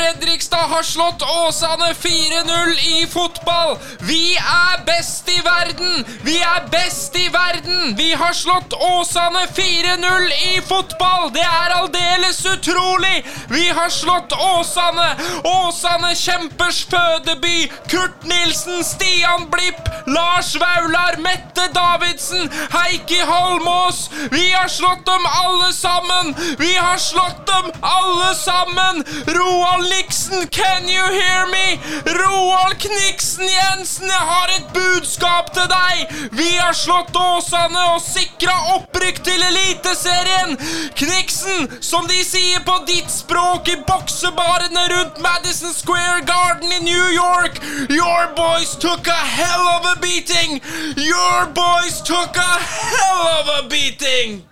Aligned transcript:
Fredrikstad 0.00 0.56
har 0.56 0.82
slått 0.82 1.22
Åsane 1.22 1.92
4-0 1.92 3.00
i 3.00 3.06
fotball! 3.06 3.78
Vi 4.00 4.36
er 4.36 4.84
best 4.86 5.28
i 5.28 5.40
verden! 5.44 6.06
Vi 6.24 6.38
er 6.40 6.68
best 6.72 7.16
i 7.16 7.28
verden! 7.28 7.96
Vi 7.96 8.12
har 8.12 8.32
slått 8.32 8.72
Åsane 8.72 9.42
4-0 9.56 10.32
i 10.54 10.60
fotball! 10.68 11.28
Det 11.34 11.44
er 11.44 11.76
aldeles 11.80 12.40
utrolig! 12.46 13.26
Vi 13.48 13.68
har 13.68 13.92
slått 13.92 14.32
Åsane! 14.32 15.10
Åsane 15.44 16.14
kjempers 16.16 16.80
fødeby! 16.94 17.68
Kurt 17.92 18.24
Nilsen, 18.24 18.80
Stian 18.84 19.50
Blipp, 19.52 19.89
Lars 20.10 20.56
Vaular, 20.56 21.16
Mette 21.18 21.68
Davidsen, 21.72 22.50
Heikki 22.70 23.20
Holmås! 23.20 24.10
Vi 24.30 24.50
har 24.52 24.68
slått 24.68 25.06
dem 25.06 25.26
alle 25.26 25.72
sammen! 25.72 26.34
Vi 26.58 26.74
har 26.74 26.98
slått 26.98 27.46
dem 27.46 27.70
alle 27.80 28.34
sammen! 28.34 29.04
Roald 29.26 29.86
Liksen, 29.88 30.48
can 30.48 30.88
you 30.88 31.04
hear 31.20 31.46
me? 31.46 31.78
Roald 32.18 32.78
Kniksen 32.78 33.46
Jensen, 33.48 34.06
jeg 34.06 34.26
har 34.32 34.50
et 34.56 34.72
budskap 34.74 35.54
til 35.54 35.68
deg! 35.70 36.16
Vi 36.32 36.56
har 36.56 36.74
slått 36.74 37.14
Åsane 37.14 37.86
og 37.94 38.02
sikra 38.02 38.56
opprykk 38.74 39.22
til 39.30 39.46
Eliteserien! 39.52 40.58
Kniksen, 40.98 41.70
som 41.80 42.10
de 42.10 42.18
sier 42.26 42.66
på 42.66 42.80
ditt 42.90 43.14
språk 43.14 43.70
i 43.70 43.78
boksebarene 43.86 44.88
rundt 44.96 45.22
Madison 45.22 45.74
Square 45.74 46.26
Garden 46.26 46.74
i 46.80 46.82
New 46.82 47.08
York, 47.14 47.62
your 47.86 48.26
boys 48.34 48.74
took 48.74 49.06
a 49.06 49.22
hell 49.38 49.66
of 49.76 49.86
a 49.94 49.99
beating! 50.00 50.60
Your 50.96 51.46
boys 51.54 52.00
took 52.02 52.36
a 52.36 52.54
hell 52.58 53.22
of 53.38 53.64
a 53.64 53.68
beating! 53.68 54.42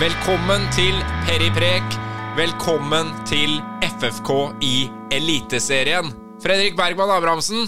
Velkommen 0.00 0.60
til 0.76 0.92
Periprek. 1.24 1.82
Velkommen 2.36 3.08
til 3.26 3.62
FFK 3.80 4.30
i 4.60 4.90
Eliteserien. 5.10 6.12
Fredrik 6.42 6.76
Bergman 6.76 7.10
Abrahamsen. 7.10 7.64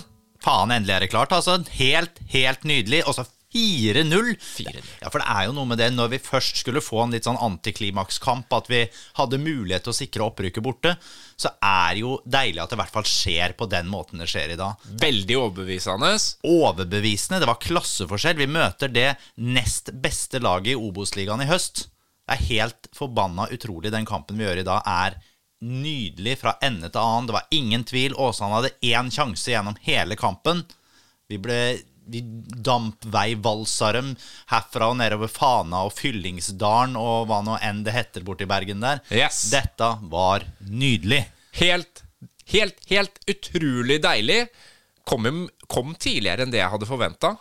Faen, 0.48 0.72
endelig 0.72 0.94
er 0.96 1.04
det 1.04 1.12
klart. 1.12 1.34
altså. 1.36 1.58
Helt, 1.77 2.22
helt 2.32 2.64
nydelig. 2.64 3.02
Og 3.04 3.18
så 3.18 3.27
4-0. 3.52 4.34
4-0. 4.36 4.80
Ja, 5.00 5.08
for 5.08 5.22
det 5.22 5.28
er 5.32 5.46
jo 5.48 5.54
noe 5.56 5.68
med 5.68 5.80
det 5.80 5.88
når 5.94 6.10
vi 6.12 6.20
først 6.20 6.60
skulle 6.60 6.82
få 6.84 7.02
en 7.04 7.14
litt 7.16 7.28
sånn 7.28 7.38
antiklimakskamp, 7.41 8.52
at 8.56 8.69
vi 8.69 8.82
hadde 9.16 9.41
mulighet 9.41 9.86
til 9.86 9.94
å 9.94 9.96
sikre 9.96 10.26
opprykket 10.26 10.64
borte, 10.64 10.94
så 11.38 11.52
er 11.64 11.96
det 11.96 12.02
jo 12.02 12.19
deilig 12.28 12.60
at 12.62 12.72
det 12.72 12.76
i 12.78 12.82
hvert 12.82 12.96
fall 12.96 13.08
skjer 13.08 13.56
på 13.58 13.69
den 13.72 13.88
måten 13.92 14.20
det 14.20 14.28
skjer 14.28 14.52
i 14.52 14.58
dag. 14.60 14.88
Veldig 15.04 15.38
overbevisende. 15.41 16.12
Overbevisende. 16.48 17.41
Det 17.44 17.48
var 17.48 17.62
klasseforskjell. 17.64 18.41
Vi 18.41 18.50
møter 18.52 18.92
det 18.92 19.08
nest 19.41 19.92
beste 19.96 20.42
laget 20.44 20.74
i 20.74 20.80
Obos-ligaen 20.80 21.44
i 21.44 21.48
høst. 21.48 21.86
Det 22.28 22.36
er 22.36 22.48
helt 22.50 22.92
forbanna 22.96 23.48
utrolig. 23.52 23.92
Den 23.92 24.08
kampen 24.08 24.36
vi 24.36 24.44
gjør 24.44 24.60
i 24.60 24.69
dag, 24.69 24.84
er 24.84 25.16
nydelig 25.64 26.38
fra 26.42 26.56
ende 26.62 26.90
til 26.90 27.02
annen. 27.02 27.28
Det 27.28 27.36
var 27.36 27.46
ingen 27.54 27.84
tvil. 27.84 28.16
Åsane 28.18 28.58
hadde 28.58 28.74
én 28.84 29.10
sjanse 29.14 29.50
gjennom 29.50 29.78
hele 29.86 30.16
kampen. 30.18 30.64
Vi 31.28 31.40
ble 31.42 31.60
vi 32.08 32.22
dampveivalsa 32.64 33.90
dem 33.92 34.14
herfra 34.48 34.86
og 34.92 34.96
nedover 35.00 35.28
Fana 35.28 35.82
og 35.84 35.92
Fyllingsdalen 35.92 36.96
og 36.96 37.26
hva 37.28 37.42
nå 37.44 37.58
enn 37.64 37.82
det 37.84 37.92
heter 37.92 38.24
borti 38.24 38.48
Bergen 38.48 38.80
der. 38.80 39.02
Yes. 39.12 39.42
Dette 39.52 39.90
var 40.08 40.46
nydelig. 40.64 41.26
Helt, 41.58 42.02
helt, 42.48 42.80
helt 42.88 43.20
utrolig 43.28 44.00
deilig. 44.04 44.46
Kom, 45.08 45.28
kom 45.68 45.92
tidligere 46.00 46.47
enn 46.47 46.54
det 46.54 46.62
jeg 46.62 46.72
hadde 46.72 46.88
forventa. 46.88 47.34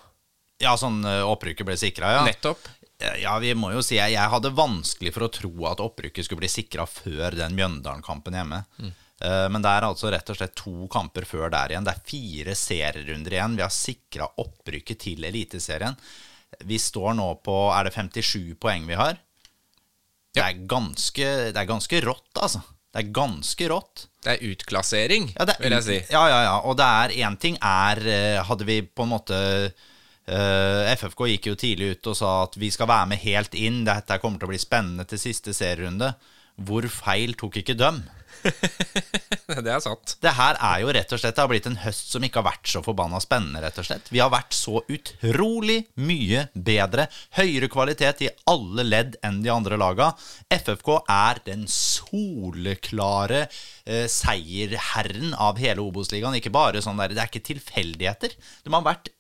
Ja, 0.64 0.74
sånn 0.80 1.04
eh, 1.06 1.22
opprykket 1.22 1.68
ble 1.68 1.76
sikra, 1.78 2.16
ja. 2.16 2.22
Nettopp. 2.26 2.68
Ja, 2.98 3.36
vi 3.38 3.52
må 3.54 3.70
jo 3.76 3.84
si 3.86 4.00
Jeg 4.00 4.16
jeg 4.16 4.32
hadde 4.32 4.50
vanskelig 4.58 5.12
for 5.14 5.28
å 5.28 5.34
tro 5.34 5.52
at 5.70 5.84
opprykket 5.84 6.26
skulle 6.26 6.42
bli 6.42 6.50
sikra 6.50 6.88
før 6.90 7.38
den 7.38 7.54
Mjøndalen-kampen 7.58 8.38
hjemme. 8.40 8.64
Mm. 8.82 8.96
Men 9.54 9.64
det 9.66 9.70
er 9.74 9.86
altså 9.86 10.12
rett 10.14 10.30
og 10.30 10.38
slett 10.38 10.54
to 10.58 10.88
kamper 10.94 11.26
før 11.26 11.50
der 11.50 11.72
igjen. 11.74 11.86
Det 11.86 11.94
er 11.94 12.10
fire 12.10 12.54
serierunder 12.58 13.34
igjen. 13.34 13.56
Vi 13.58 13.64
har 13.66 13.74
sikra 13.74 14.28
opprykket 14.42 15.00
til 15.08 15.26
Eliteserien. 15.26 15.98
Vi 16.66 16.78
står 16.82 17.16
nå 17.18 17.32
på 17.46 17.56
Er 17.74 17.90
det 17.90 17.96
57 17.98 18.58
poeng 18.62 18.86
vi 18.90 18.98
har? 18.98 19.18
Det 20.38 20.44
er 20.44 20.66
ganske, 20.70 21.30
det 21.54 21.58
er 21.58 21.70
ganske 21.70 22.02
rått, 22.06 22.30
altså. 22.38 22.62
Det 22.94 23.02
er 23.02 23.14
ganske 23.14 23.68
rått. 23.70 24.06
Det 24.24 24.36
er 24.36 24.52
utklassering, 24.52 25.32
Ja, 25.36 25.46
det, 25.50 25.58
vil 25.62 25.76
jeg 25.76 25.86
si. 25.86 25.98
Ja, 26.14 26.24
ja, 26.30 26.40
ja. 26.46 26.56
Og 26.70 26.78
det 26.80 26.88
er 26.88 27.14
én 27.26 27.38
ting 27.42 27.58
er 27.62 28.02
eh, 28.06 28.40
Hadde 28.46 28.68
vi 28.68 28.82
på 28.86 29.06
en 29.06 29.12
måte 29.12 29.38
eh, 30.28 30.92
FFK 30.94 31.28
gikk 31.34 31.52
jo 31.52 31.58
tidlig 31.60 31.96
ut 31.96 32.12
og 32.12 32.20
sa 32.20 32.34
at 32.46 32.58
vi 32.60 32.72
skal 32.74 32.90
være 32.92 33.12
med 33.14 33.24
helt 33.24 33.58
inn. 33.58 33.84
Dette 33.88 34.20
kommer 34.22 34.42
til 34.42 34.50
å 34.50 34.54
bli 34.54 34.62
spennende 34.62 35.08
til 35.10 35.22
siste 35.22 35.56
serierunde. 35.56 36.14
Hvor 36.68 36.88
feil 36.90 37.36
tok 37.38 37.60
ikke 37.62 37.78
dem? 37.78 38.04
Det 39.48 39.72
er 39.72 39.82
sant. 39.82 40.16
Det 40.22 40.34
her 40.38 40.58
er 40.62 40.82
jo 40.84 40.92
rett 40.94 41.14
og 41.16 41.20
slett 41.22 41.36
Det 41.38 41.44
har 41.44 41.50
blitt 41.50 41.68
en 41.70 41.80
høst 41.82 42.12
som 42.14 42.24
ikke 42.26 42.42
har 42.42 42.48
vært 42.50 42.70
så 42.70 42.82
forbanna 42.86 43.20
spennende, 43.24 43.62
rett 43.64 43.80
og 43.82 43.88
slett. 43.88 44.12
Vi 44.14 44.22
har 44.22 44.32
vært 44.34 44.56
så 44.56 44.82
utrolig 44.84 45.80
mye 46.02 46.48
bedre. 46.54 47.08
Høyere 47.38 47.70
kvalitet 47.72 48.24
i 48.28 48.32
alle 48.52 48.86
ledd 48.88 49.18
enn 49.26 49.42
de 49.46 49.52
andre 49.54 49.80
laga. 49.80 50.12
FFK 50.54 50.94
er 51.04 51.42
den 51.48 51.66
soleklare 51.72 53.46
eh, 53.48 54.06
seierherren 54.12 55.34
av 55.34 55.62
hele 55.62 55.86
Obos-ligaen. 55.86 56.38
Ikke 56.40 56.54
bare 56.54 56.84
sånn 56.84 57.00
der 57.02 57.16
Det 57.16 57.24
er 57.24 57.32
ikke 57.32 57.48
tilfeldigheter. 57.54 58.38
De 58.66 58.74
har 58.74 58.86
vært 58.86 59.14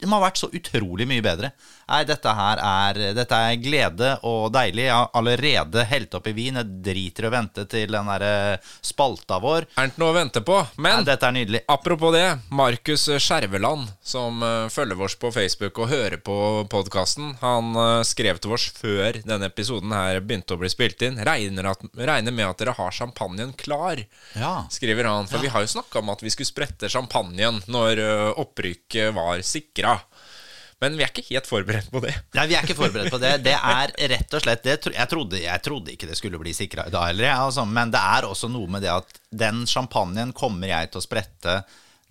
de 0.00 0.10
har 0.10 0.22
vært 0.24 0.40
så 0.40 0.48
utrolig 0.54 1.06
mye 1.10 1.24
bedre. 1.24 1.50
Nei, 1.88 2.00
dette 2.08 2.32
her 2.32 2.60
er, 2.64 3.00
dette 3.16 3.38
er 3.48 3.58
glede 3.60 4.12
og 4.24 4.46
deilig. 4.54 4.86
Jeg 4.86 4.94
har 4.96 5.10
allerede 5.20 5.84
helt 5.90 6.14
opp 6.16 6.28
i 6.30 6.34
vin. 6.36 6.56
Jeg 6.60 6.78
driter 6.86 7.26
i 7.26 7.28
å 7.28 7.32
vente 7.34 7.64
til 7.68 7.92
den 7.92 8.08
der 8.08 8.58
spalta 8.84 9.38
vår. 9.42 9.66
Er 9.76 9.90
det 9.90 10.00
noe 10.00 10.12
å 10.14 10.16
vente 10.16 10.40
på? 10.44 10.56
Nei, 10.84 10.94
dette 11.06 11.28
er 11.28 11.34
nydelig. 11.36 11.60
apropos 11.68 12.14
det, 12.14 12.24
Markus 12.54 13.06
Skjerveland, 13.20 13.90
som 14.04 14.42
eh, 14.42 14.68
følger 14.72 15.02
oss 15.04 15.16
på 15.20 15.30
Facebook 15.34 15.78
og 15.84 15.90
hører 15.92 16.16
på 16.24 16.36
podkasten, 16.72 17.34
han 17.42 17.74
eh, 17.76 18.02
skrev 18.06 18.40
til 18.42 18.54
oss 18.56 18.68
før 18.76 19.20
denne 19.24 19.50
episoden 19.50 19.92
her 19.94 20.20
begynte 20.24 20.56
å 20.56 20.60
bli 20.60 20.70
spilt 20.72 21.02
inn. 21.04 21.20
Regner, 21.24 21.70
at, 21.74 21.84
regner 21.98 22.32
med 22.34 22.48
at 22.48 22.60
dere 22.62 22.76
har 22.78 22.94
champagnen 22.94 23.52
klar, 23.60 24.00
Ja. 24.38 24.54
skriver 24.72 25.04
han. 25.10 25.28
For 25.30 25.42
vi 25.44 25.52
har 25.52 25.64
jo 25.64 25.72
snakka 25.76 26.00
om 26.00 26.10
at 26.14 26.22
vi 26.24 26.32
skulle 26.32 26.48
sprette 26.48 26.88
champagnen 26.92 27.60
når 27.70 28.00
eh, 28.02 28.40
opprykket 28.40 29.14
var 29.16 29.42
sikra. 29.74 29.98
Men 30.80 30.96
vi 30.98 31.04
er 31.04 31.08
ikke 31.12 31.22
helt 31.30 31.46
forberedt 31.48 31.90
på 31.92 32.00
det. 32.02 32.12
Nei, 32.34 32.46
vi 32.50 32.56
er 32.58 32.64
ikke 32.66 32.76
forberedt 32.76 33.10
på 33.14 33.18
det. 33.22 33.30
Det 33.46 33.54
er 33.54 33.92
rett 34.10 34.34
og 34.36 34.42
slett 34.42 34.64
det, 34.66 34.74
jeg, 34.92 35.08
trodde, 35.08 35.38
jeg 35.40 35.62
trodde 35.64 35.92
ikke 35.94 36.08
det 36.10 36.16
skulle 36.18 36.40
bli 36.42 36.52
sikra 36.52 36.88
i 36.88 36.92
dag 36.92 37.06
heller, 37.12 37.30
altså, 37.46 37.64
men 37.64 37.92
det 37.94 38.00
er 38.02 38.26
også 38.28 38.50
noe 38.52 38.68
med 38.68 38.82
det 38.84 38.90
at 38.92 39.16
den 39.30 39.62
champagnen 39.70 40.32
kommer 40.36 40.68
jeg 40.68 40.90
til 40.92 41.00
å 41.00 41.04
sprette 41.06 41.56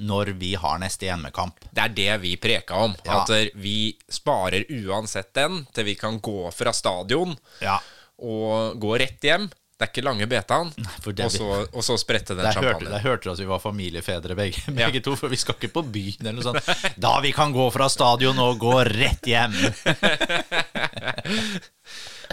når 0.04 0.32
vi 0.40 0.54
har 0.58 0.80
neste 0.82 1.06
hjemmekamp. 1.06 1.68
Det 1.70 1.84
er 1.84 1.94
det 1.94 2.14
vi 2.24 2.32
preka 2.42 2.80
om. 2.88 2.96
Ja. 3.06 3.20
At 3.22 3.54
vi 3.62 3.94
sparer 4.12 4.66
uansett 4.74 5.30
den 5.38 5.68
til 5.76 5.86
vi 5.92 5.94
kan 6.00 6.18
gå 6.24 6.50
fra 6.56 6.74
stadion 6.74 7.36
Ja. 7.62 7.78
og 8.18 8.80
gå 8.82 8.96
rett 9.04 9.22
hjem. 9.28 9.52
Det 9.84 9.90
er 9.90 9.92
ikke 9.92 10.04
lange 10.08 10.24
betaen. 10.32 10.70
Og 11.04 11.32
så, 11.34 11.48
og 11.76 11.84
så 11.84 11.98
sprette 12.00 12.32
den 12.38 12.46
champagnen. 12.56 12.88
der 12.94 13.02
hørte 13.04 13.28
du 13.28 13.34
at 13.34 13.40
vi 13.42 13.48
var 13.50 13.60
familiefedre 13.60 14.32
begge, 14.40 14.62
Ja. 14.80 14.88
to, 15.04 15.18
for 15.20 15.28
vi 15.28 15.36
skal 15.36 15.58
ikke 15.60 15.74
på 15.76 15.84
byen 15.92 16.24
eller 16.24 16.40
noe 16.40 16.46
sånt. 16.54 16.64
Da 17.04 17.18
vi 17.20 17.34
kan 17.36 17.52
gå 17.52 17.66
fra 17.76 17.90
stadion 17.92 18.40
og 18.40 18.56
gå 18.64 18.78
rett 18.88 19.28
hjem. 19.28 19.52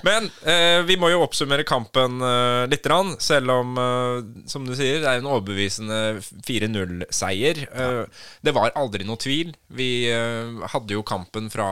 Men 0.06 0.28
eh, 0.48 0.80
vi 0.88 0.96
må 1.00 1.10
jo 1.12 1.22
oppsummere 1.24 1.64
kampen 1.68 2.20
eh, 2.24 2.64
litt, 2.70 2.86
rann, 2.90 3.14
selv 3.22 3.52
om, 3.54 3.76
eh, 3.80 4.44
som 4.50 4.66
du 4.66 4.74
sier, 4.78 5.00
det 5.02 5.10
er 5.10 5.20
en 5.20 5.28
overbevisende 5.30 6.00
4-0-seier. 6.46 7.62
Eh, 7.68 8.24
det 8.46 8.54
var 8.56 8.74
aldri 8.78 9.06
noe 9.08 9.20
tvil. 9.20 9.52
Vi 9.76 9.90
eh, 10.10 10.66
hadde 10.74 10.96
jo 10.96 11.04
kampen 11.06 11.50
fra 11.52 11.68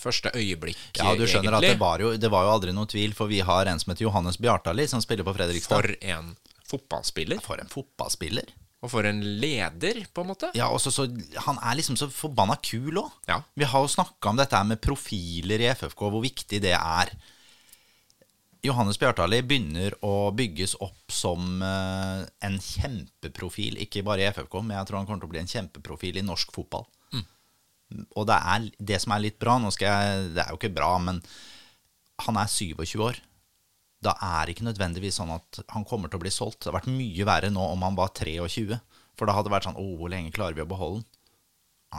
første 0.00 0.32
øyeblikk, 0.34 0.82
Ja, 1.00 1.14
du 1.18 1.26
skjønner 1.28 1.58
at 1.58 1.66
det 1.66 1.78
var, 1.80 2.02
jo, 2.02 2.14
det 2.20 2.32
var 2.32 2.48
jo 2.48 2.56
aldri 2.56 2.74
noe 2.76 2.90
tvil, 2.90 3.16
for 3.16 3.30
vi 3.30 3.42
har 3.44 3.70
en 3.70 3.80
som 3.82 3.92
heter 3.92 4.08
Johannes 4.08 4.40
Bjartali, 4.40 4.86
som 4.90 5.02
spiller 5.04 5.26
på 5.26 5.36
Fredrikstad. 5.36 5.80
For 5.80 5.96
en 6.14 6.34
fotballspiller. 6.68 7.42
For 7.44 7.60
en 7.60 7.70
fotballspiller. 7.72 8.54
Og 8.84 8.90
for 8.92 9.06
en 9.08 9.22
leder, 9.40 10.02
på 10.12 10.22
en 10.24 10.28
måte. 10.28 10.50
Ja, 10.56 10.68
også 10.68 10.92
så, 10.92 11.06
Han 11.46 11.56
er 11.64 11.78
liksom 11.78 11.96
så 11.96 12.10
forbanna 12.12 12.58
kul 12.60 13.00
òg. 13.00 13.12
Ja. 13.30 13.40
Vi 13.56 13.64
har 13.68 13.84
jo 13.84 13.88
snakka 13.88 14.32
om 14.32 14.40
dette 14.40 14.60
med 14.68 14.82
profiler 14.84 15.62
i 15.64 15.70
FFK, 15.72 16.04
hvor 16.12 16.24
viktig 16.24 16.60
det 16.60 16.74
er. 16.76 17.14
Johannes 18.64 18.96
Bjartali 19.00 19.42
begynner 19.44 19.92
å 20.06 20.30
bygges 20.32 20.72
opp 20.80 21.12
som 21.12 21.60
eh, 21.62 22.22
en 22.48 22.54
kjempeprofil, 22.64 23.76
ikke 23.84 24.02
bare 24.06 24.24
i 24.24 24.28
FFK, 24.32 24.56
men 24.64 24.78
jeg 24.78 24.88
tror 24.88 25.02
han 25.02 25.08
kommer 25.08 25.20
til 25.24 25.28
å 25.28 25.34
bli 25.34 25.42
en 25.42 25.50
kjempeprofil 25.50 26.16
i 26.20 26.24
norsk 26.24 26.54
fotball. 26.56 26.86
Og 28.16 28.24
det 28.26 28.34
er 28.34 28.64
det 28.90 28.96
som 29.02 29.12
er 29.14 29.20
litt 29.22 29.36
bra 29.38 29.52
Nå 29.60 29.68
skal 29.70 29.86
jeg, 29.86 30.22
Det 30.34 30.40
er 30.42 30.48
jo 30.50 30.56
ikke 30.56 30.70
bra, 30.74 30.88
men 30.98 31.20
han 32.24 32.38
er 32.40 32.48
27 32.50 32.96
år. 33.04 33.20
da 34.02 34.14
er 34.20 34.46
det 34.46 34.54
ikke 34.56 34.66
nødvendigvis 34.66 35.20
sånn 35.20 35.30
at 35.30 35.60
han 35.70 35.84
kommer 35.86 36.10
til 36.10 36.18
å 36.18 36.24
bli 36.24 36.32
solgt. 36.32 36.58
Det 36.64 36.68
hadde 36.68 36.78
vært 36.80 36.90
mye 36.96 37.26
verre 37.28 37.50
nå 37.54 37.62
om 37.72 37.84
han 37.86 37.94
var 37.96 38.10
23. 38.16 38.80
For 39.14 39.28
da 39.28 39.36
hadde 39.36 39.48
det 39.48 39.54
vært 39.54 39.68
sånn 39.68 39.78
Å, 39.78 39.84
hvor 40.00 40.10
lenge 40.10 40.32
klarer 40.34 40.56
vi 40.56 40.64
å 40.64 40.68
beholde 40.68 41.04
han? 41.04 41.06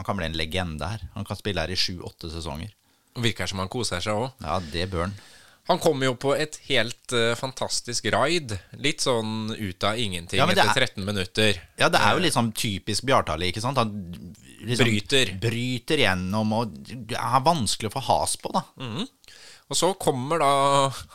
Han 0.02 0.06
kan 0.10 0.18
bli 0.20 0.28
en 0.28 0.36
legende 0.36 0.90
her. 0.92 1.06
Han 1.14 1.24
kan 1.26 1.40
spille 1.40 1.62
her 1.64 1.72
i 1.72 1.80
sju-åtte 1.80 2.28
sesonger. 2.34 2.74
Virker 3.16 3.48
som 3.48 3.62
han 3.64 3.72
koser 3.72 4.04
seg 4.04 4.20
òg. 4.20 4.34
Ja, 4.44 4.60
det 4.74 4.90
bør 4.92 5.06
han. 5.08 5.16
Han 5.68 5.80
kom 5.82 6.04
jo 6.06 6.14
på 6.22 6.36
et 6.38 6.60
helt 6.68 7.14
uh, 7.18 7.32
fantastisk 7.40 8.06
raid. 8.14 8.54
Litt 8.78 9.02
sånn 9.02 9.50
ut 9.56 9.84
av 9.88 9.98
ingenting 9.98 10.38
Ja, 10.38 10.46
etter 10.46 10.62
er- 10.70 10.86
13 10.86 11.06
minutter. 11.08 11.58
Ja, 11.82 11.90
det 11.90 12.02
er 12.02 12.14
jo 12.14 12.22
litt 12.22 12.36
sånn 12.36 12.52
typisk 12.54 13.08
Bjartali, 13.10 13.50
ikke 13.50 13.64
sant? 13.64 13.80
Han 13.82 13.96
liksom 14.66 14.86
Bryter. 14.86 15.34
Bryter 15.42 16.04
gjennom, 16.06 16.54
og 16.60 16.78
det 16.86 17.18
er 17.18 17.42
vanskelig 17.46 17.90
å 17.90 17.96
få 17.98 18.06
has 18.12 18.36
på, 18.42 18.54
da. 18.54 18.62
Og 19.66 19.78
så 19.78 19.88
kommer 19.98 20.38
da 20.38 20.50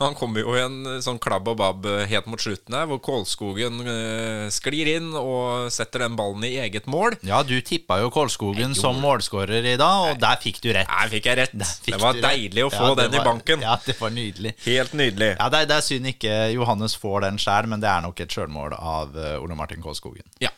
Han 0.01 0.15
kommer 0.17 0.43
jo 0.43 0.55
i 0.57 0.59
en 0.59 0.99
sånn 1.03 1.19
klabb 1.23 1.47
og 1.47 1.59
babb 1.61 1.85
helt 2.09 2.27
mot 2.27 2.41
slutten 2.41 2.75
her, 2.75 2.87
hvor 2.89 2.99
Kålskogen 3.03 3.79
eh, 3.87 4.47
sklir 4.51 4.89
inn 4.97 5.11
og 5.15 5.69
setter 5.71 6.03
den 6.03 6.17
ballen 6.19 6.43
i 6.47 6.57
eget 6.59 6.89
mål. 6.91 7.15
Ja, 7.27 7.39
du 7.47 7.55
tippa 7.63 8.01
jo 8.01 8.09
Kålskogen 8.11 8.75
som 8.75 8.99
målskårer 9.03 9.69
i 9.73 9.77
dag, 9.79 10.09
og 10.09 10.19
der 10.21 10.41
fikk 10.43 10.59
du 10.63 10.71
rett. 10.75 10.89
Der 10.89 11.13
fikk 11.13 11.29
jeg 11.31 11.39
rett. 11.39 11.55
Fikk 11.85 11.95
Det 11.95 12.01
var 12.03 12.19
deilig 12.19 12.65
rett. 12.65 12.67
å 12.67 12.73
få 12.75 12.91
ja, 12.91 12.97
den 13.03 13.15
i 13.15 13.23
banken. 13.23 13.63
Ja, 13.63 13.77
det 13.85 13.95
var 14.01 14.11
nydelig. 14.15 14.55
Helt 14.65 14.97
nydelig. 14.99 15.31
Ja, 15.37 15.47
det, 15.53 15.63
det 15.71 15.77
er 15.77 15.87
synd 15.87 16.11
ikke 16.11 16.35
Johannes 16.55 16.97
får 16.99 17.23
den 17.29 17.39
sjæl, 17.41 17.71
men 17.71 17.83
det 17.83 17.91
er 17.91 18.03
nok 18.03 18.19
et 18.19 18.35
sjølmål 18.35 18.75
av 18.75 19.15
eh, 19.15 19.37
Ole 19.39 19.55
Martin 19.55 19.83
Kålskogen. 19.85 20.27
Ja. 20.43 20.51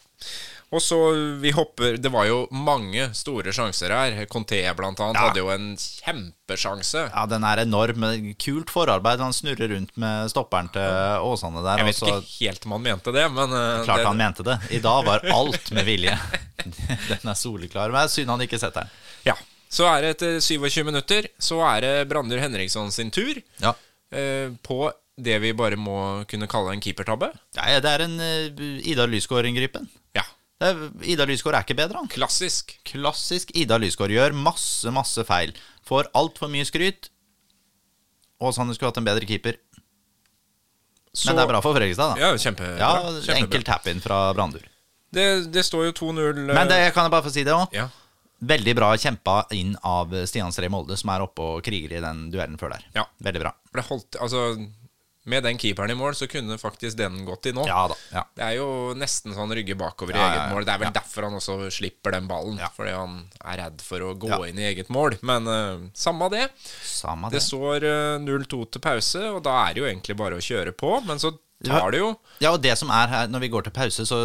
Og 0.73 0.81
så 0.81 0.97
vi 1.41 1.51
hopper 1.53 1.99
Det 2.01 2.09
var 2.09 2.25
jo 2.25 2.43
mange 2.49 3.05
store 3.17 3.53
sjanser 3.53 3.93
her. 3.93 4.15
Conté 4.31 4.61
blant 4.77 4.99
annet 4.99 5.19
Ja. 5.19 5.27
hadde 5.27 5.41
jo 5.43 5.51
en 5.53 5.67
kjempesjanse. 5.77 7.03
Ja, 7.13 7.25
den 7.29 7.43
er 7.45 7.61
enorm. 7.63 8.05
Kult 8.41 8.73
forarbeid. 8.73 9.21
Han 9.21 9.35
snurrer 9.35 9.69
rundt 9.75 9.93
med 10.01 10.31
stopperen 10.33 10.71
til 10.73 11.21
Åsane 11.29 11.61
der. 11.63 11.83
Jeg 11.83 11.91
vet 11.91 12.01
også... 12.01 12.17
ikke 12.17 12.49
helt 12.49 12.65
om 12.65 12.75
han 12.77 12.85
mente 12.89 13.13
det, 13.13 13.25
men 13.31 13.53
uh, 13.53 13.83
klart 13.85 14.01
det, 14.01 14.07
han 14.09 14.17
mente 14.23 14.45
det. 14.47 14.57
I 14.73 14.81
dag 14.83 15.05
var 15.05 15.25
alt 15.33 15.71
med 15.77 15.85
vilje. 15.85 16.17
Den 17.11 17.29
er 17.29 17.37
soleklar. 17.37 17.93
Men 17.93 18.09
synd 18.09 18.33
han 18.33 18.41
ikke 18.45 18.59
setter 18.61 18.87
den. 18.87 18.89
Ja. 19.29 19.37
Så 19.73 19.87
er 19.89 20.01
det 20.01 20.09
etter 20.15 20.35
27 20.43 20.83
minutter 20.85 21.25
Så 21.41 21.57
er 21.65 21.79
det 21.81 21.93
Brandur 22.11 22.37
Henriksson 22.37 22.91
sin 22.93 23.09
tur 23.13 23.39
Ja. 23.61 23.71
uh, 24.13 24.53
på 24.65 24.91
det 25.17 25.35
vi 25.43 25.51
bare 25.53 25.77
må 25.77 26.23
kunne 26.29 26.47
kalle 26.49 26.73
en 26.73 26.81
keepertabbe. 26.81 27.29
Ja, 27.57 27.79
det 27.81 27.89
er 27.89 28.05
en 28.07 28.15
uh, 28.17 28.79
Idar 28.81 29.09
Lysgård-inngripen. 29.11 29.85
Ja. 30.17 30.23
Er- 30.63 30.83
Ida 31.13 31.25
Lysgård 31.27 31.57
er 31.57 31.65
ikke 31.65 31.77
bedre, 31.77 31.99
han. 32.01 32.09
Klassisk. 32.11 32.75
Klassisk 32.87 33.51
Ida 33.57 33.77
Lysgård. 33.81 34.13
Gjør 34.15 34.35
masse, 34.37 34.89
masse 34.95 35.25
feil. 35.27 35.53
Får 35.87 36.09
altfor 36.15 36.51
mye 36.53 36.65
skryt. 36.67 37.09
Og 38.43 38.53
sånn 38.55 38.69
du 38.71 38.75
skulle 38.75 38.91
hatt 38.93 38.99
en 39.01 39.07
bedre 39.07 39.27
keeper. 39.27 39.59
Så, 41.13 41.29
Men 41.29 41.37
det 41.37 41.43
er 41.43 41.51
bra 41.51 41.59
for 41.61 41.75
Fredrikstad, 41.77 42.15
da. 42.15 42.21
Ja, 42.23 42.37
kjempebra. 42.41 42.77
Ja, 42.79 42.93
kjempebra. 43.21 43.35
Enkel 43.43 43.65
tap-in 43.67 43.99
fra 44.01 44.21
Brandur. 44.33 44.63
Det, 45.13 45.25
det 45.53 45.61
står 45.67 45.91
jo 45.91 45.93
2-0 45.99 46.23
eh, 46.49 46.55
Men 46.57 46.71
det 46.71 46.79
kan 46.95 47.05
jeg 47.05 47.13
bare 47.13 47.25
få 47.27 47.33
si 47.35 47.43
det 47.45 47.53
òg. 47.53 47.75
Ja. 47.75 47.85
Veldig 48.43 48.73
bra 48.75 48.89
kjempa 48.99 49.35
inn 49.55 49.75
av 49.87 50.11
Stian 50.27 50.51
Stree 50.51 50.71
Molde, 50.73 50.97
som 50.99 51.11
er 51.13 51.23
oppe 51.23 51.45
og 51.45 51.61
kriger 51.63 51.93
i 51.95 52.01
den 52.03 52.25
duellen 52.33 52.57
før 52.59 52.73
der. 52.75 52.87
Ja. 52.97 53.05
Veldig 53.23 53.43
bra. 53.45 53.53
Holdt, 53.87 54.17
altså, 54.19 54.41
med 55.25 55.43
den 55.45 55.57
keeperen 55.61 55.91
i 55.93 55.95
mål, 55.95 56.15
så 56.19 56.27
kunne 56.27 56.57
faktisk 56.59 56.97
den 56.99 57.21
gått 57.25 57.45
i 57.47 57.53
nå. 57.55 57.63
Ja 57.69 57.85
da. 57.87 57.95
Ja. 58.11 58.23
Det 58.35 58.43
er 58.43 58.57
jo 58.57 58.67
nesten 58.99 59.31
sånn 59.37 59.53
rygge 59.55 59.75
bakover 59.79 60.17
i 60.17 60.19
Ja, 60.19 60.25
eget 60.33 60.51
mål. 60.53 60.65
Det 60.67 60.73
er 60.73 60.81
vel 60.83 60.91
derfor 60.97 61.27
han 61.29 61.37
også 61.39 61.55
slipper 61.71 62.11
den 62.17 62.27
ballen. 62.27 62.59
Fordi 62.75 62.91
han 62.97 63.19
er 63.43 63.61
redd 63.63 63.81
for 63.85 64.03
å 64.03 64.13
gå 64.19 64.41
inn 64.49 64.59
i 64.59 64.67
eget 64.73 64.91
mål. 64.91 65.15
Men 65.23 65.47
uh, 65.47 65.85
samme 65.95 66.27
det. 66.33 66.49
Samme 66.83 67.31
Det 67.31 67.39
det. 67.39 67.45
står 67.47 67.87
uh, 67.87 68.19
0-2 68.25 68.63
til 68.75 68.83
pause, 68.83 69.23
og 69.31 69.43
da 69.47 69.55
er 69.67 69.73
det 69.77 69.83
jo 69.85 69.87
egentlig 69.91 70.17
bare 70.19 70.39
å 70.39 70.43
kjøre 70.43 70.75
på. 70.75 70.97
Men 71.07 71.19
så 71.23 71.31
tar 71.63 71.93
det 71.95 72.01
jo 72.03 72.09
Ja, 72.43 72.51
og 72.51 72.59
det 72.65 72.75
som 72.77 72.91
er 72.91 73.07
her, 73.07 73.27
når 73.31 73.45
vi 73.45 73.53
går 73.53 73.69
til 73.69 73.75
pause, 73.79 74.03
så 74.09 74.19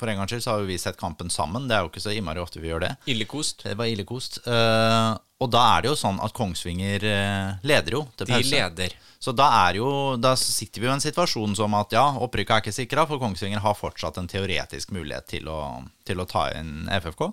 for 0.00 0.08
en 0.10 0.16
gangs 0.18 0.32
skyld 0.32 0.42
så 0.42 0.54
har 0.54 0.62
jo 0.64 0.70
vi 0.70 0.78
sett 0.80 0.96
kampen 0.98 1.28
sammen. 1.30 1.68
Det 1.68 1.76
er 1.76 1.84
jo 1.84 1.90
ikke 1.92 2.00
så 2.02 2.10
innmari 2.16 2.40
ofte 2.42 2.58
vi 2.62 2.70
gjør 2.72 2.80
det. 2.86 2.94
illekost. 3.12 3.60
Det 3.68 3.76
var 3.78 3.86
illekost. 3.92 4.40
Eh, 4.48 5.10
og 5.42 5.50
da 5.52 5.62
er 5.74 5.84
det 5.84 5.90
jo 5.92 5.96
sånn 5.98 6.20
at 6.22 6.34
Kongsvinger 6.36 7.06
eh, 7.08 7.48
leder 7.66 7.98
jo 7.98 8.04
til 8.16 8.30
De 8.30 8.38
leder. 8.46 8.94
Så 9.22 9.34
da, 9.38 9.46
er 9.68 9.78
jo, 9.78 9.88
da 10.18 10.32
sitter 10.38 10.82
vi 10.82 10.88
jo 10.88 10.90
i 10.90 10.96
en 10.96 11.04
situasjon 11.04 11.52
som 11.58 11.74
at 11.78 11.94
ja, 11.94 12.08
opprykket 12.24 12.56
er 12.56 12.64
ikke 12.64 12.74
sikra, 12.74 13.04
for 13.10 13.22
Kongsvinger 13.22 13.62
har 13.62 13.76
fortsatt 13.78 14.18
en 14.18 14.30
teoretisk 14.30 14.90
mulighet 14.94 15.28
til 15.30 15.50
å, 15.50 15.60
til 16.06 16.22
å 16.22 16.26
ta 16.26 16.48
inn 16.58 16.88
FFK. 16.90 17.28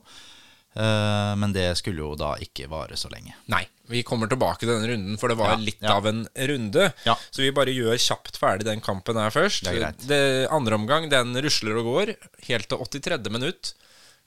Uh, 0.77 1.33
men 1.41 1.49
det 1.49 1.65
skulle 1.79 2.03
jo 2.03 2.11
da 2.13 2.35
ikke 2.45 2.67
vare 2.69 2.93
så 2.99 3.09
lenge. 3.09 3.33
Nei, 3.49 3.63
vi 3.89 4.03
kommer 4.05 4.29
tilbake 4.29 4.61
til 4.61 4.69
denne 4.69 4.91
runden, 4.91 5.17
for 5.17 5.33
det 5.33 5.39
var 5.39 5.55
Ja, 5.55 5.63
litt 5.65 5.81
ja. 5.81 5.95
av 5.97 6.05
en 6.05 6.21
runde. 6.51 6.91
Ja. 7.09 7.15
Så 7.33 7.41
vi 7.41 7.49
bare 7.57 7.73
gjør 7.73 7.97
kjapt 7.97 8.37
ferdig 8.37 8.67
den 8.69 8.85
kampen 8.85 9.17
her 9.17 9.33
først. 9.33 9.65
Det 9.65 9.73
er 9.73 9.79
greit. 9.81 10.05
Det 10.07 10.21
andre 10.53 10.77
omgang, 10.77 11.09
den 11.09 11.33
rusler 11.41 11.81
og 11.81 11.89
går 11.89 12.13
helt 12.51 12.69
til 12.69 12.85
83. 13.01 13.33
minutt. 13.33 13.73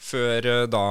Før 0.02 0.48
eh, 0.50 0.64
da 0.70 0.84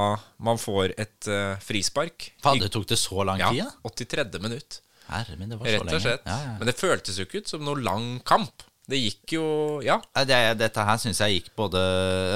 man 0.43 0.59
får 0.61 0.93
et 1.01 1.27
uh, 1.27 1.59
frispark. 1.61 2.31
Fader, 2.43 2.71
tok 2.71 2.87
det 2.89 2.97
så 2.99 3.25
lang 3.27 3.41
tid? 3.43 3.59
Ja, 3.59 3.69
83. 3.83 4.39
minutt. 4.39 4.79
Herre 5.11 5.35
min, 5.35 5.51
det 5.51 5.57
var 5.59 5.67
så 5.67 5.73
Rett 5.81 5.95
og 5.97 6.05
slett. 6.05 6.29
Ja, 6.29 6.37
ja. 6.45 6.53
Men 6.59 6.69
det 6.69 6.77
føltes 6.79 7.17
jo 7.19 7.25
ikke 7.27 7.41
ut 7.43 7.51
som 7.51 7.65
noe 7.67 7.81
lang 7.83 8.13
kamp. 8.27 8.63
Det 8.87 8.99
gikk 8.99 9.35
jo 9.35 9.45
Ja. 9.85 9.99
Det, 10.27 10.39
dette 10.59 10.85
her 10.87 11.01
syns 11.01 11.19
jeg 11.23 11.41
gikk 11.41 11.51
både 11.59 11.81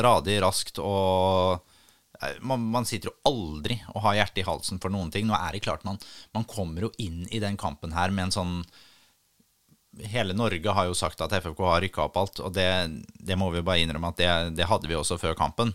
radig, 0.04 0.38
raskt 0.44 0.82
og 0.84 1.64
man, 2.48 2.64
man 2.72 2.88
sitter 2.88 3.12
jo 3.12 3.16
aldri 3.28 3.78
og 3.94 4.02
har 4.06 4.20
hjertet 4.22 4.42
i 4.44 4.48
halsen 4.48 4.82
for 4.84 4.94
noen 4.94 5.12
ting. 5.14 5.28
Nå 5.28 5.36
er 5.38 5.56
det 5.56 5.64
klart 5.66 5.86
man, 5.88 6.00
man 6.36 6.48
kommer 6.50 6.88
jo 6.88 6.92
inn 7.02 7.24
i 7.32 7.42
den 7.44 7.58
kampen 7.60 7.96
her 7.96 8.14
med 8.14 8.30
en 8.30 8.36
sånn 8.36 8.58
Hele 10.12 10.36
Norge 10.36 10.74
har 10.76 10.90
jo 10.90 10.96
sagt 10.98 11.22
at 11.24 11.32
FFK 11.32 11.60
har 11.64 11.80
rykka 11.80 12.02
opp 12.04 12.18
alt, 12.20 12.40
og 12.44 12.52
det, 12.52 12.68
det 13.16 13.38
må 13.40 13.48
vi 13.54 13.62
bare 13.64 13.80
innrømme 13.80 14.10
at 14.12 14.18
det, 14.20 14.32
det 14.58 14.68
hadde 14.68 14.90
vi 14.92 14.98
også 14.98 15.16
før 15.22 15.38
kampen. 15.40 15.72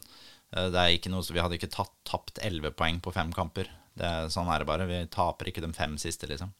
Eh, 0.56 0.68
Det 0.70 0.80
er 0.80 0.96
ikke 0.98 1.10
noe, 1.12 1.22
så 1.22 1.32
Vi 1.32 1.40
hadde 1.40 1.58
ikke 1.58 1.70
tatt, 1.70 1.92
tapt 2.04 2.38
elleve 2.42 2.72
poeng 2.74 3.00
på 3.00 3.12
fem 3.12 3.32
kamper. 3.32 3.68
Det, 3.96 4.10
sånn 4.32 4.48
er 4.52 4.58
det 4.62 4.66
bare. 4.66 4.86
Vi 4.86 5.06
taper 5.12 5.50
ikke 5.50 5.60
de 5.62 5.72
fem 5.76 5.96
siste, 5.98 6.26
liksom. 6.30 6.52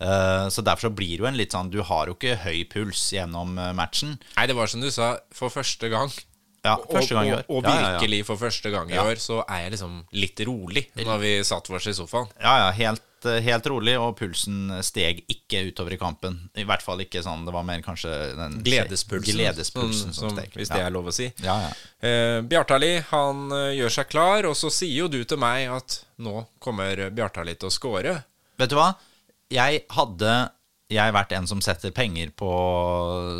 Eh, 0.00 0.48
Så 0.48 0.62
derfor 0.64 0.88
så 0.88 0.94
blir 0.94 1.16
det 1.16 1.22
jo 1.22 1.26
en 1.26 1.36
litt 1.36 1.52
sånn 1.52 1.70
Du 1.70 1.82
har 1.82 2.06
jo 2.06 2.14
ikke 2.14 2.36
høy 2.42 2.64
puls 2.70 3.10
gjennom 3.12 3.58
eh, 3.58 3.72
matchen. 3.72 4.18
Nei, 4.36 4.46
det 4.46 4.56
var 4.56 4.66
som 4.66 4.80
du 4.80 4.90
sa, 4.90 5.18
for 5.32 5.48
første 5.50 5.90
gang. 5.90 6.10
Ja, 6.64 6.76
Og- 6.76 6.86
første 6.94 7.14
gang 7.14 7.26
i 7.26 7.32
og, 7.32 7.38
år. 7.40 7.44
og 7.50 7.64
ja, 7.64 7.70
ja. 7.80 7.98
virkelig 7.98 8.24
for 8.26 8.36
første 8.36 8.70
gang 8.70 8.90
i 8.90 8.94
år 8.98 9.16
så 9.18 9.40
er 9.48 9.64
jeg 9.64 9.72
liksom 9.72 10.04
litt 10.12 10.38
rolig 10.46 10.84
når 10.94 11.18
vi 11.18 11.32
satt 11.42 11.68
oss 11.70 11.86
i 11.90 11.92
sofaen. 11.92 12.28
Ja, 12.40 12.52
ja, 12.66 12.68
helt, 12.70 13.02
eh, 13.28 13.40
helt 13.44 13.66
rolig, 13.70 13.94
og 14.00 14.14
pulsen 14.18 14.70
steg 14.84 15.22
ikke 15.30 15.64
utover 15.70 15.96
i 15.96 15.98
kampen. 16.00 16.38
I 16.58 16.64
hvert 16.68 16.84
fall 16.84 17.02
ikke 17.04 17.22
sånn, 17.24 17.44
det 17.46 17.54
var 17.54 17.66
mer 17.66 17.82
kanskje 17.84 18.12
den 18.38 18.58
Gledespulsen, 18.64 19.36
gledespulsen 19.38 20.14
som, 20.14 20.30
som, 20.30 20.36
steg. 20.36 20.54
hvis 20.58 20.72
det 20.72 20.80
er 20.82 20.94
lov 20.94 21.10
å 21.10 21.14
si. 21.14 21.28
Ja, 21.44 21.58
ja. 21.66 21.70
Eh, 22.02 22.38
Bjartali 22.46 22.94
han 23.12 23.46
eh, 23.56 23.68
gjør 23.80 23.96
seg 23.98 24.10
klar, 24.12 24.48
og 24.50 24.58
så 24.58 24.72
sier 24.72 25.04
jo 25.04 25.10
du 25.12 25.22
til 25.28 25.40
meg 25.42 25.70
at 25.72 26.02
nå 26.22 26.46
kommer 26.62 27.08
Bjartali 27.14 27.56
til 27.58 27.70
å 27.70 27.74
score. 27.74 28.18
Vet 28.60 28.72
du 28.72 28.78
hva? 28.78 28.92
Jeg 29.52 29.84
hadde 29.92 30.34
jeg 30.92 31.14
vært 31.14 31.32
en 31.36 31.48
som 31.48 31.60
setter 31.64 31.92
penger 31.94 32.32
på 32.36 32.50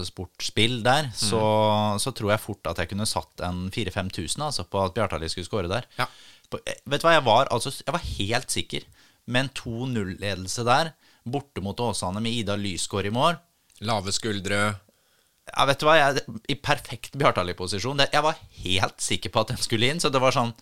sportsspill 0.09 0.81
der, 0.87 1.11
så, 1.17 1.43
så 2.01 2.13
tror 2.17 2.35
jeg 2.35 2.45
fort 2.45 2.71
at 2.71 2.81
jeg 2.81 2.93
kunne 2.93 3.09
satt 3.09 3.43
en 3.45 3.67
4000-5000 3.75 4.47
altså, 4.47 4.67
på 4.69 4.81
at 4.83 4.95
Bjartali 4.97 5.29
skulle 5.33 5.49
score 5.49 5.71
der. 5.71 5.89
Ja. 5.99 6.09
På, 6.53 6.61
eh, 6.67 6.81
vet 6.89 7.03
du 7.03 7.09
hva, 7.09 7.17
jeg 7.17 7.27
var, 7.27 7.51
altså, 7.55 7.73
jeg 7.81 7.95
var 7.95 8.07
helt 8.07 8.55
sikker. 8.55 8.89
Med 9.27 9.45
en 9.47 9.51
2-0-ledelse 9.51 10.65
der, 10.67 10.93
borte 11.25 11.63
mot 11.63 11.79
Åsane 11.81 12.21
med 12.21 12.33
Ida 12.33 12.57
Lysgård 12.59 13.07
i 13.07 13.11
mål 13.15 13.37
Lave 13.87 14.13
skuldre. 14.15 14.59
Ja, 15.53 15.65
vet 15.67 15.81
du 15.83 15.87
hva, 15.87 15.97
jeg, 15.99 16.23
I 16.51 16.55
perfekt 16.55 17.17
Bjartali-posisjon. 17.19 17.99
Jeg 18.13 18.23
var 18.23 18.37
helt 18.63 19.01
sikker 19.03 19.31
på 19.35 19.41
at 19.43 19.49
den 19.55 19.59
skulle 19.59 19.89
inn. 19.91 19.99
Så 20.03 20.11
det 20.15 20.21
var 20.23 20.31
sånn 20.35 20.53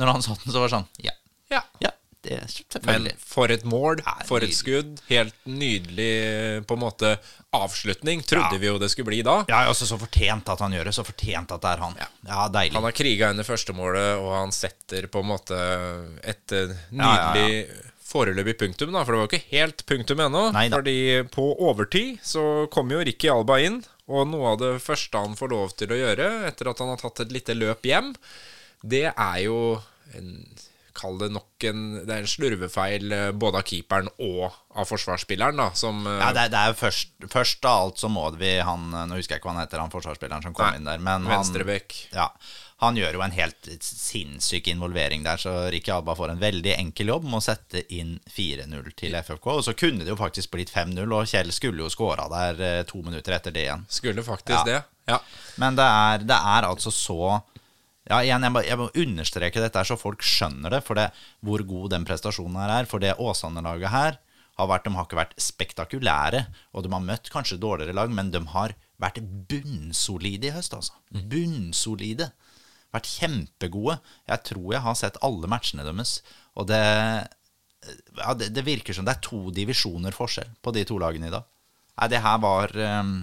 Når 0.00 0.06
han 0.14 0.22
satt 0.24 0.40
den, 0.44 0.52
så 0.54 0.60
var 0.62 0.68
det 0.70 0.76
sånn 0.78 0.88
Ja, 1.04 1.12
Ja. 1.52 1.60
ja 1.84 1.90
det 2.22 2.36
er 2.36 2.40
Men 2.46 2.48
selvfølgelig. 2.48 3.12
for 3.18 3.50
et 3.50 3.64
mål, 3.66 4.00
Ja, 4.06 4.12
for 4.24 4.40
et 4.46 4.54
skudd. 4.54 5.00
Helt 5.08 5.34
nydelig 5.44 6.64
på 6.70 6.76
en 6.78 6.80
måte 6.84 7.18
avslutning, 7.52 8.22
trodde 8.22 8.54
Ja. 8.54 8.58
vi 8.62 8.66
jo 8.70 8.78
det 8.78 8.90
skulle 8.92 9.06
bli 9.10 9.22
da. 9.26 9.44
Ja, 9.48 9.64
også 9.68 9.84
Så 9.90 9.98
fortjent 9.98 10.48
at 10.48 10.60
han 10.60 10.72
gjør 10.72 10.84
det. 10.84 10.94
Så 10.94 11.04
fortjent 11.04 11.50
at 11.52 11.60
det 11.60 11.70
er 11.72 11.78
han. 11.82 11.96
Ja, 12.24 12.48
deilig. 12.48 12.72
Han 12.74 12.84
har 12.84 12.92
kriga 12.92 13.30
inn 13.30 13.36
det 13.36 13.46
første 13.46 13.74
målet, 13.74 14.16
og 14.22 14.32
han 14.38 14.52
setter 14.52 15.08
på 15.08 15.18
en 15.20 15.26
måte 15.26 15.58
et 16.24 16.52
eh, 16.52 16.76
nydelig 16.92 17.68
foreløpig 18.06 18.56
punktum, 18.60 18.92
da. 18.94 19.04
For 19.04 19.14
det 19.14 19.20
var 19.20 19.28
jo 19.28 19.30
ikke 19.32 19.52
helt 19.56 19.84
punktum 19.88 20.22
ennå. 20.26 20.44
Fordi 20.74 20.96
på 21.32 21.46
overtid 21.68 22.18
så 22.26 22.44
kom 22.74 22.90
jo 22.94 23.02
Ricky 23.06 23.30
Alba 23.32 23.60
inn, 23.62 23.82
og 24.12 24.26
noe 24.32 24.52
av 24.54 24.58
det 24.60 24.72
første 24.84 25.18
han 25.22 25.38
får 25.38 25.52
lov 25.54 25.72
til 25.78 25.94
å 25.94 26.00
gjøre 26.00 26.26
etter 26.50 26.68
at 26.72 26.82
han 26.82 26.90
har 26.92 27.00
tatt 27.00 27.22
et 27.24 27.32
lite 27.32 27.54
løp 27.56 27.86
hjem, 27.86 28.12
det 28.82 29.06
er 29.14 29.38
jo 29.46 29.78
en 30.18 30.34
Kall 30.92 31.14
det 31.16 31.30
nok 31.32 31.64
en 31.64 31.78
Det 32.04 32.12
er 32.12 32.20
en 32.20 32.28
slurvefeil 32.28 33.12
eh, 33.16 33.30
både 33.32 33.62
av 33.62 33.64
keeperen 33.64 34.10
og 34.20 34.52
av 34.76 34.84
forsvarsspilleren, 34.90 35.56
da, 35.56 35.70
som 35.72 36.02
eh, 36.04 36.18
Ja, 36.20 36.26
det, 36.36 36.42
er- 36.42 36.50
det 36.52 36.58
er 36.68 36.74
først, 36.76 37.14
først 37.32 37.64
av 37.64 37.86
alt 37.86 38.02
så 38.02 38.10
må 38.12 38.26
vi 38.36 38.50
han 38.60 38.90
Nå 38.92 39.16
husker 39.16 39.38
jeg 39.38 39.40
ikke 39.40 39.48
hva 39.48 39.54
han 39.56 39.62
heter, 39.64 39.80
han 39.80 39.94
forsvarsspilleren 39.94 40.44
som 40.44 40.52
kom 40.52 40.68
Nei, 40.68 40.82
inn 40.82 40.90
der. 40.90 41.00
Men 41.00 41.24
Venstrebekk. 41.30 41.96
ja, 42.12 42.26
han 42.82 42.96
gjør 42.98 43.14
jo 43.16 43.22
en 43.22 43.34
helt 43.36 43.68
sinnssyk 43.86 44.66
involvering 44.72 45.22
der, 45.22 45.38
så 45.38 45.52
Ricky 45.70 45.92
Alba 45.94 46.16
får 46.18 46.32
en 46.32 46.40
veldig 46.42 46.72
enkel 46.74 47.12
jobb 47.12 47.28
med 47.28 47.38
å 47.38 47.44
sette 47.44 47.84
inn 47.94 48.16
4-0 48.34 48.88
til 48.98 49.14
FFK. 49.20 49.46
Og 49.54 49.62
så 49.68 49.74
kunne 49.78 50.02
det 50.02 50.10
jo 50.10 50.18
faktisk 50.18 50.50
blitt 50.56 50.72
5-0, 50.74 51.06
og 51.14 51.28
Kjell 51.30 51.52
skulle 51.54 51.84
jo 51.84 51.92
skåra 51.94 52.26
der 52.32 52.62
eh, 52.66 52.82
to 52.90 53.04
minutter 53.06 53.36
etter 53.38 53.54
det 53.54 53.68
igjen. 53.68 53.86
Skulle 53.88 54.24
faktisk 54.26 54.58
Ja. 54.58 54.64
det. 54.66 54.80
Ja. 55.12 55.20
Men 55.62 55.78
det 55.78 55.86
er, 55.86 56.26
det 56.26 56.36
er 56.56 56.68
altså 56.68 56.92
så 56.94 57.20
Ja, 58.10 58.18
igjen, 58.18 58.42
jeg 58.42 58.50
må, 58.50 58.60
jeg 58.66 58.78
må 58.80 58.88
understreke 58.98 59.60
dette 59.62 59.82
så 59.86 59.94
folk 59.98 60.22
skjønner 60.26 60.74
det, 60.74 60.80
for 60.82 60.98
det, 60.98 61.08
hvor 61.46 61.62
god 61.62 61.92
den 61.94 62.04
prestasjonen 62.06 62.58
her 62.58 62.72
er. 62.80 62.88
For 62.90 62.98
det 63.02 63.14
Åsane-laget 63.22 63.92
her 63.94 64.16
har 64.58 64.68
vært, 64.68 64.84
de 64.88 64.96
har 64.96 65.06
ikke 65.06 65.20
vært 65.20 65.36
spektakulære, 65.40 66.40
og 66.74 66.82
de 66.82 66.90
har 66.92 67.04
møtt 67.06 67.30
kanskje 67.32 67.60
dårligere 67.62 67.94
lag, 67.94 68.10
men 68.10 68.32
de 68.34 68.42
har 68.52 68.74
vært 69.00 69.22
bunnsolide 69.48 70.50
i 70.50 70.54
høst, 70.58 70.74
altså. 70.74 70.98
Bunnsolide. 71.30 72.32
Vært 72.92 73.08
kjempegode. 73.08 73.98
Jeg 74.28 74.44
tror 74.50 74.66
jeg 74.74 74.84
har 74.84 74.98
sett 74.98 75.20
alle 75.24 75.48
matchene 75.50 75.86
deres, 75.86 76.18
og 76.58 76.68
det 76.68 76.82
ja, 78.18 78.34
det, 78.38 78.52
det 78.54 78.64
virker 78.66 78.94
som 78.94 79.06
det 79.06 79.16
er 79.16 79.24
to 79.24 79.50
divisjoner 79.54 80.14
forskjell 80.14 80.52
på 80.62 80.74
de 80.76 80.84
to 80.86 80.98
lagene 81.02 81.30
i 81.30 81.34
dag. 81.34 81.46
Nei, 81.98 82.08
det 82.12 82.22
her 82.24 82.38
var 82.42 82.74
eh, 82.78 83.14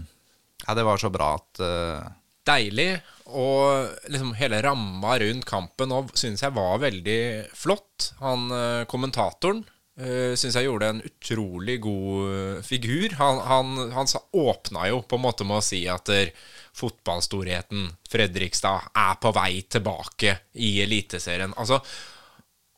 Ja, 0.65 0.75
det 0.75 0.85
var 0.85 1.01
så 1.01 1.11
bra 1.13 1.35
at 1.39 1.61
uh... 1.63 2.09
Deilig. 2.49 2.99
Og 3.29 4.09
liksom 4.09 4.33
hele 4.39 4.61
ramma 4.65 5.17
rundt 5.21 5.45
kampen 5.47 5.93
òg 5.93 6.15
syns 6.17 6.41
jeg 6.41 6.55
var 6.55 6.81
veldig 6.81 7.19
flott. 7.57 8.11
Han 8.23 8.49
eh, 8.55 8.87
kommentatoren 8.89 9.63
uh, 9.99 10.33
syns 10.39 10.57
jeg 10.57 10.67
gjorde 10.67 10.89
en 10.93 11.03
utrolig 11.05 11.77
god 11.83 12.31
eh, 12.33 12.63
figur. 12.65 13.15
Han, 13.19 13.43
han, 13.45 13.91
han 13.95 14.09
sa, 14.09 14.23
åpna 14.31 14.87
jo 14.91 15.01
på 15.03 15.19
en 15.19 15.25
måte 15.27 15.47
med 15.47 15.59
å 15.59 15.65
si 15.65 15.83
at 15.91 16.09
der, 16.09 16.33
fotballstorheten 16.79 17.89
Fredrikstad 18.07 18.91
er 18.95 19.15
på 19.19 19.31
vei 19.35 19.61
tilbake 19.67 20.35
i 20.63 20.77
Eliteserien. 20.83 21.51
Altså, 21.59 21.81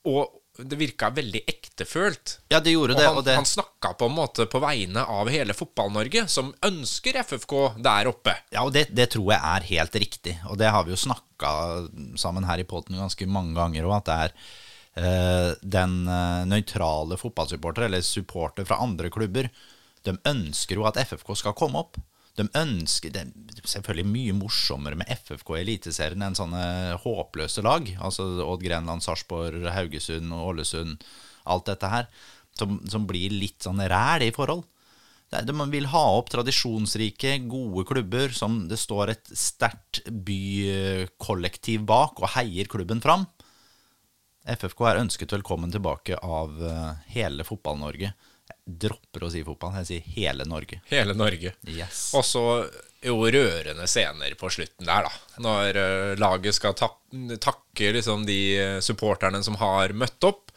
og 0.10 0.40
det 0.58 0.78
virka 0.78 1.10
veldig 1.14 1.42
ektefølt. 1.48 2.40
Ja, 2.52 2.60
det 2.60 2.74
gjorde 2.74 2.96
Og 2.96 3.00
det. 3.00 3.06
han, 3.08 3.18
Og 3.18 3.26
det 3.26 3.36
han 3.38 3.48
snakka 3.48 3.94
på 3.98 4.10
en 4.10 4.16
måte 4.16 4.46
på 4.52 4.60
vegne 4.62 5.04
av 5.08 5.30
hele 5.32 5.56
Fotball-Norge, 5.58 6.26
som 6.30 6.52
ønsker 6.66 7.22
FFK 7.24 7.56
der 7.82 8.10
oppe. 8.12 8.36
Ja, 8.54 8.66
og 8.66 8.74
det, 8.76 8.88
det 8.96 9.12
tror 9.16 9.32
jeg 9.32 9.40
er 9.40 9.70
helt 9.72 9.96
riktig. 10.04 10.36
Og 10.52 10.60
det 10.62 10.72
har 10.74 10.86
vi 10.86 10.94
jo 10.94 11.00
snakka 11.00 11.54
sammen 12.20 12.46
her 12.50 12.62
i 12.62 12.68
poden 12.68 13.00
ganske 13.00 13.30
mange 13.30 13.56
ganger 13.58 13.88
òg, 13.88 13.96
at 14.02 14.10
det 14.10 14.18
er 14.26 14.36
eh, 14.36 14.60
den 14.92 15.94
uh, 16.04 16.44
nøytrale 16.44 17.16
fotballsupporter, 17.16 17.86
eller 17.88 18.04
supporter 18.04 18.66
fra 18.68 18.82
andre 18.84 19.08
klubber, 19.14 19.48
de 20.04 20.18
ønsker 20.28 20.76
jo 20.76 20.88
at 20.90 21.00
FFK 21.00 21.32
skal 21.40 21.56
komme 21.58 21.80
opp. 21.80 22.00
De 22.40 22.48
ønsker, 22.56 23.12
Det 23.12 23.22
er 23.22 23.68
selvfølgelig 23.68 24.08
mye 24.08 24.36
morsommere 24.36 24.98
med 25.00 25.10
FFK 25.12 25.54
i 25.58 25.62
Eliteserien 25.66 26.24
enn 26.24 26.38
sånne 26.38 26.98
håpløse 27.04 27.64
lag. 27.66 27.88
Altså 28.00 28.26
Odd 28.46 28.64
Grenland, 28.64 29.04
Sarpsborg, 29.04 29.68
Haugesund 29.76 30.34
Ålesund. 30.34 31.04
Alt 31.46 31.68
dette 31.68 31.92
her. 31.92 32.08
Som, 32.58 32.80
som 32.90 33.08
blir 33.08 33.34
litt 33.36 33.64
sånn 33.64 33.80
ræl 33.80 34.28
i 34.28 34.34
forhold. 34.36 34.64
De 35.32 35.54
vil 35.72 35.88
ha 35.88 36.02
opp 36.18 36.28
tradisjonsrike, 36.32 37.38
gode 37.48 37.86
klubber 37.88 38.34
som 38.36 38.66
det 38.68 38.80
står 38.80 39.14
et 39.14 39.30
sterkt 39.32 40.02
bykollektiv 40.12 41.86
bak 41.88 42.20
og 42.20 42.34
heier 42.34 42.68
klubben 42.72 43.00
fram. 43.04 43.24
FFK 44.46 44.86
er 44.90 45.02
ønsket 45.04 45.34
velkommen 45.36 45.72
tilbake 45.72 46.18
av 46.18 46.62
eh, 46.66 46.94
hele 47.14 47.46
Fotball-Norge. 47.46 48.14
Jeg 48.52 48.78
dropper 48.86 49.26
å 49.26 49.30
si 49.32 49.44
fotball, 49.46 49.76
jeg 49.82 49.90
sier 49.90 50.08
hele 50.16 50.48
Norge. 50.50 50.82
Hele 50.90 51.14
Norge. 51.18 51.54
Yes. 51.70 52.10
Og 52.18 52.26
så 52.26 52.46
jo 53.02 53.18
rørende 53.34 53.88
scener 53.90 54.34
på 54.38 54.50
slutten 54.54 54.90
der, 54.90 55.08
da. 55.08 55.42
Når 55.46 55.82
eh, 55.82 56.14
laget 56.22 56.58
skal 56.58 56.76
tak 56.78 56.98
takke 57.44 57.92
liksom 57.98 58.26
de 58.28 58.40
eh, 58.58 58.80
supporterne 58.84 59.42
som 59.44 59.58
har 59.62 59.94
møtt 59.98 60.24
opp. 60.28 60.52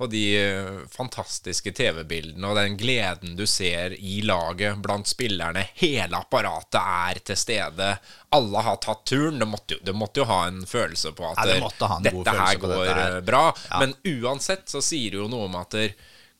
Og 0.00 0.08
de 0.08 0.22
eh, 0.40 0.78
fantastiske 0.88 1.72
TV-bildene 1.76 2.48
og 2.48 2.56
den 2.56 2.76
gleden 2.80 3.34
du 3.36 3.42
ser 3.50 3.92
i 3.98 4.20
laget 4.24 4.78
blant 4.80 5.10
spillerne. 5.10 5.66
Hele 5.80 6.16
apparatet 6.22 6.80
er 6.80 7.20
til 7.30 7.36
stede. 7.36 7.90
Alle 8.32 8.62
har 8.64 8.78
tatt 8.80 9.04
turen. 9.10 9.38
Det 9.42 9.48
måtte 9.50 9.76
jo, 9.76 9.82
det 9.84 9.96
måtte 9.96 10.22
jo 10.22 10.28
ha 10.30 10.38
en 10.48 10.62
følelse 10.66 11.12
på 11.18 11.28
at 11.32 11.42
Ja, 11.44 11.54
de 11.54 11.60
måtte 11.66 11.90
ha 11.90 11.98
en 12.00 12.08
god 12.08 12.24
dette 12.24 12.38
her 12.40 12.62
går 12.62 12.76
dette 12.78 12.94
her. 13.02 13.20
bra. 13.28 13.42
bra. 13.52 13.82
Men 13.84 13.94
uansett 14.22 14.68
så 14.72 14.80
sier 14.84 15.12
det 15.12 15.20
jo 15.20 15.28
noe 15.28 15.50
om 15.50 15.58
at 15.60 15.76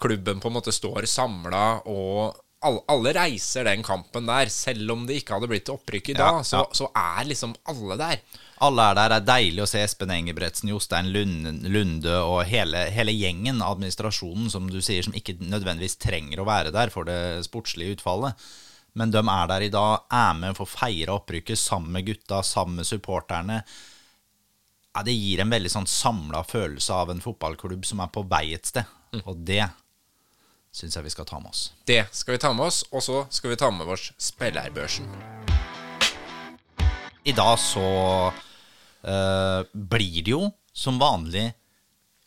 klubben 0.01 0.41
på 0.41 0.49
en 0.49 0.57
måte 0.57 0.73
står 0.73 1.05
samla, 1.11 1.83
og 1.85 2.39
alle, 2.61 2.81
alle 2.93 3.13
reiser 3.17 3.65
den 3.65 3.83
kampen 3.85 4.29
der. 4.29 4.51
Selv 4.53 4.93
om 4.93 5.07
det 5.09 5.21
ikke 5.21 5.37
hadde 5.37 5.49
blitt 5.51 5.73
opprykk 5.73 6.13
i 6.13 6.17
dag, 6.19 6.41
så, 6.47 6.63
ja. 6.63 6.77
så 6.77 6.91
er 6.93 7.29
liksom 7.29 7.55
alle 7.73 7.97
der. 8.01 8.25
Alle 8.61 8.89
er 8.91 8.99
der. 8.99 9.13
Det 9.13 9.19
er 9.21 9.29
deilig 9.31 9.65
å 9.65 9.69
se 9.71 9.83
Espen 9.85 10.13
Engebretsen, 10.13 10.73
Jostein 10.73 11.09
Lunde, 11.13 12.17
og 12.21 12.43
hele, 12.49 12.85
hele 12.93 13.15
gjengen, 13.17 13.63
administrasjonen, 13.65 14.51
som 14.53 14.69
du 14.69 14.81
sier, 14.85 15.07
som 15.07 15.17
ikke 15.17 15.39
nødvendigvis 15.41 15.97
trenger 16.03 16.43
å 16.43 16.49
være 16.49 16.75
der 16.75 16.93
for 16.93 17.09
det 17.09 17.21
sportslige 17.49 17.97
utfallet. 17.97 18.51
Men 18.99 19.15
de 19.15 19.23
er 19.23 19.49
der 19.49 19.65
i 19.65 19.73
dag, 19.73 20.05
er 20.13 20.37
med 20.37 20.59
for 20.59 20.67
å 20.67 20.75
feire 20.75 21.17
opprykket 21.17 21.59
sammen 21.59 21.95
med 21.97 22.11
gutta, 22.11 22.43
sammen 22.45 22.83
med 22.83 22.89
supporterne. 22.89 23.63
Ja, 24.91 25.05
det 25.07 25.15
gir 25.15 25.41
en 25.41 25.53
veldig 25.55 25.71
sånn 25.71 25.89
samla 25.89 26.43
følelse 26.45 26.93
av 26.93 27.13
en 27.13 27.23
fotballklubb 27.23 27.87
som 27.87 28.03
er 28.03 28.11
på 28.13 28.27
vei 28.29 28.49
et 28.57 28.69
sted. 28.69 28.99
Og 29.25 29.39
det 29.47 29.63
syns 30.75 30.97
jeg 30.97 31.07
vi 31.07 31.13
skal 31.13 31.27
ta 31.29 31.41
med 31.43 31.51
oss. 31.53 31.71
Det 31.89 32.05
skal 32.15 32.37
vi 32.37 32.43
ta 32.43 32.53
med 32.55 32.71
oss, 32.71 32.83
og 32.91 33.03
så 33.05 33.25
skal 33.31 33.55
vi 33.55 33.59
ta 33.61 33.71
med 33.75 33.91
oss 33.91 34.11
spillerbørsen. 34.21 35.09
I 37.29 37.35
dag 37.37 37.57
så 37.61 37.87
uh, 38.31 39.61
blir 39.73 40.23
det 40.25 40.33
jo 40.33 40.47
som 40.73 41.01
vanlig 41.01 41.51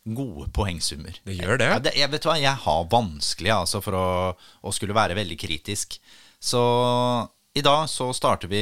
gode 0.04 0.50
poengsummer. 0.52 1.16
Det 1.24 1.38
gjør 1.38 1.58
det. 1.58 1.70
Jeg, 1.72 1.96
jeg, 2.02 2.10
vet 2.12 2.26
hva, 2.28 2.36
jeg 2.40 2.62
har 2.66 2.90
vanskelig 2.92 3.54
altså, 3.54 3.80
for 3.84 3.96
å, 3.96 4.08
å 4.36 4.74
skulle 4.76 4.96
være 4.96 5.16
veldig 5.16 5.38
kritisk. 5.40 5.96
Så 6.44 6.60
i 7.56 7.62
dag 7.64 7.86
så 7.88 8.10
starter 8.12 8.50
vi 8.50 8.60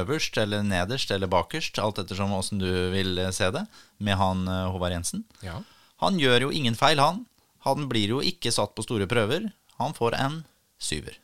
øverst 0.00 0.36
eller 0.42 0.64
nederst 0.66 1.12
eller 1.14 1.30
bakerst, 1.30 1.78
alt 1.80 2.00
ettersom 2.02 2.34
åssen 2.36 2.60
du 2.60 2.68
vil 2.92 3.20
se 3.32 3.48
det, 3.54 3.64
med 4.02 4.18
han 4.20 4.44
eh, 4.50 4.66
Håvard 4.74 4.92
Jensen. 4.92 5.24
Ja. 5.44 5.60
Han 6.02 6.18
gjør 6.20 6.48
jo 6.48 6.50
ingen 6.52 6.76
feil, 6.76 7.00
han. 7.00 7.22
Han 7.64 7.88
blir 7.88 8.16
jo 8.16 8.22
ikke 8.24 8.52
satt 8.52 8.74
på 8.76 8.84
store 8.84 9.08
prøver. 9.10 9.48
Han 9.80 9.94
får 9.96 10.16
en 10.20 10.42
syver. 10.78 11.16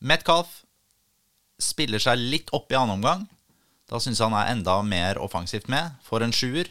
Metcalf 0.00 0.62
spiller 1.60 2.02
seg 2.02 2.20
litt 2.20 2.52
opp 2.56 2.72
i 2.72 2.78
annen 2.78 2.98
omgang. 2.98 3.26
Da 3.88 4.00
syns 4.00 4.22
han 4.24 4.34
er 4.36 4.50
enda 4.52 4.78
mer 4.86 5.20
offensivt 5.22 5.68
med. 5.72 5.94
Får 6.06 6.24
en 6.24 6.34
sjuer. 6.34 6.70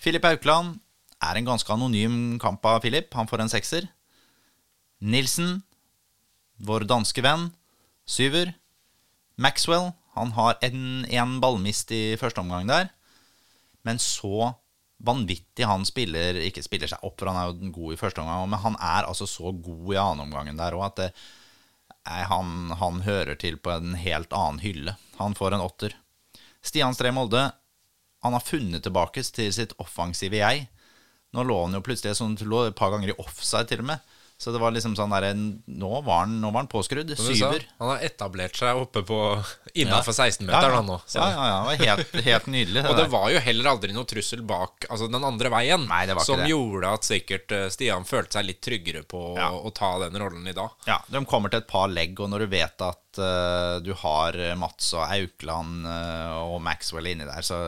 Filip 0.00 0.24
Aukland 0.28 0.78
er 1.24 1.38
en 1.38 1.48
ganske 1.48 1.70
anonym 1.72 2.38
kamp 2.42 2.64
av 2.66 2.82
Filip. 2.84 3.12
Han 3.14 3.28
får 3.28 3.44
en 3.44 3.52
sekser. 3.52 3.88
Nilsen, 5.04 5.62
vår 6.64 6.86
danske 6.88 7.20
venn, 7.24 7.50
syver. 8.08 8.54
Maxwell, 9.36 9.92
han 10.14 10.32
har 10.36 10.56
en, 10.64 11.04
en 11.04 11.38
ballmist 11.42 11.90
i 11.92 12.16
første 12.20 12.40
omgang 12.40 12.68
der. 12.70 12.88
Men 13.84 14.00
så 14.00 14.54
vanvittig 15.04 15.66
han 15.68 15.84
spiller 15.86 16.38
Ikke 16.42 16.62
spiller 16.64 16.90
seg 16.90 17.02
opp, 17.06 17.18
for 17.20 17.30
han 17.30 17.38
er 17.40 17.50
jo 17.50 17.72
god 17.74 17.94
i 17.94 17.98
første 18.00 18.22
omgang, 18.22 18.46
men 18.50 18.62
han 18.62 18.78
er 18.80 19.08
altså 19.08 19.28
så 19.30 19.52
god 19.52 19.90
i 19.92 20.00
annen 20.00 20.26
omgangen 20.26 20.60
der 20.60 20.76
òg 20.76 20.86
at 20.88 21.00
det, 21.02 21.10
nei, 22.08 22.22
han, 22.30 22.54
han 22.80 23.02
hører 23.06 23.38
til 23.40 23.58
på 23.60 23.74
en 23.74 23.98
helt 24.00 24.32
annen 24.36 24.62
hylle. 24.64 24.96
Han 25.20 25.36
får 25.38 25.56
en 25.56 25.64
åtter. 25.64 25.96
Stian 26.64 26.96
Stree 26.96 27.14
Molde 27.14 27.50
han 28.24 28.32
har 28.32 28.40
funnet 28.40 28.86
tilbake 28.86 29.20
til 29.36 29.50
sitt 29.52 29.74
offensive 29.82 30.38
jeg. 30.38 30.62
Nå 31.36 31.42
lå 31.44 31.58
han 31.66 31.74
jo 31.76 31.82
plutselig 31.84 32.14
sånn, 32.16 32.38
et 32.38 32.78
par 32.78 32.94
ganger 32.94 33.10
i 33.12 33.16
offside, 33.20 33.68
til 33.68 33.82
og 33.82 33.90
med. 33.90 34.13
Så 34.44 34.52
det 34.52 34.60
var 34.60 34.74
liksom 34.76 34.92
sånn 34.98 35.08
der, 35.14 35.30
Nå 35.72 35.90
var 36.04 36.26
han, 36.26 36.34
nå 36.42 36.50
var 36.52 36.60
han 36.66 36.68
påskrudd. 36.68 37.14
Syver. 37.16 37.62
han 37.80 37.94
har 37.94 38.02
etablert 38.04 38.58
seg 38.60 38.76
oppe 38.76 39.00
på 39.08 39.16
innafor 39.72 40.12
Ja. 40.12 40.26
16-meteren, 40.28 40.74
han 40.76 40.86
nå. 40.90 40.98
så- 41.08 41.22
Ja, 41.22 41.30
ja, 41.32 41.46
ja. 41.48 41.60
Det 41.64 41.78
var 41.78 41.86
helt, 41.86 42.18
helt 42.26 42.46
nydelig. 42.52 42.82
Og 42.90 42.96
det 42.98 43.06
var 43.14 43.30
jo 43.32 43.40
heller 43.46 43.70
aldri 43.72 43.94
noe 43.96 44.04
trussel 44.04 44.42
bak 44.44 44.84
altså 44.90 45.08
den 45.10 45.24
andre 45.24 45.48
veien, 45.54 45.86
Nei, 45.88 46.02
det 46.06 46.14
var 46.18 46.22
ikke 46.26 46.32
som 46.34 46.42
det. 46.44 46.50
gjorde 46.52 46.92
at 46.98 47.08
sikkert 47.08 47.52
eh, 47.56 47.68
Stian 47.72 48.04
følte 48.04 48.36
seg 48.36 48.44
litt 48.50 48.60
tryggere 48.60 49.02
på 49.08 49.24
Ja. 49.38 49.48
å, 49.50 49.64
å 49.64 49.72
ta 49.74 49.94
den 50.04 50.20
rollen 50.20 50.46
i 50.46 50.52
dag. 50.52 50.70
Ja, 50.86 51.00
de 51.08 51.24
kommer 51.24 51.48
til 51.50 51.62
et 51.64 51.68
par 51.72 51.88
legg, 51.88 52.20
og 52.20 52.28
når 52.30 52.44
du 52.44 52.46
vet 52.52 52.84
at 52.84 53.18
uh, 53.18 53.80
du 53.80 53.94
har 53.94 54.36
Mats 54.60 54.92
og 54.92 55.08
Aukland 55.08 55.86
uh, 55.88 56.44
og 56.52 56.60
Maxwell 56.60 57.06
inni 57.14 57.24
der, 57.24 57.40
så, 57.46 57.62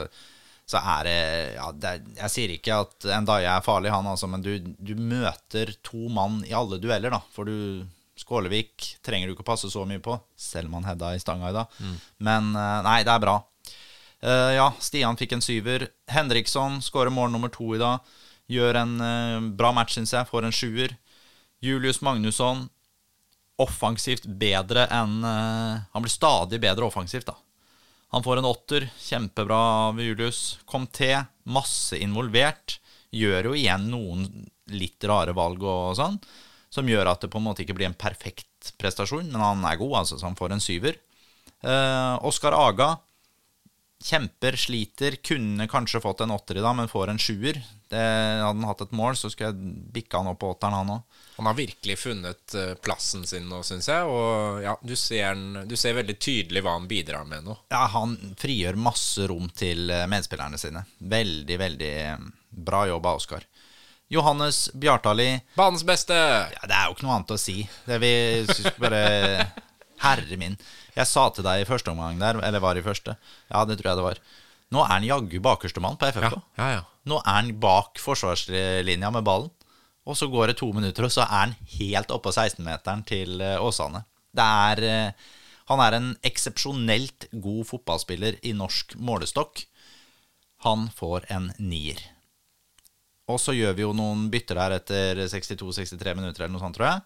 så 0.67 0.81
er 0.83 1.07
det, 1.07 1.19
ja, 1.55 1.67
det 1.71 1.91
er, 1.91 2.07
Jeg 2.25 2.33
sier 2.33 2.53
ikke 2.57 2.81
at 2.83 3.07
Ndaye 3.23 3.51
er 3.53 3.63
farlig, 3.63 3.93
han 3.95 4.09
altså, 4.11 4.27
men 4.31 4.43
du, 4.43 4.57
du 4.59 4.97
møter 4.99 5.71
to 5.87 6.09
mann 6.11 6.41
i 6.47 6.55
alle 6.59 6.81
dueller, 6.83 7.15
da. 7.15 7.21
For 7.35 7.47
du 7.47 7.87
Skålevik 8.17 8.97
trenger 9.05 9.29
du 9.29 9.35
ikke 9.35 9.45
å 9.45 9.51
passe 9.53 9.69
så 9.71 9.85
mye 9.87 10.01
på, 10.03 10.17
selv 10.41 10.71
om 10.71 10.79
han 10.79 10.89
hedda 10.89 11.13
i 11.15 11.21
stanga 11.21 11.53
i 11.53 11.57
dag. 11.57 11.81
Men 12.25 12.49
eh, 12.57 12.79
nei, 12.87 13.01
det 13.07 13.13
er 13.13 13.23
bra. 13.23 13.37
Uh, 14.25 14.53
ja, 14.57 14.71
Stian 14.81 15.19
fikk 15.21 15.37
en 15.37 15.45
syver. 15.45 15.85
Henriksson 16.11 16.81
skårer 16.83 17.13
mål 17.13 17.35
nummer 17.35 17.53
to 17.53 17.75
i 17.77 17.81
dag. 17.81 18.01
Gjør 18.51 18.79
en 18.81 18.95
uh, 19.03 19.51
bra 19.59 19.75
match, 19.77 19.99
syns 19.99 20.15
jeg. 20.17 20.29
Får 20.31 20.49
en 20.49 20.57
sjuer. 20.57 20.97
Julius 21.63 22.01
Magnusson 22.05 22.65
offensivt 23.61 24.27
bedre 24.41 24.85
enn 24.93 25.23
uh, 25.25 25.85
Han 25.95 26.05
blir 26.05 26.13
stadig 26.13 26.61
bedre 26.65 26.89
offensivt, 26.89 27.29
da. 27.29 27.37
Han 28.15 28.23
får 28.23 28.41
en 28.41 28.49
åtter. 28.49 28.89
Kjempebra 28.99 29.59
av 29.89 30.01
Julius. 30.01 30.59
Til. 30.93 31.27
Masse 31.45 31.99
involvert. 31.99 32.79
Gjør 33.15 33.51
jo 33.51 33.57
igjen 33.57 33.89
noen 33.91 34.29
litt 34.75 35.05
rare 35.07 35.35
valg 35.37 35.63
og 35.63 35.95
sånn, 35.97 36.17
som 36.75 36.89
gjør 36.91 37.07
at 37.13 37.23
det 37.23 37.31
på 37.31 37.39
en 37.39 37.45
måte 37.47 37.63
ikke 37.63 37.77
blir 37.79 37.87
en 37.87 37.99
perfekt 37.99 38.73
prestasjon, 38.81 39.29
men 39.31 39.41
han 39.41 39.63
er 39.69 39.79
god, 39.79 40.01
altså, 40.01 40.19
så 40.19 40.27
han 40.27 40.39
får 40.39 40.57
en 40.57 40.63
syver. 40.63 40.99
Eh, 41.63 42.15
Oskar 42.27 42.57
Aga 42.59 42.97
kjemper, 44.05 44.57
sliter. 44.57 45.17
Kunne 45.25 45.69
kanskje 45.69 46.01
fått 46.01 46.21
en 46.21 46.31
åtter 46.31 46.59
i 46.59 46.65
dag, 46.65 46.77
men 46.77 46.89
får 46.89 47.09
en 47.13 47.19
sjuer. 47.19 47.61
Det, 47.89 48.01
hadde 48.01 48.47
han 48.47 48.67
hatt 48.69 48.83
et 48.83 48.95
mål, 48.97 49.17
så 49.17 49.31
skulle 49.31 49.53
jeg 49.53 49.75
bikka 49.95 50.21
han 50.21 50.33
opp 50.33 50.41
på 50.43 50.51
åtteren, 50.55 50.75
han 50.75 50.95
òg. 50.97 51.23
Han 51.37 51.49
har 51.51 51.57
virkelig 51.59 51.99
funnet 52.01 52.55
eh, 52.57 52.73
plassen 52.81 53.27
sin 53.29 53.49
nå, 53.51 53.61
syns 53.67 53.89
jeg. 53.93 54.09
Og 54.09 54.63
ja, 54.65 54.77
du 54.83 54.95
ser, 54.97 55.37
du 55.69 55.77
ser 55.79 55.99
veldig 55.99 56.17
tydelig 56.19 56.65
hva 56.65 56.77
han 56.79 56.89
bidrar 56.91 57.29
med 57.29 57.47
nå. 57.47 57.59
Ja, 57.73 57.85
han 57.93 58.17
frigjør 58.41 58.79
masse 58.81 59.29
rom 59.31 59.51
til 59.55 59.91
eh, 59.93 60.07
medspillerne 60.11 60.61
sine. 60.61 60.87
Veldig, 60.99 61.61
veldig 61.61 61.93
eh, 62.07 62.27
bra 62.49 62.87
jobb 62.89 63.13
av 63.13 63.21
Oskar. 63.23 63.47
Johannes 64.09 64.69
Bjartali 64.71 65.41
Banens 65.57 65.83
beste! 65.83 66.15
ja, 66.15 66.61
Det 66.63 66.75
er 66.77 66.85
jo 66.87 66.95
ikke 66.95 67.07
noe 67.09 67.17
annet 67.17 67.33
å 67.35 67.41
si. 67.43 67.57
Det 67.89 67.97
vi 67.99 68.13
bare 68.79 69.01
Herre 70.05 70.37
min. 70.39 70.55
Jeg 70.97 71.11
sa 71.11 71.27
til 71.35 71.45
deg 71.45 71.63
i 71.63 71.69
første 71.69 71.93
omgang 71.93 72.19
der, 72.21 72.39
eller 72.41 72.63
var 72.65 72.79
i 72.79 72.85
første 72.85 73.17
Ja, 73.51 73.65
det 73.69 73.79
tror 73.79 73.91
jeg 73.91 74.01
det 74.01 74.07
var. 74.07 74.21
Nå 74.73 74.83
er 74.83 74.93
han 74.95 75.07
jaggu 75.07 75.39
bakerstemann 75.45 75.99
på 76.01 76.09
FFK. 76.11 76.41
ja, 76.59 76.69
ja. 76.79 76.83
Nå 77.07 77.21
er 77.21 77.37
han 77.37 77.53
bak 77.63 78.01
forsvarslinja 78.03 79.13
med 79.15 79.27
ballen. 79.27 79.53
Og 80.07 80.17
så 80.19 80.29
går 80.31 80.53
det 80.53 80.59
to 80.61 80.69
minutter, 80.75 81.07
og 81.07 81.11
så 81.11 81.25
er 81.25 81.33
han 81.35 81.55
helt 81.77 82.13
oppå 82.15 82.31
16-meteren 82.31 83.03
til 83.07 83.41
eh, 83.43 83.59
Åsane. 83.63 84.05
Det 84.35 84.45
er 84.71 84.83
eh, 84.87 85.33
Han 85.67 85.81
er 85.83 85.97
en 85.97 86.13
eksepsjonelt 86.23 87.27
god 87.43 87.65
fotballspiller 87.67 88.37
i 88.47 88.53
norsk 88.55 88.95
målestokk. 89.03 89.65
Han 90.63 90.87
får 90.95 91.27
en 91.35 91.51
nier. 91.59 91.99
Og 93.27 93.41
så 93.43 93.51
gjør 93.57 93.75
vi 93.75 93.83
jo 93.83 93.91
noen 93.99 94.29
bytter 94.31 94.61
der 94.61 94.77
etter 94.79 95.23
62-63 95.27 96.15
minutter 96.15 96.45
eller 96.45 96.55
noe 96.55 96.63
sånt, 96.63 96.79
tror 96.79 96.87
jeg. 96.87 97.03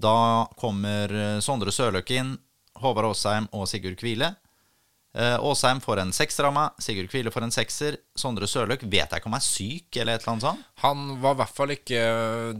Da 0.00 0.16
kommer 0.56 1.12
eh, 1.12 1.40
Sondre 1.44 1.72
Sørløk 1.72 2.10
inn, 2.16 2.32
Håvard 2.82 3.10
Aasheim 3.12 3.48
og 3.52 3.68
Sigurd 3.70 3.96
Kvile. 4.00 4.34
Eh, 5.14 5.34
Aasheim 5.36 5.80
får 5.84 5.98
en 6.00 6.12
sekser 6.16 6.46
av 6.48 6.54
meg, 6.56 6.70
Sigurd 6.80 7.10
Kvile 7.12 7.30
får 7.34 7.44
en 7.44 7.52
sekser. 7.52 7.98
Sondre 8.16 8.46
Sørløk 8.48 8.80
vet 8.88 9.10
jeg 9.12 9.20
ikke 9.20 9.28
om 9.28 9.36
er 9.36 9.44
syk 9.44 9.98
eller 10.00 10.16
et 10.16 10.22
eller 10.24 10.32
annet 10.32 10.46
sånt. 10.46 10.62
Han 10.84 11.02
var 11.20 11.34
i 11.36 11.40
hvert 11.42 11.56
fall 11.58 11.74
ikke 11.74 12.04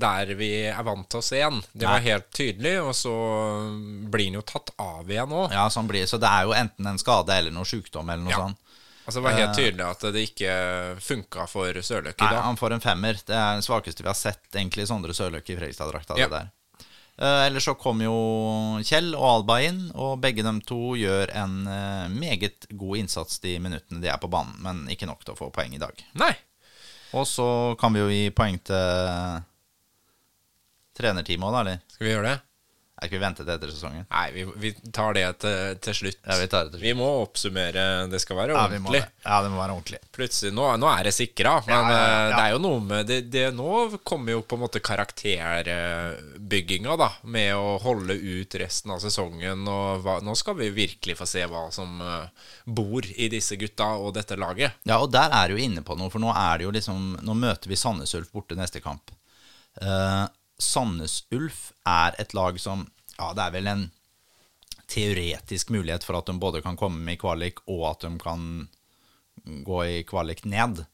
der 0.03 0.35
vi 0.37 0.51
er 0.69 0.83
vant 0.85 1.09
til 1.09 1.23
å 1.23 1.25
se 1.25 1.41
han. 1.41 1.63
Det 1.73 1.89
var 1.89 2.01
Nei. 2.03 2.11
helt 2.11 2.29
tydelig, 2.37 2.75
og 2.85 2.93
så 2.99 3.15
blir 4.13 4.29
han 4.29 4.37
jo 4.41 4.45
tatt 4.53 4.75
av 4.85 5.09
igjen 5.09 5.33
nå. 5.33 5.47
Ja, 5.55 5.65
sånn 5.73 5.89
blir, 5.89 6.05
så 6.11 6.21
det 6.21 6.29
er 6.29 6.45
jo 6.49 6.53
enten 6.57 6.93
en 6.93 7.01
skade 7.01 7.39
eller 7.41 7.55
noe 7.57 7.65
sykdom 7.69 8.13
eller 8.13 8.25
noe 8.27 8.37
Ja. 8.37 8.43
sånt. 8.45 8.59
Altså 9.03 9.19
Det 9.19 9.25
var 9.25 9.33
helt 9.41 9.57
tydelig 9.59 9.85
at 9.91 10.01
det 10.15 10.21
ikke 10.29 10.53
funka 11.03 11.49
for 11.51 11.73
Sørløk 11.83 12.15
i 12.21 12.23
dag. 12.23 12.37
Nei, 12.37 12.43
han 12.47 12.57
får 12.61 12.73
en 12.77 12.81
femmer. 12.85 13.15
Det 13.27 13.35
er 13.35 13.57
den 13.57 13.65
svakeste 13.67 13.99
vi 14.05 14.07
har 14.13 14.15
sett, 14.15 14.45
egentlig, 14.55 14.87
Sondre 14.87 15.11
Sørløk 15.17 15.49
i 15.51 15.57
Fredrikstad-drakta. 15.57 16.19
Ja. 16.21 16.29
det 16.29 16.37
der. 16.37 16.51
Eh, 17.19 17.47
ellers 17.47 17.65
så 17.69 17.75
kom 17.79 18.01
jo 18.01 18.15
Kjell 18.87 19.13
og 19.15 19.27
Alba 19.29 19.59
inn, 19.67 19.83
og 19.93 20.21
begge 20.23 20.45
dem 20.47 20.63
to 20.65 20.95
gjør 20.97 21.33
en 21.37 21.59
eh, 21.69 22.07
meget 22.09 22.67
god 22.71 23.03
innsats 23.03 23.43
de 23.45 23.59
minuttene 23.63 24.01
de 24.03 24.09
er 24.09 24.21
på 24.23 24.31
banen, 24.33 24.57
men 24.65 24.87
ikke 24.93 25.09
nok 25.11 25.25
til 25.25 25.35
å 25.35 25.39
få 25.39 25.51
poeng 25.55 25.77
i 25.77 25.83
dag. 25.83 26.05
Nei. 26.21 26.33
Og 27.13 27.27
så 27.29 27.47
kan 27.81 27.93
vi 27.93 28.01
jo 28.01 28.09
gi 28.09 28.31
poeng 28.33 28.57
til 28.65 29.43
trenerteamet 30.97 31.49
òg, 31.49 31.53
da, 31.53 31.61
eller? 31.61 31.85
Skal 31.93 32.09
vi 32.09 32.15
gjøre 32.15 32.31
det? 32.31 32.39
Er 33.03 33.09
ikke 33.11 33.17
vi 33.19 33.23
ventet 33.25 33.49
etter 33.51 33.71
sesongen? 33.75 34.05
Nei, 34.13 34.27
vi, 34.31 34.43
vi 34.63 34.71
tar 34.95 35.17
det 35.17 35.25
til, 35.43 35.73
til 35.83 35.95
slutt. 35.99 36.19
Ja, 36.23 36.37
vi 36.39 36.45
tar 36.53 36.69
det 36.69 36.71
til 36.71 36.79
slutt. 36.79 36.85
Vi 36.87 36.93
må 37.01 37.09
oppsummere. 37.25 37.87
Det 38.13 38.21
skal 38.23 38.39
være 38.39 38.55
Ja, 38.55 38.61
må 38.69 38.77
ordentlig. 38.79 39.01
det. 39.03 39.25
Ja, 39.27 39.41
det 39.43 39.51
må 39.51 39.59
være 39.59 39.75
ordentlig. 39.75 39.99
Plutselig, 40.15 40.53
nå, 40.55 40.69
nå 40.79 40.87
er 40.93 41.09
det 41.09 41.15
sikra, 41.17 41.57
men 41.67 41.75
Ja, 41.75 41.81
ja, 41.83 41.97
ja, 41.99 42.13
eh, 42.23 42.29
det 42.37 42.43
er 42.45 42.53
jo 42.55 42.61
noe 42.63 42.81
med 42.87 43.11
det, 43.11 43.19
det 43.35 43.43
Nå 43.59 43.99
kommer 44.07 44.37
jo 44.37 44.45
på 44.47 44.55
en 44.55 44.63
måte 44.63 44.79
karakterbygginga, 45.73 46.97
da, 47.01 47.09
med 47.27 47.55
å 47.57 47.77
holde 47.83 48.15
ut 48.17 48.55
resten 48.63 48.93
av 48.95 49.01
sesongen. 49.03 49.67
Og 49.69 50.03
hva, 50.05 50.19
nå 50.25 50.35
skal 50.39 50.57
vi 50.61 50.71
virkelig 50.75 51.17
få 51.19 51.27
se 51.29 51.43
hva 51.51 51.65
som 51.75 51.99
eh, 52.03 52.29
bor 52.67 53.03
i 53.17 53.29
disse 53.33 53.57
gutta 53.61 53.93
og 53.99 54.15
dette 54.17 54.39
laget. 54.39 54.79
Ja, 54.89 55.01
og 55.03 55.11
der 55.15 55.33
er 55.43 55.53
du 55.53 55.59
inne 55.61 55.83
på 55.87 55.97
noe, 55.99 56.11
for 56.13 56.23
nå 56.23 56.31
er 56.35 56.59
det 56.63 56.69
jo 56.69 56.75
liksom 56.75 57.01
Nå 57.23 57.35
møter 57.39 57.71
vi 57.71 57.77
Sandnes 57.79 58.15
Ulf 58.19 58.31
borte 58.35 58.57
neste 58.59 58.81
kamp. 58.85 59.11
Eh, 59.81 60.25
Sandnes 60.63 61.25
Ulf 61.35 61.73
er 61.89 62.17
et 62.23 62.35
lag 62.39 62.61
som 62.63 62.87
Ja, 63.19 63.33
det 63.37 63.45
er 63.45 63.55
vel 63.55 63.69
en 63.71 63.83
teoretisk 64.93 65.71
mulighet 65.73 66.05
for 66.05 66.19
at 66.19 66.29
de 66.29 66.37
både 66.41 66.63
kan 66.65 66.77
komme 66.81 67.15
i 67.15 67.21
kvalik, 67.21 67.61
og 67.71 67.85
at 67.93 68.05
de 68.05 68.13
kan 68.21 68.45
gå 69.65 69.79
i 69.85 70.03
kvalik 70.09 70.45
ned. 70.49 70.85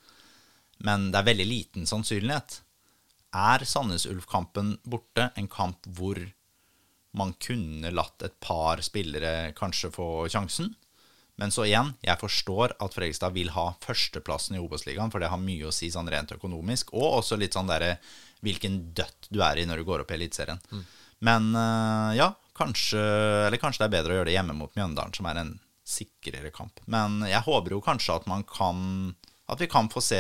Men 0.85 1.09
det 1.11 1.21
er 1.21 1.29
veldig 1.31 1.47
liten 1.49 1.89
sannsynlighet. 1.89 2.61
Er 3.35 3.65
Sandnes 3.67 4.07
Ulf-kampen 4.09 4.77
borte 4.89 5.31
en 5.37 5.49
kamp 5.51 5.89
hvor 5.99 6.21
man 7.19 7.35
kunne 7.43 7.91
latt 7.95 8.23
et 8.25 8.37
par 8.41 8.83
spillere 8.85 9.53
kanskje 9.59 9.91
få 9.95 10.09
sjansen? 10.31 10.75
Men 11.39 11.53
så 11.55 11.69
igjen, 11.69 11.93
jeg 12.03 12.19
forstår 12.19 12.75
at 12.83 12.95
Fredrikstad 12.97 13.35
vil 13.37 13.53
ha 13.55 13.69
førsteplassen 13.85 14.57
i 14.59 14.63
Obos-ligaen, 14.63 15.13
for 15.15 15.23
det 15.23 15.31
har 15.31 15.39
mye 15.39 15.69
å 15.69 15.75
si 15.75 15.91
sånn 15.95 16.11
rent 16.11 16.35
økonomisk, 16.35 16.91
og 16.99 17.21
også 17.21 17.39
litt 17.39 17.55
sånn 17.55 17.71
derre 17.71 17.97
hvilken 18.43 18.81
dødt 18.95 19.31
du 19.35 19.41
er 19.47 19.61
i 19.61 19.67
når 19.67 19.81
du 19.81 19.87
går 19.87 20.03
opp 20.03 20.11
i 20.11 20.19
Eliteserien. 20.19 20.59
Men 21.27 21.49
øh, 21.55 22.11
ja, 22.19 22.29
kanskje, 22.59 23.01
eller 23.47 23.63
kanskje 23.63 23.85
det 23.85 23.89
er 23.89 23.95
bedre 23.97 24.15
å 24.15 24.19
gjøre 24.19 24.31
det 24.31 24.37
hjemme 24.37 24.59
mot 24.59 24.75
Mjøndalen, 24.79 25.15
som 25.15 25.31
er 25.31 25.41
en 25.43 25.55
sikrere 25.89 26.51
kamp. 26.55 26.83
Men 26.91 27.23
jeg 27.27 27.43
håper 27.47 27.75
jo 27.75 27.83
kanskje 27.85 28.19
at 28.19 28.29
man 28.31 28.45
kan 28.47 29.15
At 29.49 29.63
vi 29.63 29.67
kan 29.73 29.87
få 29.89 30.03
se 30.05 30.19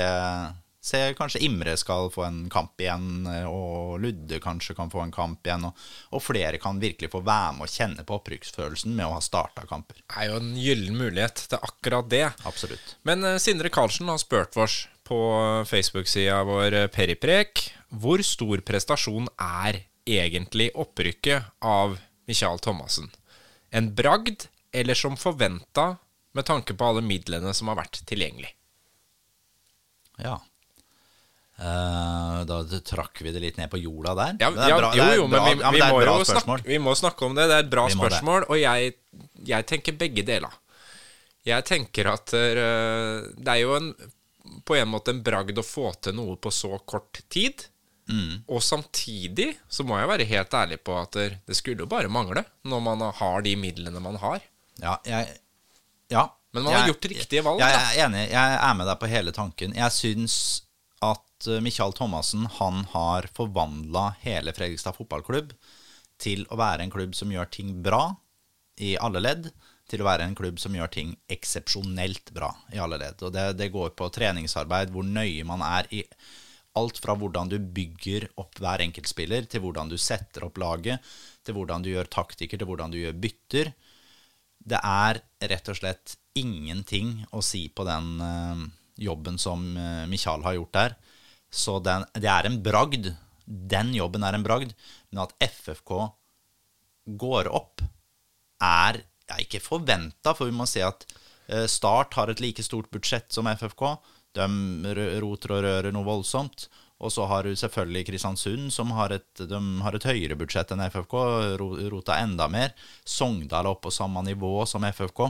Se 0.81 1.01
kanskje 1.19 1.41
Imre 1.43 1.75
skal 1.77 2.07
få 2.15 2.23
en 2.23 2.45
kamp 2.53 2.79
igjen, 2.81 3.27
og 3.51 3.99
Ludde 4.03 4.39
kanskje 4.41 4.77
kan 4.79 4.93
få 4.93 5.03
en 5.03 5.15
kamp 5.15 5.47
igjen. 5.47 5.67
Og, 5.67 5.89
og 6.15 6.23
flere 6.23 6.61
kan 6.63 6.79
virkelig 6.81 7.11
få 7.13 7.23
være 7.27 7.57
med 7.57 7.67
og 7.67 7.73
kjenne 7.73 8.05
på 8.07 8.19
opprykksfølelsen 8.21 8.95
med 8.95 9.09
å 9.09 9.17
ha 9.17 9.25
starta 9.25 9.67
kamper. 9.69 9.99
Det 10.05 10.21
er 10.23 10.31
jo 10.31 10.39
en 10.39 10.53
gyllen 10.59 11.01
mulighet 11.01 11.43
til 11.51 11.59
akkurat 11.59 12.11
det. 12.13 12.25
Absolutt. 12.49 12.95
Men 13.09 13.27
uh, 13.27 13.35
Sindre 13.43 13.73
Karlsen 13.75 14.11
har 14.13 14.23
spurt 14.23 14.57
oss 14.61 14.85
på 15.09 15.19
Facebook-sida 15.65 16.43
vår 16.45 16.75
eh, 16.77 16.91
Periprek 16.93 17.63
hvor 17.89 18.21
stor 18.27 18.61
prestasjon 18.61 19.31
er 19.41 19.81
egentlig 20.09 20.69
opprykket 20.77 21.65
av 21.65 21.97
Michael 22.29 22.61
Thomassen. 22.61 23.09
En 23.73 23.89
bragd, 23.97 24.47
eller 24.73 24.97
som 24.97 25.17
forventa 25.17 25.95
med 26.37 26.45
tanke 26.49 26.77
på 26.77 26.91
alle 26.91 27.03
midlene 27.05 27.55
som 27.57 27.73
har 27.73 27.81
vært 27.81 28.03
tilgjengelig? 28.09 28.53
Ja. 30.21 30.37
Eh, 31.59 32.45
da 32.47 32.59
trakk 32.87 33.19
vi 33.25 33.33
det 33.35 33.41
litt 33.43 33.57
ned 33.59 33.71
på 33.71 33.81
jorda 33.83 34.15
der. 34.15 34.37
Ja, 34.39 34.51
Det 34.55 34.63
er 34.63 34.71
ja, 34.71 35.07
jo, 35.15 35.23
jo, 35.23 35.27
men 35.27 35.43
vi, 35.43 35.81
ja, 35.81 35.89
må 35.91 36.03
jo 36.05 36.21
snakke, 36.25 36.63
vi 36.69 36.79
må 36.79 36.95
snakke 36.95 37.27
om 37.27 37.35
det. 37.35 37.49
Det 37.51 37.57
er 37.57 37.65
et 37.67 37.73
bra 37.73 37.89
spørsmål, 37.91 38.45
det. 38.45 38.51
og 38.53 38.61
jeg, 38.63 38.93
jeg 39.49 39.67
tenker 39.67 39.97
begge 39.99 40.23
deler. 40.27 40.55
Jeg 41.49 41.65
tenker 41.67 42.13
at 42.13 42.35
eh, 42.37 43.27
det 43.35 43.57
er 43.57 43.63
jo 43.65 43.75
en, 43.75 43.91
på 44.69 44.79
en 44.79 44.93
måte 44.93 45.11
en 45.15 45.25
bragd 45.25 45.59
å 45.59 45.67
få 45.67 45.91
til 45.99 46.15
noe 46.15 46.39
på 46.39 46.53
så 46.55 46.79
kort 46.87 47.25
tid. 47.27 47.67
Mm. 48.09 48.47
Og 48.47 48.63
samtidig 48.63 49.51
så 49.69 49.85
må 49.85 49.99
jeg 49.99 50.09
være 50.09 50.29
helt 50.31 50.55
ærlig 50.55 50.79
på 50.87 50.95
at 50.97 51.19
det 51.19 51.59
skulle 51.59 51.85
jo 51.85 51.91
bare 51.91 52.09
mangle 52.09 52.41
når 52.65 52.81
man 52.81 53.03
har 53.19 53.43
de 53.45 53.57
midlene 53.59 54.01
man 54.01 54.17
har. 54.23 54.47
Ja, 54.79 54.95
jeg, 55.05 55.35
ja. 56.15 56.29
Men 56.55 56.65
man 56.65 56.79
har 56.79 56.89
gjort 56.89 57.11
riktige 57.11 57.43
valg, 57.45 57.61
Jeg, 57.61 57.75
jeg 57.75 57.99
er 57.99 58.07
enig. 58.07 58.25
Jeg 58.31 58.57
er 58.63 58.79
med 58.79 58.89
deg 58.89 59.03
på 59.03 59.11
hele 59.11 59.35
tanken. 59.37 59.75
Jeg 59.77 59.93
syns 59.93 60.39
at 61.05 61.49
eh, 61.49 61.61
Michael 61.65 61.95
Thomassen 61.97 62.47
han 62.59 62.85
har 62.93 63.29
forvandla 63.35 64.13
hele 64.25 64.55
Fredrikstad 64.57 64.97
fotballklubb 64.99 65.55
til 66.19 66.45
å 66.51 66.59
være 66.59 66.85
en 66.85 66.93
klubb 66.93 67.15
som 67.15 67.31
gjør 67.33 67.51
ting 67.55 67.77
bra 67.83 68.11
i 68.83 68.95
alle 68.99 69.23
ledd, 69.23 69.51
til 69.89 70.03
å 70.03 70.09
være 70.09 70.27
en 70.27 70.37
klubb 70.39 70.59
som 70.61 70.75
gjør 70.77 70.91
ting 70.93 71.15
eksepsjonelt 71.31 72.33
bra 72.35 72.51
i 72.75 72.81
alle 72.83 72.99
ledd. 73.01 73.23
Og 73.25 73.33
det, 73.35 73.47
det 73.59 73.71
går 73.75 73.95
på 73.99 74.11
treningsarbeid, 74.15 74.93
hvor 74.95 75.07
nøye 75.07 75.47
man 75.49 75.65
er 75.65 75.89
i 75.95 76.03
alt 76.79 77.01
fra 77.03 77.15
hvordan 77.19 77.51
du 77.51 77.57
bygger 77.59 78.29
opp 78.39 78.61
hver 78.63 78.83
enkeltspiller, 78.85 79.49
til 79.51 79.65
hvordan 79.65 79.91
du 79.91 79.97
setter 79.99 80.47
opp 80.47 80.61
laget, 80.61 81.03
til 81.47 81.57
hvordan 81.57 81.83
du 81.83 81.91
gjør 81.91 82.11
taktikker, 82.13 82.61
til 82.61 82.69
hvordan 82.69 82.93
du 82.93 83.01
gjør 83.01 83.17
bytter. 83.19 83.73
Det 84.69 84.83
er 84.85 85.23
rett 85.51 85.71
og 85.73 85.79
slett 85.79 86.19
ingenting 86.39 87.25
å 87.35 87.43
si 87.43 87.65
på 87.73 87.87
den 87.89 88.11
eh, 88.23 88.67
jobben 88.99 89.39
som 89.39 89.63
uh, 89.79 90.05
Michael 90.11 90.45
har 90.47 90.57
gjort 90.59 90.75
der. 90.77 90.97
Så 91.51 91.79
den, 91.81 92.05
det 92.19 92.29
er 92.29 92.49
en 92.49 92.59
bragd. 92.63 93.13
Den 93.47 93.95
jobben 93.97 94.25
er 94.27 94.37
en 94.37 94.45
bragd. 94.45 94.75
Men 95.11 95.23
at 95.25 95.33
FFK 95.41 95.95
går 97.19 97.49
opp, 97.57 97.81
er 98.61 98.99
ja, 99.29 99.39
ikke 99.41 99.63
forventa, 99.65 100.35
for 100.37 100.49
vi 100.51 100.57
må 100.57 100.67
se 100.69 100.83
at 100.85 101.07
eh, 101.49 101.65
Start 101.71 102.17
har 102.19 102.29
et 102.33 102.43
like 102.45 102.65
stort 102.67 102.91
budsjett 102.93 103.33
som 103.33 103.49
FFK. 103.49 103.85
De 104.37 104.45
roter 105.23 105.55
og 105.57 105.65
rører 105.65 105.95
noe 105.95 106.05
voldsomt. 106.05 106.67
Og 106.99 107.13
så 107.15 107.25
har 107.31 107.47
du 107.47 107.55
selvfølgelig 107.57 108.09
Kristiansund, 108.09 108.73
som 108.75 108.91
har 108.97 109.13
et, 109.15 109.43
har 109.85 109.95
et 109.95 110.07
høyere 110.11 110.37
budsjett 110.37 110.73
enn 110.75 110.83
FFK. 110.91 111.15
ro- 111.61 111.77
Rota 111.95 112.17
enda 112.19 112.49
mer. 112.51 112.75
Sogndal 113.07 113.69
er 113.69 113.71
oppe 113.71 113.87
på 113.87 113.95
samme 113.95 114.25
nivå 114.27 114.51
som 114.67 114.83
FFK. 114.85 115.29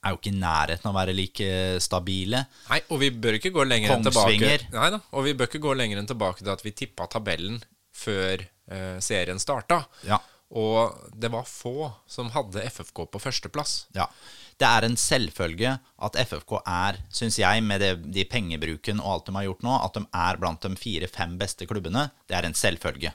Er 0.00 0.14
jo 0.14 0.20
ikke 0.20 0.32
i 0.32 0.40
nærheten 0.40 0.88
av 0.88 0.94
å 0.94 0.96
være 0.96 1.12
like 1.16 1.48
stabile. 1.84 2.44
Nei, 2.70 2.80
og 2.88 3.02
vi 3.02 3.10
bør 3.12 3.36
ikke 3.36 3.52
gå 3.52 3.66
lenger 3.68 3.92
enn 3.98 4.06
tilbake 4.06 4.54
Nei 4.72 4.88
da, 4.94 5.00
og 5.12 5.26
vi 5.26 5.34
bør 5.36 5.50
ikke 5.50 5.60
gå 5.66 5.74
lenger 5.76 6.00
enn 6.00 6.08
tilbake 6.08 6.40
til 6.40 6.52
at 6.54 6.64
vi 6.64 6.72
tippa 6.72 7.08
tabellen 7.12 7.60
før 7.92 8.40
eh, 8.40 8.96
serien 9.04 9.40
starta. 9.42 9.82
Ja. 10.08 10.22
Og 10.50 10.96
det 11.14 11.30
var 11.30 11.46
få 11.46 11.92
som 12.10 12.32
hadde 12.34 12.64
FFK 12.64 13.04
på 13.12 13.22
førsteplass. 13.22 13.84
Ja. 13.94 14.08
Det 14.60 14.66
er 14.66 14.84
en 14.84 14.96
selvfølge 14.98 15.76
at 15.78 16.18
FFK 16.26 16.58
er, 16.64 16.98
syns 17.14 17.38
jeg, 17.40 17.62
med 17.64 17.80
det, 17.80 17.92
de 18.12 18.26
pengebruken 18.28 19.00
og 19.00 19.14
alt 19.14 19.30
de 19.30 19.36
har 19.38 19.46
gjort 19.46 19.64
nå, 19.64 19.76
at 19.78 19.96
de 19.96 20.02
er 20.24 20.40
blant 20.42 20.66
de 20.66 20.80
fire-fem 20.80 21.38
beste 21.40 21.68
klubbene. 21.70 22.08
Det 22.28 22.36
er 22.36 22.48
en 22.48 22.56
selvfølge. 22.56 23.14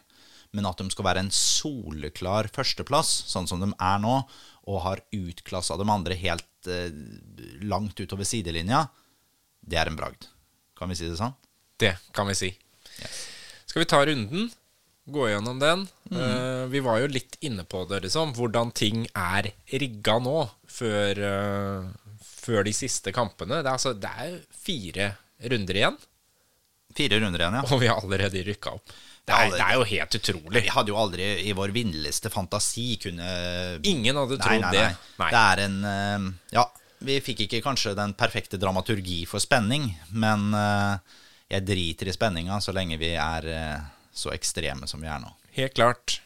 Men 0.56 0.70
at 0.70 0.80
de 0.80 0.88
skal 0.94 1.10
være 1.10 1.26
en 1.26 1.34
soleklar 1.34 2.50
førsteplass, 2.56 3.12
sånn 3.30 3.50
som 3.52 3.62
de 3.62 3.74
er 3.74 4.02
nå, 4.02 4.20
og 4.66 4.84
har 4.88 5.04
utklassa 5.14 5.78
de 5.78 5.86
andre 5.92 6.18
helt 6.18 6.48
eh, 6.72 6.92
langt 7.66 8.00
utover 8.00 8.28
sidelinja, 8.28 8.86
det 9.66 9.80
er 9.82 9.92
en 9.92 9.98
bragd. 9.98 10.28
Kan 10.78 10.92
vi 10.92 10.98
si 11.00 11.08
det 11.10 11.18
sånn? 11.20 11.36
Det 11.80 11.96
kan 12.16 12.28
vi 12.30 12.36
si. 12.38 12.52
Skal 13.66 13.84
vi 13.84 13.90
ta 13.90 14.02
runden? 14.06 14.50
Gå 15.06 15.28
gjennom 15.30 15.60
den. 15.62 15.86
Eh, 16.12 16.66
vi 16.72 16.82
var 16.82 17.02
jo 17.04 17.12
litt 17.12 17.38
inne 17.46 17.66
på 17.70 17.84
det, 17.90 18.02
liksom. 18.08 18.34
Hvordan 18.38 18.74
ting 18.76 19.06
er 19.12 19.52
rigga 19.70 20.18
nå, 20.24 20.40
før, 20.76 21.22
uh, 21.22 22.18
før 22.26 22.66
de 22.66 22.74
siste 22.74 23.14
kampene. 23.16 23.62
Det 23.62 23.70
er, 23.70 23.76
altså, 23.76 23.94
det 23.94 24.12
er 24.12 24.40
fire 24.66 25.12
runder 25.52 25.82
igjen, 25.82 26.00
Fire 26.96 27.20
runder 27.20 27.42
igjen, 27.44 27.58
ja. 27.60 27.66
og 27.68 27.82
vi 27.82 27.90
har 27.92 28.00
allerede 28.00 28.44
rykka 28.48 28.78
opp. 28.78 28.94
Det 29.26 29.34
er, 29.34 29.52
det 29.56 29.64
er 29.66 29.78
jo 29.80 29.86
helt 29.90 30.16
utrolig. 30.20 30.62
Vi 30.62 30.70
hadde 30.70 30.92
jo 30.94 30.98
aldri 31.02 31.28
i 31.50 31.54
vår 31.58 31.72
villeste 31.74 32.30
fantasi 32.30 32.92
kunne 33.02 33.30
Ingen 33.90 34.20
hadde 34.22 34.38
trodd 34.38 34.62
nei, 34.68 34.74
det. 34.76 34.84
nei. 34.86 35.22
Nei. 35.24 35.30
Det 35.34 35.40
er 35.42 35.62
en 35.64 35.78
eh, 35.90 36.28
Ja, 36.60 36.66
vi 37.06 37.16
fikk 37.26 37.46
ikke 37.48 37.64
kanskje 37.66 37.96
den 37.98 38.14
perfekte 38.18 38.60
dramaturgi 38.62 39.24
for 39.30 39.42
spenning, 39.42 39.90
men 40.14 40.54
eh, 40.54 41.18
jeg 41.56 41.66
driter 41.66 42.10
i 42.10 42.14
spenninga 42.14 42.60
så 42.62 42.74
lenge 42.76 43.00
vi 43.02 43.16
er 43.18 43.50
eh, 43.50 43.90
så 44.14 44.30
ekstreme 44.36 44.88
som 44.90 45.02
vi 45.02 45.10
er 45.10 45.20
nå. 45.24 45.34
Helt 45.58 45.74
klart. 45.78 46.20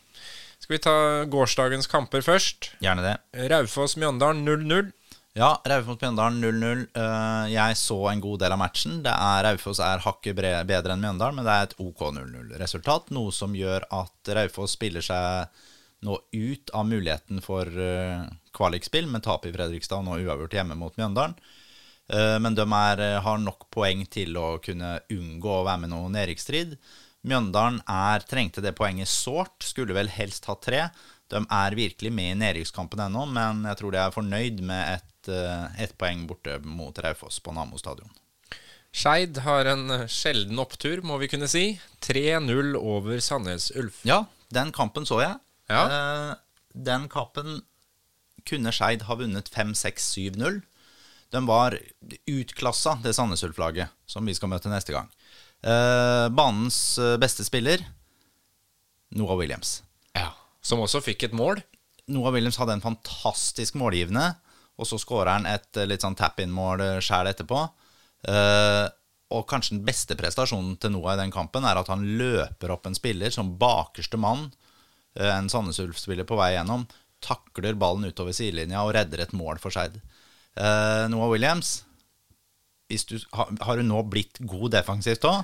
Skal 0.60 0.76
vi 0.76 0.84
ta 0.84 0.98
gårsdagens 1.32 1.88
kamper 1.90 2.22
først? 2.26 2.74
Gjerne 2.84 3.06
det. 3.06 3.16
Raufoss-Mjøndalen 3.50 4.44
0-0. 4.46 4.92
Ja, 5.38 5.52
Raufoss 5.62 6.00
Mjøndalen 6.02 6.42
0-0. 6.42 6.80
Eh, 6.98 7.48
jeg 7.54 7.78
så 7.78 7.98
en 8.10 8.22
god 8.24 8.40
del 8.42 8.56
av 8.56 8.62
matchen. 8.62 9.02
Det 9.06 9.14
er 9.14 9.44
Raufoss 9.46 9.82
er 9.86 10.02
hakket 10.02 10.40
bedre 10.40 10.96
enn 10.96 11.04
Mjøndalen, 11.04 11.38
men 11.38 11.46
det 11.46 11.54
er 11.56 11.68
et 11.68 11.76
OK 11.84 12.02
0-0-resultat. 12.16 13.12
Noe 13.14 13.34
som 13.36 13.54
gjør 13.56 13.86
at 13.94 14.32
Raufoss 14.40 14.74
spiller 14.80 15.06
seg 15.06 15.62
nå 16.08 16.16
ut 16.16 16.72
av 16.74 16.88
muligheten 16.88 17.44
for 17.46 17.68
eh, 17.68 18.26
kvalikspill 18.56 19.10
med 19.12 19.26
tap 19.26 19.46
i 19.46 19.54
Fredrikstad 19.54 20.00
og 20.00 20.08
nå 20.08 20.22
uavgjort 20.24 20.56
hjemme 20.58 20.80
mot 20.80 20.98
Mjøndalen. 20.98 21.38
Eh, 22.10 22.38
men 22.42 22.58
de 22.58 22.66
er, 22.66 23.06
har 23.22 23.44
nok 23.44 23.68
poeng 23.70 24.02
til 24.10 24.34
å 24.40 24.56
kunne 24.66 24.98
unngå 25.14 25.54
å 25.60 25.68
være 25.68 25.84
med 25.86 25.94
noen 25.94 26.18
nedrykksstrid. 26.18 26.74
Mjøndalen 27.30 27.82
er, 27.86 28.26
trengte 28.26 28.64
det 28.66 28.74
poenget 28.78 29.12
sårt, 29.12 29.62
skulle 29.68 29.94
vel 29.94 30.10
helst 30.10 30.48
ha 30.50 30.56
tre. 30.58 30.88
De 31.30 31.42
er 31.44 31.78
virkelig 31.78 32.12
med 32.16 32.32
i 32.32 32.40
nedrykkskampen 32.40 33.04
ennå, 33.06 33.26
men 33.30 33.66
jeg 33.70 33.80
tror 33.82 33.94
de 33.94 34.02
er 34.02 34.16
fornøyd 34.16 34.64
med 34.66 34.96
et, 34.96 35.06
ett 35.78 35.98
poeng 35.98 36.26
borte 36.28 36.60
mot 36.64 37.00
Raufoss 37.00 37.40
på 37.44 37.54
Namo 37.56 37.78
stadion. 37.78 38.10
Skeid 38.90 39.38
har 39.46 39.70
en 39.70 39.90
eh, 39.94 40.08
sjelden 40.10 40.60
opptur, 40.62 41.04
må 41.06 41.20
vi 41.22 41.30
kunne 41.30 41.50
si. 41.50 41.80
3-0 42.06 42.76
over 42.80 43.22
Sandnes 43.22 43.70
Ulf. 43.78 44.02
Ja, 44.08 44.24
den 44.54 44.74
kampen 44.76 45.06
så 45.06 45.22
jeg. 45.22 45.38
Ja. 45.70 45.84
Eh, 45.86 46.32
den 46.74 47.06
kampen 47.12 47.62
kunne 48.50 48.74
Skeid 48.74 49.06
ha 49.06 49.18
vunnet 49.20 49.52
5-6-7-0. 49.54 50.62
De 51.30 51.42
var 51.46 51.78
utklassa, 52.26 52.98
det 53.04 53.14
Sandnes 53.14 53.44
Ulf-laget, 53.46 53.94
som 54.10 54.26
vi 54.26 54.34
skal 54.34 54.50
møte 54.50 54.72
neste 54.72 54.96
gang. 54.96 55.10
Eh, 55.62 56.26
banens 56.34 56.98
eh, 56.98 57.18
beste 57.22 57.46
spiller, 57.46 57.84
Noah 59.14 59.38
Williams. 59.38 59.84
Ja. 60.18 60.32
Som 60.66 60.82
også 60.82 61.04
fikk 61.06 61.28
et 61.28 61.36
mål. 61.38 61.62
Noah 62.10 62.34
Williams 62.34 62.58
hadde 62.58 62.80
en 62.80 62.86
fantastisk 62.86 63.78
målgivende, 63.78 64.32
og 64.80 64.88
så 64.88 65.00
skårer 65.02 65.34
han 65.36 65.50
et 65.50 65.78
eh, 65.78 65.88
litt 65.90 66.06
sånn 66.06 66.18
tap-in-mål 66.18 66.86
sjæl 67.04 67.30
etterpå. 67.34 67.66
Eh, 68.32 68.86
og 69.30 69.46
kanskje 69.50 69.76
den 69.76 69.86
beste 69.86 70.18
prestasjonen 70.18 70.78
til 70.82 70.96
Noah 70.96 71.14
i 71.14 71.22
den 71.22 71.34
kampen 71.34 71.66
er 71.68 71.78
at 71.78 71.90
han 71.92 72.06
løper 72.18 72.74
opp 72.74 72.88
en 72.90 72.98
spiller 72.98 73.34
som 73.34 73.54
bakerste 73.62 74.18
mann, 74.18 74.48
eh, 75.20 75.30
en 75.30 75.50
Sandnes 75.52 75.80
Ulf-spiller 75.84 76.26
på 76.26 76.40
vei 76.40 76.56
gjennom, 76.56 76.88
takler 77.22 77.78
ballen 77.78 78.10
utover 78.10 78.34
sidelinja 78.34 78.82
og 78.86 78.96
redder 78.98 79.22
et 79.22 79.36
mål 79.38 79.62
for 79.62 79.76
Skeid. 79.76 80.00
Eh, 80.58 81.06
Noah 81.14 81.30
Williams, 81.30 81.84
hvis 82.90 83.06
du, 83.06 83.20
har, 83.36 83.78
du 83.78 83.86
nå 83.86 84.02
blitt 84.10 84.42
god 84.42 84.74
defensivt 84.80 85.28
òg? 85.30 85.44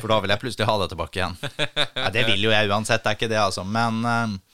For 0.00 0.10
da 0.10 0.16
vil 0.18 0.32
jeg 0.32 0.42
plutselig 0.42 0.66
ha 0.66 0.74
det 0.80 0.88
tilbake 0.90 1.20
igjen. 1.20 1.36
Ja, 2.02 2.08
det 2.10 2.24
vil 2.26 2.42
jo 2.42 2.50
jeg 2.50 2.66
uansett, 2.66 3.04
det 3.04 3.12
er 3.12 3.18
ikke 3.20 3.30
det, 3.30 3.38
altså. 3.38 3.62
Men 3.62 4.02
eh, 4.02 4.47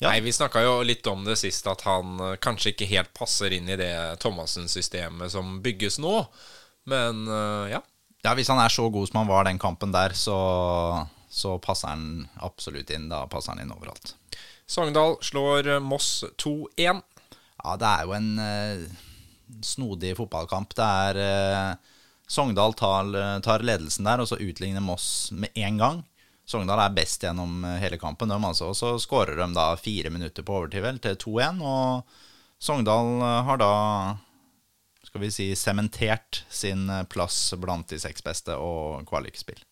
Ja. 0.00 0.08
Nei, 0.08 0.20
Vi 0.24 0.32
snakka 0.32 0.62
jo 0.64 0.78
litt 0.86 1.06
om 1.10 1.26
det 1.26 1.36
sist, 1.36 1.66
at 1.68 1.84
han 1.84 2.20
eh, 2.24 2.36
kanskje 2.40 2.72
ikke 2.72 2.88
helt 2.88 3.12
passer 3.16 3.52
inn 3.52 3.68
i 3.68 3.76
det 3.76 3.92
Thomassen-systemet 4.22 5.32
som 5.34 5.58
bygges 5.64 6.00
nå. 6.00 6.22
Men 6.88 7.26
eh, 7.28 7.76
ja. 7.76 7.82
Ja, 8.24 8.34
Hvis 8.36 8.48
han 8.52 8.60
er 8.60 8.72
så 8.72 8.88
god 8.92 9.08
som 9.08 9.22
han 9.22 9.30
var 9.30 9.44
den 9.48 9.60
kampen 9.60 9.92
der, 9.92 10.12
så, 10.16 10.36
så 11.28 11.56
passer 11.60 11.94
han 11.94 12.28
absolutt 12.44 12.90
inn. 12.92 13.08
Da 13.12 13.26
passer 13.28 13.54
han 13.54 13.62
inn 13.64 13.72
overalt. 13.76 14.14
Sogndal 14.70 15.16
slår 15.24 15.68
eh, 15.76 15.80
Moss 15.82 16.24
2-1. 16.38 17.00
Ja, 17.60 17.76
det 17.76 17.88
er 17.88 18.04
jo 18.06 18.16
en 18.16 18.28
eh, 18.40 18.84
snodig 19.66 20.14
fotballkamp. 20.16 20.76
Det 20.78 20.90
er 21.08 21.22
eh, 21.24 21.96
Sogndal 22.30 22.76
tar, 22.78 23.08
tar 23.42 23.64
ledelsen 23.66 24.06
der, 24.06 24.22
og 24.22 24.28
så 24.30 24.38
utligner 24.38 24.84
Moss 24.84 25.32
med 25.34 25.50
en 25.58 25.80
gang. 25.80 26.04
Sogndal 26.50 26.80
er 26.82 26.94
best 26.96 27.22
gjennom 27.22 27.62
eh, 27.64 27.78
hele 27.84 27.98
kampen, 28.00 28.30
de 28.30 28.34
altså. 28.34 28.72
Og 28.72 28.78
så 28.78 28.94
skårer 28.98 29.38
de 29.38 29.46
da 29.54 29.70
fire 29.78 30.10
minutter 30.10 30.46
på 30.46 30.56
overtid 30.58 30.82
vel, 30.82 30.98
til 31.02 31.18
2-1. 31.22 31.62
Og 31.62 32.16
Sogndal 32.60 33.12
eh, 33.22 33.36
har 33.46 33.60
da 33.60 33.74
skal 35.06 35.24
vi 35.24 35.30
si 35.34 35.46
sementert 35.58 36.42
sin 36.50 36.88
eh, 36.90 37.06
plass 37.10 37.52
blant 37.60 37.90
de 37.92 38.00
seks 38.02 38.26
beste 38.26 38.56
og 38.58 39.06
kvalikspill. 39.10 39.62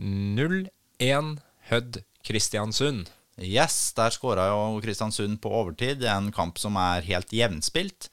0-1 0.00 1.36
Hødd 1.70 2.00
Kristiansund. 2.26 3.12
Yes, 3.40 3.92
der 3.96 4.12
skåra 4.12 4.48
jo 4.50 4.80
Kristiansund 4.82 5.38
på 5.44 5.54
overtid. 5.54 6.02
Er 6.02 6.18
en 6.18 6.34
kamp 6.34 6.58
som 6.60 6.74
er 6.80 7.06
helt 7.06 7.30
jevnspilt. 7.32 8.10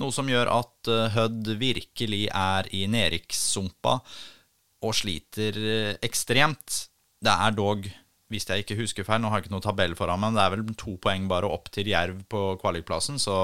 Noe 0.00 0.12
som 0.12 0.28
gjør 0.28 0.50
at 0.52 0.90
Hødd 1.14 1.54
virkelig 1.60 2.26
er 2.34 2.66
i 2.74 2.82
nedrykkssumpa 2.90 3.94
og 4.84 4.92
sliter 4.98 5.56
ekstremt. 6.04 6.82
Det 7.24 7.32
er 7.32 7.56
dog, 7.56 7.88
hvis 8.32 8.48
jeg 8.48 8.64
ikke 8.64 8.78
husker 8.80 9.06
feil, 9.06 9.22
nå 9.22 9.30
har 9.30 9.40
jeg 9.40 9.46
ikke 9.46 9.56
noe 9.56 9.64
tabell 9.64 9.96
foran 9.98 10.20
meg, 10.20 10.34
men 10.34 10.38
det 10.38 10.44
er 10.44 10.54
vel 10.56 10.78
to 10.78 10.96
poeng 11.02 11.28
bare 11.30 11.48
opp 11.50 11.70
til 11.74 11.88
Jerv 11.90 12.24
på 12.30 12.46
kvalikplassen, 12.60 13.20
så 13.22 13.36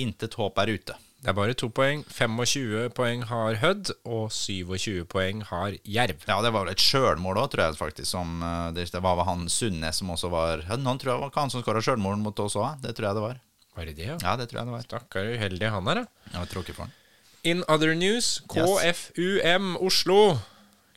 intet 0.00 0.38
håp 0.38 0.60
er 0.62 0.74
ute. 0.76 0.98
Det 1.22 1.30
er 1.30 1.36
bare 1.38 1.54
to 1.54 1.68
poeng. 1.70 2.00
25 2.10 2.88
poeng 2.96 3.20
har 3.28 3.60
Hødd, 3.62 3.92
og 4.10 4.32
27 4.34 5.04
poeng 5.06 5.44
har 5.52 5.76
Jerv. 5.86 6.24
Ja, 6.26 6.40
det 6.42 6.50
var 6.50 6.64
vel 6.64 6.72
et 6.72 6.82
sjølmål 6.82 7.38
òg, 7.44 7.52
tror 7.52 7.68
jeg 7.68 7.78
faktisk. 7.78 8.08
Som, 8.10 8.42
eh, 8.42 8.72
det 8.74 8.90
var 8.98 9.14
vel 9.20 9.28
han 9.28 9.44
Sundnes 9.46 10.00
som 10.02 10.10
også 10.10 10.32
var 10.32 10.64
Hødd. 10.66 10.82
Han 10.82 10.98
tror 10.98 11.12
jeg 11.12 11.22
var 11.22 11.30
ikke 11.30 11.44
han 11.44 11.54
som 11.54 11.62
skåra 11.62 11.84
sjølmål 11.84 12.18
mot 12.24 12.42
oss 12.42 12.58
òg, 12.58 12.80
det 12.82 12.96
tror 12.96 13.06
jeg 13.06 13.18
det 13.20 13.22
var. 13.28 13.38
Var 13.76 13.86
det 13.86 13.94
det, 13.96 14.08
ja? 14.10 14.16
Ja, 14.18 14.34
det 14.36 14.48
tror 14.50 14.60
jeg 14.60 14.66
det 14.66 14.74
var. 14.74 14.82
Stakkar 14.88 15.30
uheldig 15.36 15.70
han 15.70 15.86
her, 15.86 16.02
da. 16.02 16.32
Jeg 16.34 16.50
tror 16.50 16.66
ikke 16.66 16.74
for 16.74 16.88
han. 16.88 16.98
In 17.44 17.62
other 17.68 17.94
news, 17.94 18.40
KFUM 18.50 19.76
Oslo, 19.78 20.38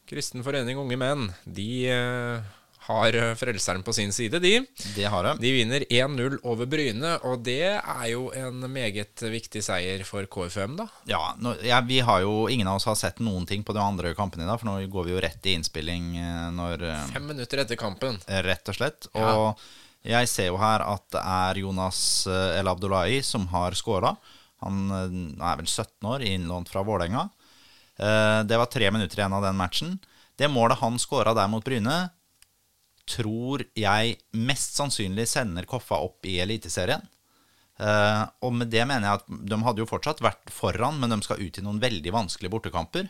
Kristen 0.05 0.43
forening 0.45 0.77
unge 0.77 0.97
menn, 1.01 1.29
de 1.49 1.69
eh, 1.89 2.41
har 2.85 3.15
eh, 3.17 3.31
Frelseren 3.39 3.81
på 3.83 3.93
sin 3.93 4.11
side, 4.13 4.37
de. 4.39 4.59
Det 4.93 5.07
har 5.09 5.25
de. 5.25 5.31
De 5.41 5.53
vinner 5.55 5.85
1-0 5.89 6.35
over 6.45 6.67
Bryne, 6.69 7.15
og 7.25 7.41
det 7.47 7.71
er 7.73 8.03
jo 8.11 8.27
en 8.37 8.67
meget 8.69 9.23
viktig 9.33 9.63
seier 9.65 10.03
for 10.05 10.27
KFUM, 10.29 10.75
da. 10.77 10.85
Ja, 11.09 11.23
nå, 11.41 11.55
ja, 11.65 11.79
vi 11.81 12.03
har 12.05 12.21
jo 12.21 12.45
Ingen 12.53 12.69
av 12.69 12.77
oss 12.77 12.85
har 12.85 12.99
sett 12.99 13.17
noen 13.25 13.47
ting 13.49 13.63
på 13.65 13.73
de 13.73 13.81
andre 13.81 14.13
kampene 14.17 14.45
i 14.45 14.49
dag, 14.49 14.59
for 14.61 14.69
nå 14.69 14.75
går 14.93 15.07
vi 15.07 15.15
jo 15.15 15.23
rett 15.25 15.49
i 15.49 15.55
innspilling 15.57 16.11
eh, 16.21 16.45
når 16.53 16.85
Fem 17.15 17.25
minutter 17.31 17.63
etter 17.63 17.79
kampen. 17.79 18.19
Rett 18.45 18.69
og 18.69 18.77
slett. 18.77 19.09
Og 19.17 19.65
jeg 20.05 20.29
ser 20.29 20.51
jo 20.51 20.59
her 20.61 20.85
at 20.85 21.07
det 21.15 21.23
er 21.25 21.63
Jonas 21.63 21.99
El 22.29 22.69
Abdullahi 22.69 23.23
som 23.25 23.47
har 23.49 23.73
scora. 23.73 24.13
Han 24.61 24.85
er 24.93 25.57
vel 25.57 25.65
17 25.65 26.11
år, 26.13 26.27
innlånt 26.29 26.69
fra 26.69 26.85
Vålerenga. 26.85 27.25
Eh, 27.99 28.43
Det 28.43 28.57
var 28.59 28.65
tre 28.71 28.91
minutter 28.91 29.19
igjen 29.21 29.33
av 29.33 29.43
den 29.43 29.55
matchen. 29.57 29.99
Det 30.37 30.49
målet 30.51 30.79
han 30.79 30.97
skåra 30.99 31.33
der 31.35 31.47
mot 31.47 31.63
Bryne, 31.63 32.09
tror 33.07 33.61
jeg 33.77 34.15
mest 34.33 34.75
sannsynlig 34.79 35.27
sender 35.29 35.67
Koffa 35.69 35.99
opp 36.01 36.25
i 36.25 36.39
Eliteserien. 36.41 37.03
Eh, 37.77 38.23
og 38.41 38.53
med 38.55 38.71
det 38.71 38.85
mener 38.87 39.05
jeg 39.09 39.19
at 39.19 39.27
de 39.51 39.59
hadde 39.67 39.83
jo 39.83 39.89
fortsatt 39.89 40.23
vært 40.23 40.49
foran, 40.53 40.97
men 40.99 41.11
de 41.11 41.19
skal 41.25 41.41
ut 41.43 41.59
i 41.59 41.63
noen 41.65 41.79
veldig 41.83 42.11
vanskelige 42.15 42.51
bortekamper. 42.55 43.09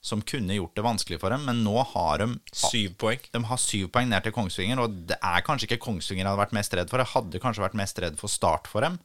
som 0.00 0.20
kunne 0.22 0.54
gjort 0.54 0.76
det 0.76 0.82
vanskelig 0.86 1.16
for 1.18 1.30
dem, 1.34 1.42
men 1.44 1.64
nå 1.64 1.72
har 1.92 2.18
de 2.22 2.26
Syv 2.54 2.92
poeng. 3.02 3.18
de 3.34 3.40
har 3.44 3.56
syv 3.58 3.88
poeng 3.90 4.06
ned 4.08 4.22
til 4.22 4.30
Kongsvinger, 4.30 4.78
og 4.78 4.92
det 5.08 5.16
er 5.20 5.42
kanskje 5.42 5.66
ikke 5.66 5.80
Kongsvinger 5.82 6.22
jeg 6.22 6.28
hadde 6.30 6.38
vært 6.46 6.52
mest 6.54 6.72
redd 6.78 6.88
for. 6.88 6.98
Jeg 7.02 7.10
hadde 7.16 7.40
kanskje 7.42 7.64
vært 7.64 7.74
mest 7.74 7.98
redd 7.98 8.16
for 8.16 8.28
Start 8.30 8.68
for 8.70 8.80
dem. 8.80 9.00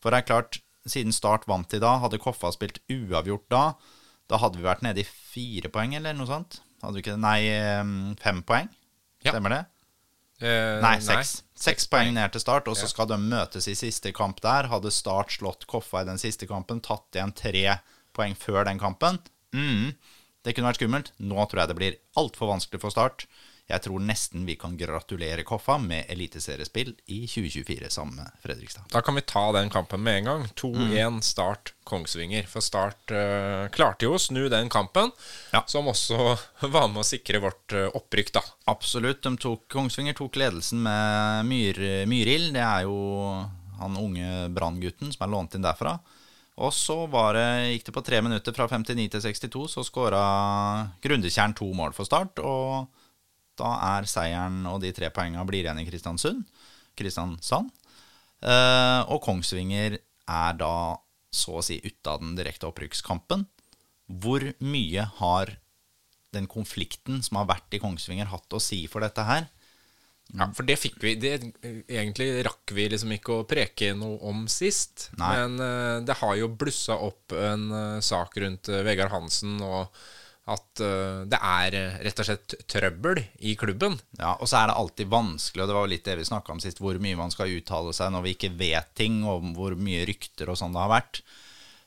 For 0.00 0.10
det 0.10 0.22
er 0.22 0.26
klart, 0.30 0.58
siden 0.88 1.12
Start 1.12 1.44
vant 1.46 1.68
i 1.76 1.78
dag, 1.78 2.00
hadde 2.00 2.16
Koffa 2.18 2.50
spilt 2.56 2.80
uavgjort 2.88 3.44
da, 3.52 3.74
da 4.30 4.38
hadde 4.40 4.58
vi 4.60 4.64
vært 4.66 4.82
nede 4.86 5.02
i 5.02 5.06
fire 5.08 5.68
poeng, 5.72 5.94
eller 5.98 6.16
noe 6.16 6.26
sånt. 6.28 6.60
Hadde 6.82 6.96
vi 6.98 7.02
ikke 7.04 7.18
Nei, 7.20 7.40
fem 8.20 8.42
poeng. 8.46 8.68
Ja. 9.24 9.32
Stemmer 9.32 9.54
det? 9.54 9.62
Eh, 10.44 10.80
Nei, 10.82 10.96
seks. 11.00 11.42
Seks 11.56 11.86
poeng 11.88 12.08
poeng. 12.10 12.14
ned 12.18 12.32
til 12.34 12.40
Start, 12.42 12.66
og 12.68 12.76
så 12.76 12.84
Ja. 12.88 12.92
skal 12.92 13.06
de 13.06 13.16
møtes 13.18 13.68
i 13.68 13.74
siste 13.78 14.12
kamp 14.12 14.40
der. 14.40 14.68
Hadde 14.68 14.90
Start 14.92 15.30
slått 15.30 15.66
Koffa 15.70 16.02
i 16.02 16.04
den 16.08 16.18
siste 16.18 16.46
kampen, 16.46 16.80
tatt 16.82 17.06
igjen 17.14 17.32
tre 17.34 17.80
poeng 18.12 18.34
før 18.36 18.64
den 18.64 18.78
kampen 18.78 19.18
mm, 19.54 19.94
Det 20.44 20.54
kunne 20.54 20.68
vært 20.72 20.80
skummelt. 20.82 21.12
Nå 21.20 21.48
tror 21.48 21.60
jeg 21.62 21.68
det 21.68 21.76
blir 21.76 21.96
altfor 22.16 22.50
vanskelig 22.52 22.80
for 22.82 22.90
Start. 22.90 23.26
Jeg 23.64 23.80
tror 23.80 24.02
nesten 24.04 24.42
vi 24.44 24.58
kan 24.60 24.74
gratulere 24.76 25.40
Koffa 25.48 25.78
med 25.80 26.04
eliteseriespill 26.12 26.90
i 27.08 27.22
2024 27.24 27.88
sammen 27.90 28.18
med 28.20 28.34
Fredrikstad. 28.42 28.84
Da 28.92 29.00
kan 29.00 29.16
vi 29.16 29.22
ta 29.24 29.46
den 29.56 29.70
kampen 29.72 30.02
med 30.04 30.18
en 30.18 30.24
gang. 30.28 30.42
2-1 30.60 30.74
Mm. 31.14 31.22
Start 31.24 31.72
Kongsvinger. 31.88 32.44
For 32.50 32.60
Start 32.60 33.08
uh, 33.16 33.64
klarte 33.72 34.04
jo 34.04 34.18
å 34.18 34.20
snu 34.20 34.50
den 34.52 34.68
kampen, 34.68 35.12
Ja. 35.54 35.62
som 35.66 35.88
også 35.88 36.36
var 36.74 36.88
med 36.92 37.00
å 37.00 37.06
sikre 37.08 37.40
vårt 37.40 37.72
uh, 37.72 37.88
opprykk, 37.96 38.34
da. 38.36 38.42
Absolutt. 38.68 39.24
Tok, 39.40 39.64
Kongsvinger 39.72 40.12
tok 40.18 40.36
ledelsen 40.36 40.82
med 40.84 41.48
Myr, 41.48 41.80
Myrild. 42.10 42.52
Det 42.58 42.60
er 42.64 42.84
jo 42.84 42.98
han 43.80 43.96
unge 43.96 44.50
branngutten 44.54 45.08
som 45.12 45.24
er 45.24 45.32
lånt 45.32 45.56
inn 45.56 45.64
derfra. 45.64 45.96
Og 46.60 46.70
så 46.76 47.06
var 47.10 47.32
det, 47.34 47.46
gikk 47.72 47.88
det 47.88 47.94
på 47.96 48.04
tre 48.06 48.20
minutter 48.22 48.54
fra 48.54 48.68
59 48.70 49.08
til 49.16 49.24
62, 49.24 49.64
så 49.72 49.82
skåra 49.88 50.20
Grundekjern 51.02 51.56
to 51.58 51.66
mål 51.74 51.96
for 51.96 52.04
Start. 52.06 52.38
Og 52.44 52.86
da 53.60 53.72
er 53.96 54.08
seieren 54.10 54.64
og 54.70 54.80
de 54.82 54.92
tre 54.96 55.10
poengene 55.14 55.44
blir 55.48 55.64
igjen 55.64 55.80
i 55.82 55.86
Kristiansund. 55.88 56.44
Kristiansand. 56.98 57.72
Eh, 58.44 59.00
og 59.08 59.22
Kongsvinger 59.24 59.98
er 59.98 60.56
da 60.60 60.76
så 61.34 61.58
å 61.58 61.64
si 61.64 61.80
ute 61.82 62.10
av 62.10 62.22
den 62.22 62.36
direkte 62.38 62.68
opprykkskampen. 62.68 63.46
Hvor 64.22 64.44
mye 64.62 65.08
har 65.18 65.56
den 66.34 66.46
konflikten 66.50 67.22
som 67.24 67.38
har 67.40 67.48
vært 67.50 67.76
i 67.76 67.80
Kongsvinger, 67.82 68.30
hatt 68.30 68.54
å 68.54 68.62
si 68.62 68.84
for 68.90 69.04
dette 69.04 69.24
her? 69.26 69.48
Ja, 70.32 70.48
for 70.56 70.64
det 70.66 70.78
fikk 70.80 70.96
vi 71.02 71.12
det, 71.20 71.34
Egentlig 71.62 72.30
rakk 72.46 72.72
vi 72.72 72.86
liksom 72.88 73.12
ikke 73.12 73.42
å 73.42 73.46
preke 73.48 73.90
noe 73.96 74.16
om 74.24 74.46
sist. 74.50 75.10
Nei. 75.20 75.34
Men 75.36 75.60
eh, 75.62 75.96
det 76.06 76.18
har 76.20 76.36
jo 76.40 76.50
blussa 76.50 76.96
opp 77.06 77.34
en 77.36 77.68
eh, 77.70 78.02
sak 78.04 78.38
rundt 78.42 78.72
Vegard 78.86 79.12
Hansen, 79.14 79.58
og 79.62 79.92
at 80.44 80.82
uh, 80.84 81.24
det 81.24 81.38
er 81.40 81.76
eh, 81.78 81.96
rett 82.04 82.18
og 82.20 82.26
slett 82.28 82.54
trøbbel 82.68 83.22
i 83.48 83.54
klubben. 83.56 83.96
Ja, 84.18 84.34
Og 84.36 84.50
så 84.50 84.60
er 84.60 84.68
det 84.68 84.76
alltid 84.76 85.08
vanskelig, 85.12 85.64
og 85.64 85.70
det 85.70 85.76
var 85.76 85.86
jo 85.86 85.92
litt 85.94 86.04
det 86.04 86.18
vi 86.20 86.26
snakka 86.28 86.52
om 86.52 86.60
sist, 86.60 86.82
hvor 86.84 86.98
mye 87.00 87.16
man 87.16 87.32
skal 87.32 87.54
uttale 87.54 87.94
seg 87.96 88.12
når 88.12 88.26
vi 88.26 88.34
ikke 88.36 88.52
vet 88.58 88.92
ting, 88.98 89.22
og 89.24 89.46
hvor 89.56 89.76
mye 89.80 90.04
rykter 90.10 90.52
og 90.52 90.60
sånn 90.60 90.76
det 90.76 90.82
har 90.84 90.92
vært. 90.92 91.22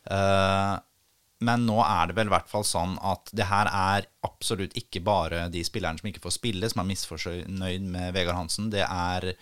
Uh, 0.09 0.73
men 1.45 1.67
nå 1.69 1.77
er 1.83 2.09
det 2.09 2.17
vel 2.17 2.31
i 2.31 2.33
hvert 2.33 2.49
fall 2.49 2.65
sånn 2.65 2.95
at 3.05 3.29
det 3.37 3.45
her 3.45 3.69
er 3.69 4.07
absolutt 4.25 4.73
ikke 4.79 5.03
bare 5.05 5.45
de 5.53 5.61
spillerne 5.65 6.01
som 6.01 6.09
ikke 6.09 6.23
får 6.23 6.37
spille, 6.39 6.69
som 6.71 6.81
er 6.81 6.89
misfornøyd 6.89 7.85
med 7.93 8.15
Vegard 8.15 8.39
Hansen. 8.39 8.71
Det 8.73 8.81
er 8.81 9.35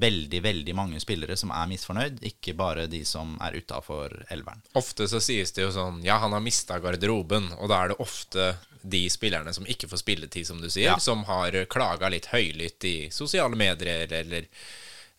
veldig, 0.00 0.40
veldig 0.44 0.74
mange 0.76 1.00
spillere 1.02 1.36
som 1.36 1.50
er 1.54 1.66
misfornøyd, 1.70 2.20
ikke 2.30 2.54
bare 2.58 2.86
de 2.90 3.02
som 3.04 3.36
er 3.44 3.56
utafor 3.60 4.14
elveren. 4.34 4.62
Ofte 4.74 5.06
så 5.10 5.20
sies 5.22 5.52
det 5.52 5.62
jo 5.66 5.70
sånn 5.74 6.02
Ja, 6.04 6.18
han 6.22 6.32
har 6.32 6.40
mista 6.44 6.78
garderoben, 6.82 7.50
og 7.58 7.68
da 7.72 7.82
er 7.84 7.88
det 7.92 8.00
ofte 8.02 8.54
de 8.84 9.04
spillerne 9.08 9.52
som 9.56 9.64
ikke 9.64 9.88
får 9.88 10.02
spilletid, 10.02 10.46
som 10.46 10.60
du 10.60 10.68
sier, 10.68 10.90
Ja. 10.92 10.98
som 10.98 11.24
har 11.24 11.52
klaga 11.66 12.10
litt 12.12 12.26
høylytt 12.32 12.84
i 12.84 12.96
sosiale 13.10 13.56
medier, 13.56 14.06
eller 14.12 14.46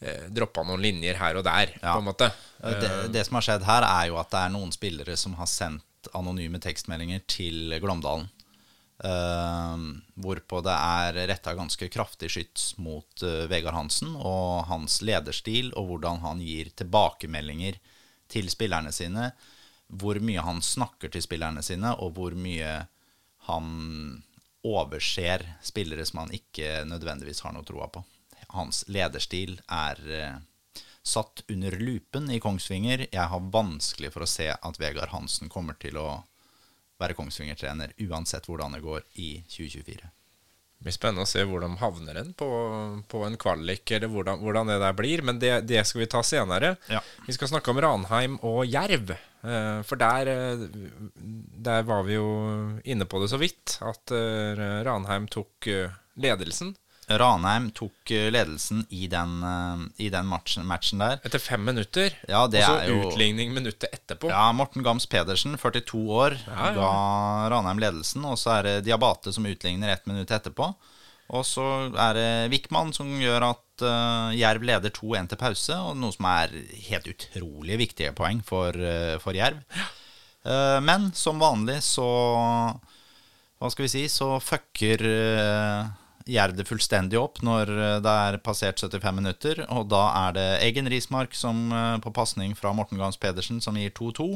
eh, 0.02 0.28
droppa 0.30 0.64
noen 0.68 0.82
linjer 0.84 1.16
her 1.18 1.36
og 1.40 1.44
der, 1.48 1.72
Ja. 1.82 1.94
på 1.96 2.00
en 2.04 2.06
måte. 2.12 2.32
Det, 2.62 3.12
det 3.14 3.26
som 3.26 3.36
har 3.40 3.42
skjedd 3.42 3.64
her, 3.66 3.84
er 3.84 4.08
jo 4.12 4.18
at 4.20 4.30
det 4.32 4.40
er 4.44 4.50
noen 4.54 4.72
spillere 4.72 5.16
som 5.18 5.34
har 5.40 5.48
sendt 5.48 5.84
anonyme 6.14 6.60
tekstmeldinger 6.62 7.22
til 7.28 7.74
Glåmdalen. 7.82 8.28
Eh, 9.04 9.78
hvorpå 10.24 10.62
det 10.64 10.76
er 10.76 11.18
retta 11.28 11.52
ganske 11.58 11.90
kraftig 11.92 12.30
skyts 12.32 12.78
mot 12.80 13.24
eh, 13.28 13.44
Vegard 13.52 13.76
Hansen 13.76 14.16
og 14.16 14.66
hans 14.70 15.02
lederstil, 15.04 15.74
og 15.76 15.90
hvordan 15.90 16.24
han 16.24 16.44
gir 16.44 16.72
tilbakemeldinger 16.80 17.80
til 18.32 18.50
spillerne 18.52 18.94
sine. 18.96 19.32
Hvor 19.88 20.20
mye 20.24 20.42
han 20.42 20.64
snakker 20.64 21.12
til 21.12 21.26
spillerne 21.26 21.64
sine, 21.66 21.92
og 22.00 22.16
hvor 22.16 22.38
mye 22.40 22.86
han 23.50 23.68
overser 24.66 25.44
spillere 25.62 26.06
som 26.08 26.24
han 26.24 26.34
ikke 26.34 26.82
nødvendigvis 26.90 27.44
har 27.46 27.54
noe 27.54 27.68
troa 27.68 27.90
på. 27.92 28.02
Hans 28.56 28.86
lederstil 28.90 29.60
er 29.68 30.00
eh, 30.10 30.38
satt 31.06 31.44
under 31.52 31.76
lupen 31.78 32.32
i 32.32 32.40
Kongsvinger. 32.42 33.06
Jeg 33.12 33.28
har 33.30 33.52
vanskelig 33.54 34.14
for 34.16 34.26
å 34.26 34.30
se 34.30 34.50
at 34.56 34.80
Vegard 34.82 35.12
Hansen 35.14 35.52
kommer 35.52 35.78
til 35.78 36.00
å 36.02 36.24
være 37.02 37.16
Kongsvinger-trener 37.18 37.92
uansett 38.08 38.46
hvordan 38.48 38.76
det 38.78 38.84
går 38.86 39.02
i 39.22 39.32
2024. 39.52 40.12
Det 40.76 40.84
blir 40.86 40.94
spennende 40.96 41.24
å 41.24 41.30
se 41.30 41.42
hvor 41.48 41.64
de 41.64 41.70
havner 41.80 42.18
hen 42.20 42.34
på, 42.38 42.48
på 43.10 43.22
en 43.26 43.38
kvalik, 43.40 43.90
eller 43.96 44.12
hvordan, 44.12 44.42
hvordan 44.44 44.68
det 44.70 44.76
der 44.84 44.94
blir. 44.98 45.24
Men 45.26 45.40
det, 45.42 45.54
det 45.70 45.82
skal 45.88 46.04
vi 46.04 46.08
ta 46.12 46.22
senere. 46.28 46.74
Ja. 46.92 47.00
Vi 47.26 47.34
skal 47.34 47.50
snakke 47.54 47.72
om 47.72 47.80
Ranheim 47.82 48.36
og 48.46 48.66
Jerv. 48.68 49.16
eh, 49.16 49.80
For 49.88 49.96
der, 50.02 50.28
eh, 50.34 50.66
der 51.70 51.88
var 51.88 52.04
vi 52.06 52.18
jo 52.20 52.28
inne 52.84 53.08
på 53.08 53.24
det 53.24 53.32
så 53.32 53.40
vidt, 53.42 53.78
at 53.82 54.12
eh, 54.14 54.66
Ranheim 54.86 55.28
tok 55.32 55.72
ledelsen 56.22 56.76
Ranheim 57.08 57.70
tok 57.78 58.12
eh, 58.12 58.32
ledelsen 58.34 58.86
i 58.89 59.06
den, 59.12 59.38
eh, 59.44 60.06
i 60.06 60.10
den 60.10 60.26
matchen, 60.26 60.65
matchen 60.65 61.04
der. 61.04 61.20
etter 61.24 61.39
fem 61.39 61.63
minutter. 61.65 62.15
Ja, 62.28 62.48
det 62.48 62.63
og 62.65 62.82
så 62.82 62.98
utligning 63.12 63.54
minuttet 63.54 63.91
etterpå. 63.94 64.32
Ja, 64.34 64.48
Morten 64.58 64.84
Gams 64.86 65.06
Pedersen, 65.06 65.58
42 65.62 66.02
år, 66.10 66.38
Ja, 66.48 66.72
ja. 66.72 66.74
ga 66.80 66.91
Ranheim 67.54 67.80
ledelsen. 67.84 68.26
Og 68.26 68.39
så 68.41 68.58
er 68.58 68.63
det 68.70 68.76
Diabate 68.88 69.34
som 69.34 69.46
utligner 69.46 69.94
ett 69.94 70.06
minutt 70.10 70.32
etterpå. 70.34 70.74
Og 71.34 71.46
så 71.46 71.65
er 71.98 72.13
det 72.13 72.32
Wickman 72.54 72.91
som 72.94 73.10
gjør 73.18 73.48
at 73.48 73.82
uh, 73.82 74.30
Jerv 74.38 74.62
leder 74.62 74.94
2-1 74.94 75.32
til 75.32 75.39
pause, 75.41 75.74
og 75.74 75.98
noe 75.98 76.13
som 76.13 76.28
er 76.30 76.54
helt 76.86 77.08
utrolig 77.10 77.80
viktige 77.82 78.13
poeng 78.13 78.44
for, 78.46 78.78
uh, 78.78 79.18
for 79.24 79.34
Jerv. 79.34 79.58
Uh, 80.46 80.78
men 80.86 81.10
som 81.18 81.41
vanlig 81.41 81.80
så 81.82 82.06
Hva 83.58 83.70
skal 83.74 83.88
vi 83.88 83.89
si? 83.89 84.04
Så 84.12 84.36
fucker 84.44 85.02
uh, 85.02 85.88
Jerv 86.26 86.56
det 86.58 86.66
fullstendig 86.66 87.20
opp 87.22 87.42
når 87.46 87.70
eh, 87.70 87.98
det 88.02 88.14
er 88.28 88.40
passert 88.42 88.82
75 88.82 89.12
minutter. 89.14 89.62
Og 89.70 89.86
da 89.92 90.08
er 90.26 90.38
det 90.38 90.48
Eggen 90.66 90.90
Rismark 90.90 91.38
som 91.38 91.68
eh, 91.70 91.98
på 92.02 92.14
pasning 92.16 92.56
fra 92.58 92.74
Morten 92.74 92.98
Gams 92.98 93.20
Pedersen 93.22 93.62
som 93.62 93.78
gir 93.78 93.94
2-2. 93.94 94.32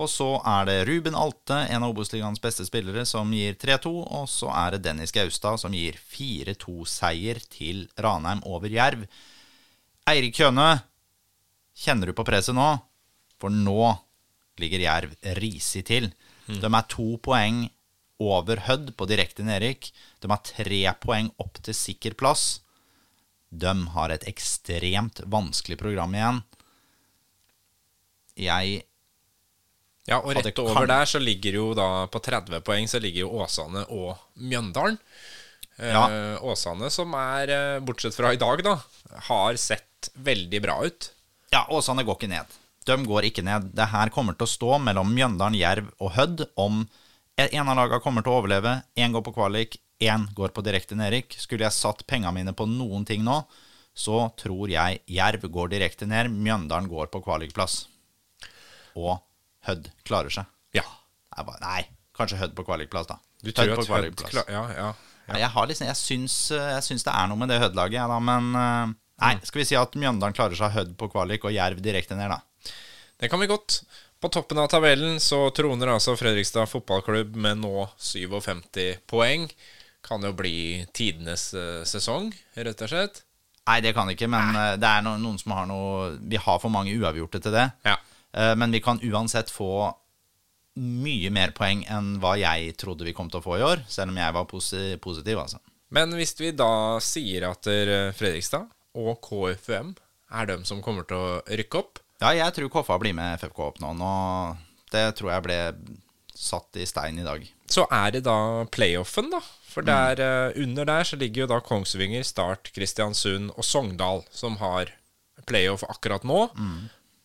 Og 0.00 0.08
så 0.08 0.28
er 0.48 0.68
det 0.70 0.76
Ruben 0.88 1.16
Alte, 1.18 1.58
en 1.68 1.84
av 1.84 1.90
Obos-ligaens 1.92 2.40
beste 2.40 2.64
spillere, 2.64 3.02
som 3.04 3.28
gir 3.34 3.58
3-2. 3.60 3.90
Og 3.90 4.30
så 4.30 4.48
er 4.54 4.76
det 4.76 4.84
Dennis 4.86 5.12
Gaustad 5.12 5.60
som 5.60 5.74
gir 5.76 5.98
4-2-seier 6.14 7.42
til 7.52 7.84
Ranheim 8.00 8.40
over 8.48 8.72
Jerv. 8.72 9.04
Eirik 10.08 10.38
Kjøne, 10.38 10.70
kjenner 11.76 12.08
du 12.08 12.16
på 12.16 12.24
presset 12.26 12.56
nå? 12.56 12.70
For 13.42 13.52
nå 13.52 13.92
ligger 14.62 14.86
Jerv 14.86 15.14
risig 15.38 15.84
til. 15.90 16.12
De 16.46 16.68
er 16.68 16.90
to 16.90 17.16
poeng 17.22 17.66
over 18.20 18.62
Hødd 18.66 18.92
på 18.96 19.06
direkte 19.10 19.44
nedrykk. 19.46 19.90
De 20.20 20.30
har 20.30 20.42
tre 20.46 20.82
poeng 21.02 21.30
opp 21.42 21.60
til 21.64 21.76
sikker 21.76 22.16
plass. 22.18 22.60
De 23.52 23.72
har 23.96 24.12
et 24.14 24.24
ekstremt 24.30 25.20
vanskelig 25.28 25.78
program 25.80 26.14
igjen. 26.16 26.42
Jeg 28.40 28.82
Ja, 30.08 30.18
og 30.18 30.34
rett 30.34 30.58
over 30.58 30.88
der 30.90 31.06
så 31.06 31.20
ligger 31.22 31.54
jo 31.60 31.66
da 31.78 32.06
på 32.10 32.18
30 32.18 32.64
poeng 32.66 32.88
så 32.90 32.98
ligger 32.98 33.22
jo 33.22 33.36
Åsane 33.44 33.84
og 33.94 34.16
Mjøndalen. 34.34 34.96
Eh, 35.78 36.42
Åsane 36.42 36.90
som 36.90 37.14
er, 37.14 37.50
eh, 37.50 37.80
bortsett 37.80 38.14
fra 38.14 38.32
i 38.32 38.40
dag, 38.40 38.62
da, 38.64 38.80
har 39.28 39.54
sett 39.56 40.10
veldig 40.14 40.62
bra 40.62 40.80
ut. 40.84 41.10
Ja, 41.52 41.66
Åsane 41.70 42.04
går 42.04 42.16
ikke 42.18 42.32
ned. 42.32 42.46
De 42.84 42.96
går 43.06 43.28
ikke 43.30 43.44
ned. 43.44 43.70
Det 43.74 43.86
her 43.92 44.10
kommer 44.10 44.34
til 44.34 44.46
å 44.46 44.50
stå 44.50 44.80
mellom 44.82 45.14
Mjøndalen, 45.14 45.54
Jerv 45.54 45.92
og 46.00 46.12
Hødd 46.16 46.46
om 46.56 46.88
en 47.36 47.68
av 47.68 47.76
lagene 47.78 48.00
kommer 48.04 48.22
til 48.24 48.32
å 48.32 48.40
overleve. 48.42 48.74
Én 48.98 49.12
går 49.14 49.24
på 49.26 49.32
kvalik, 49.36 49.78
én 50.02 50.26
går 50.36 50.52
på 50.54 50.64
direkte 50.66 50.96
nedrykk. 50.98 51.36
Skulle 51.40 51.64
jeg 51.66 51.76
satt 51.76 52.04
pengene 52.10 52.32
mine 52.36 52.52
på 52.56 52.66
noen 52.68 53.06
ting 53.08 53.24
nå, 53.24 53.40
så 53.94 54.24
tror 54.40 54.70
jeg 54.72 55.00
Jerv 55.12 55.44
går 55.52 55.72
direkte 55.74 56.06
ned, 56.08 56.30
Mjøndalen 56.32 56.88
går 56.90 57.10
på 57.12 57.22
kvalikplass. 57.24 57.86
Og 58.98 59.18
Hødd 59.66 59.88
klarer 60.08 60.32
seg. 60.34 60.48
Ja. 60.74 60.82
Bare, 61.36 61.60
nei, 61.62 61.82
kanskje 62.18 62.40
Hødd 62.40 62.54
på 62.58 62.64
kvalikplass, 62.66 63.06
da. 63.12 63.18
Du 63.42 63.52
tror 63.52 63.70
Hødd 63.72 63.76
på 63.76 63.82
Hødd 63.82 63.90
kvalikplass. 63.92 64.30
klar- 64.34 64.50
ja, 64.52 64.64
ja, 64.76 64.92
Ja, 65.28 65.36
jeg, 65.38 65.48
har 65.54 65.66
liksom, 65.70 65.86
jeg, 65.86 65.96
syns, 65.96 66.34
jeg 66.50 66.82
syns 66.82 67.04
det 67.06 67.12
er 67.14 67.28
noe 67.30 67.38
med 67.38 67.48
det 67.48 67.60
Hødd-laget, 67.62 67.94
jeg, 67.94 68.08
da, 68.10 68.16
men 68.18 68.48
eh, 68.58 68.94
Nei, 69.22 69.36
skal 69.46 69.60
vi 69.62 69.64
si 69.68 69.76
at 69.78 69.94
Mjøndalen 69.94 70.34
klarer 70.34 70.58
seg 70.58 70.72
Hødd 70.74 70.96
på 70.98 71.06
kvalik 71.12 71.44
og 71.46 71.54
Jerv 71.54 71.78
direkte 71.84 72.16
ned, 72.18 72.32
da. 72.34 72.40
Det 73.22 73.30
kan 73.30 73.38
vi 73.38 73.46
godt. 73.46 73.84
På 74.22 74.30
toppen 74.30 74.60
av 74.62 74.68
tabellen 74.70 75.16
så 75.20 75.48
troner 75.50 75.90
altså 75.96 76.14
Fredrikstad 76.18 76.68
fotballklubb 76.70 77.34
med 77.42 77.58
nå 77.64 77.88
57 77.98 79.00
poeng. 79.10 79.48
Kan 80.02 80.22
jo 80.26 80.30
bli 80.34 80.84
tidenes 80.94 81.48
eh, 81.58 81.82
sesong, 81.86 82.30
rett 82.54 82.84
og 82.86 82.90
slett. 82.92 83.22
Nei, 83.66 83.80
det 83.82 83.92
kan 83.94 84.08
ikke, 84.10 84.26
men 84.30 84.48
Nei. 84.54 84.68
det 84.82 84.88
er 84.90 85.04
noen 85.06 85.36
som 85.38 85.52
har 85.54 85.68
noe 85.70 86.16
Vi 86.18 86.38
har 86.42 86.58
for 86.58 86.70
mange 86.74 86.94
uavgjorte 86.98 87.38
til 87.44 87.54
det. 87.54 87.68
Ja. 87.86 87.96
Eh, 88.34 88.54
Men 88.58 88.74
vi 88.74 88.80
kan 88.82 88.98
uansett 89.02 89.50
få 89.54 89.90
mye 90.82 91.30
mer 91.30 91.50
poeng 91.52 91.82
enn 91.92 92.14
hva 92.22 92.32
jeg 92.40 92.72
trodde 92.80 93.04
vi 93.04 93.12
kom 93.14 93.28
til 93.30 93.42
å 93.42 93.44
få 93.44 93.58
i 93.58 93.64
år, 93.66 93.82
selv 93.92 94.10
om 94.14 94.16
jeg 94.22 94.34
var 94.38 94.46
positiv, 94.48 95.38
altså. 95.42 95.58
Men 95.92 96.14
hvis 96.16 96.32
vi 96.40 96.50
da 96.56 96.98
sier 97.04 97.50
at 97.50 97.68
eh, 97.68 98.10
Fredrikstad 98.16 98.70
og 98.96 99.18
KFUM 99.26 99.92
er 100.32 100.48
dem 100.48 100.64
som 100.64 100.80
kommer 100.82 101.04
til 101.06 101.18
å 101.20 101.42
rykke 101.46 101.82
opp, 101.82 102.01
Ja, 102.22 102.30
jeg 102.38 102.54
tror 102.54 102.70
Koffa 102.70 102.98
blir 103.02 103.16
med 103.18 103.40
FFK 103.40 103.58
opp 103.66 103.82
nå. 103.82 103.92
nå. 103.98 104.12
Det 104.92 105.08
tror 105.18 105.32
jeg 105.34 105.44
ble 105.48 105.58
satt 106.42 106.78
i 106.80 106.86
stein 106.88 107.18
i 107.18 107.26
dag. 107.26 107.44
så 107.72 107.86
er 107.90 108.10
det 108.14 108.24
da 108.26 108.64
playoffen, 108.72 109.30
da. 109.32 109.40
For 109.72 109.84
der, 109.86 110.20
eh, 110.20 110.62
under 110.62 110.84
der 110.84 111.04
så 111.08 111.16
ligger 111.16 111.44
jo 111.44 111.50
da 111.54 111.60
Kongsvinger, 111.64 112.24
Start, 112.28 112.68
Kristiansund 112.76 113.54
og 113.56 113.64
Sogndal, 113.64 114.20
som 114.30 114.58
har 114.60 114.90
playoff 115.48 115.82
akkurat 115.88 116.26
nå. 116.28 116.42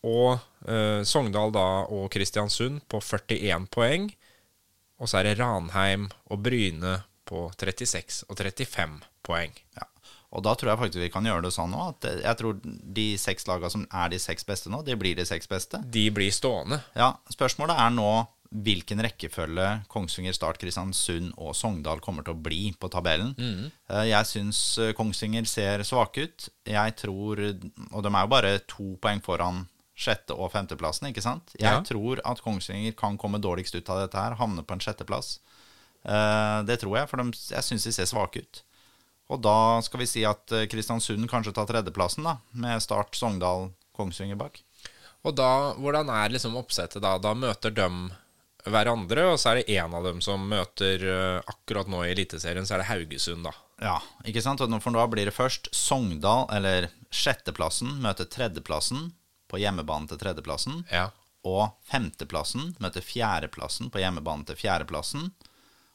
Og 0.08 0.38
eh, 0.66 1.02
Sogndal 1.04 1.52
da 1.52 1.66
og 1.92 2.08
Kristiansund 2.14 2.80
på 2.88 3.02
41 3.04 3.68
poeng. 3.74 4.08
Og 4.98 5.10
så 5.10 5.20
er 5.20 5.28
det 5.28 5.38
Ranheim 5.42 6.08
og 6.32 6.40
Bryne 6.42 7.02
på 7.28 7.50
36 7.60 8.24
og 8.30 8.40
35 8.40 9.02
poeng. 9.22 9.52
Ja. 9.76 9.84
Og 10.32 10.42
da 10.44 10.52
tror 10.54 10.70
jeg 10.74 10.78
faktisk 10.82 11.00
vi 11.00 11.08
kan 11.14 11.24
gjøre 11.24 11.42
det 11.46 11.52
sånn 11.54 11.72
òg, 11.72 11.94
at 11.94 12.04
eh, 12.10 12.18
jeg 12.26 12.36
tror 12.36 12.58
de 12.62 13.06
seks 13.16 13.46
lagene 13.48 13.70
som 13.72 13.86
er 13.90 14.08
de 14.12 14.18
seks 14.20 14.44
beste 14.44 14.68
nå, 14.68 14.82
de 14.84 14.96
blir 15.00 15.16
de 15.16 15.24
seks 15.24 15.48
beste. 15.48 15.80
De 15.88 16.10
blir 16.12 16.30
stående. 16.30 16.82
Ja, 16.98 17.14
Spørsmålet 17.32 17.78
er 17.80 17.90
nå 17.96 18.10
hvilken 18.48 19.00
rekkefølge 19.04 19.82
Kongsvinger, 19.92 20.32
Start, 20.32 20.56
Kristiansund 20.60 21.34
og 21.36 21.52
Sogndal 21.56 22.00
kommer 22.00 22.24
til 22.24 22.32
å 22.32 22.40
bli 22.40 22.70
på 22.80 22.88
tabellen. 22.92 23.34
Mm. 23.36 23.66
Jeg 24.08 24.28
syns 24.28 24.60
eh, 24.80 24.92
Kongsvinger 24.96 25.44
ser 25.48 25.84
svake 25.84 26.28
ut. 26.28 26.46
Jeg 26.64 26.96
tror 26.96 27.42
Og 27.44 28.02
de 28.04 28.08
er 28.12 28.22
jo 28.24 28.32
bare 28.32 28.54
to 28.68 28.94
poeng 29.04 29.20
foran 29.24 29.66
sjette- 29.98 30.36
og 30.36 30.52
femteplassen, 30.52 31.08
ikke 31.10 31.24
sant? 31.24 31.52
Jeg 31.58 31.72
Ja. 31.72 31.80
tror 31.82 32.20
at 32.24 32.40
Kongsvinger 32.44 32.92
kan 32.96 33.16
komme 33.18 33.40
dårligst 33.42 33.74
ut 33.74 33.88
av 33.90 34.04
dette 34.04 34.16
her, 34.20 34.36
havne 34.38 34.62
på 34.64 34.72
en 34.76 34.80
sjetteplass. 34.84 35.40
Eh, 36.04 36.62
Det 36.68 36.80
tror 36.80 36.96
jeg, 37.00 37.08
for 37.10 37.16
de, 37.16 37.32
jeg 37.32 37.64
syns 37.64 37.84
de 37.84 37.92
ser 37.92 38.04
svake 38.06 38.44
ut. 38.44 38.62
Og 39.28 39.42
da 39.44 39.80
skal 39.84 40.02
vi 40.02 40.08
si 40.08 40.24
at 40.28 40.54
eh, 40.56 40.66
Kristiansund 40.70 41.28
kanskje 41.30 41.52
tar 41.56 41.68
tredjeplassen, 41.68 42.24
da, 42.24 42.38
med 42.56 42.80
Start, 42.82 43.16
Sogndal, 43.18 43.70
Kongsvinger 43.96 44.38
bak. 44.40 44.62
Og 45.26 45.34
da, 45.36 45.74
hvordan 45.76 46.08
er 46.14 46.32
liksom 46.32 46.56
oppsettet 46.56 47.02
da? 47.04 47.16
Da 47.20 47.34
møter 47.36 47.74
de 47.74 47.88
hverandre, 48.68 49.24
og 49.32 49.38
så 49.40 49.52
er 49.52 49.60
det 49.60 49.76
én 49.78 49.94
av 49.94 50.04
dem 50.06 50.22
som 50.24 50.44
møter 50.48 51.04
eh, 51.04 51.50
akkurat 51.50 51.90
nå 51.90 52.04
i 52.04 52.12
Eliteserien, 52.12 52.66
så 52.66 52.76
er 52.76 52.82
det 52.82 52.90
Haugesund, 52.90 53.44
da. 53.48 53.54
Ja, 53.82 53.98
ikke 54.26 54.42
sant? 54.42 54.62
For 54.62 54.96
da 54.96 55.06
blir 55.10 55.28
det 55.28 55.36
først 55.36 55.70
Sogndal, 55.76 56.48
eller 56.54 56.88
sjetteplassen, 57.14 57.98
møter 58.02 58.28
tredjeplassen 58.30 59.12
på 59.48 59.60
hjemmebane 59.60 60.10
til 60.10 60.20
tredjeplassen. 60.20 60.82
Ja. 60.92 61.08
Og 61.46 61.70
femteplassen 61.88 62.74
møter 62.82 63.04
fjerdeplassen 63.04 63.92
på 63.92 64.00
hjemmebane 64.02 64.48
til 64.48 64.58
fjerdeplassen. 64.58 65.30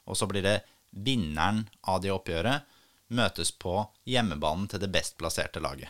Og 0.08 0.18
så 0.18 0.28
blir 0.30 0.46
det 0.46 0.62
vinneren 0.94 1.66
av 1.90 2.02
det 2.04 2.14
oppgjøret 2.14 2.70
møtes 3.10 3.52
på 3.52 3.82
hjemmebanen 4.10 4.68
til 4.72 4.82
det 4.84 4.92
best 4.94 5.18
plasserte 5.20 5.62
laget. 5.64 5.90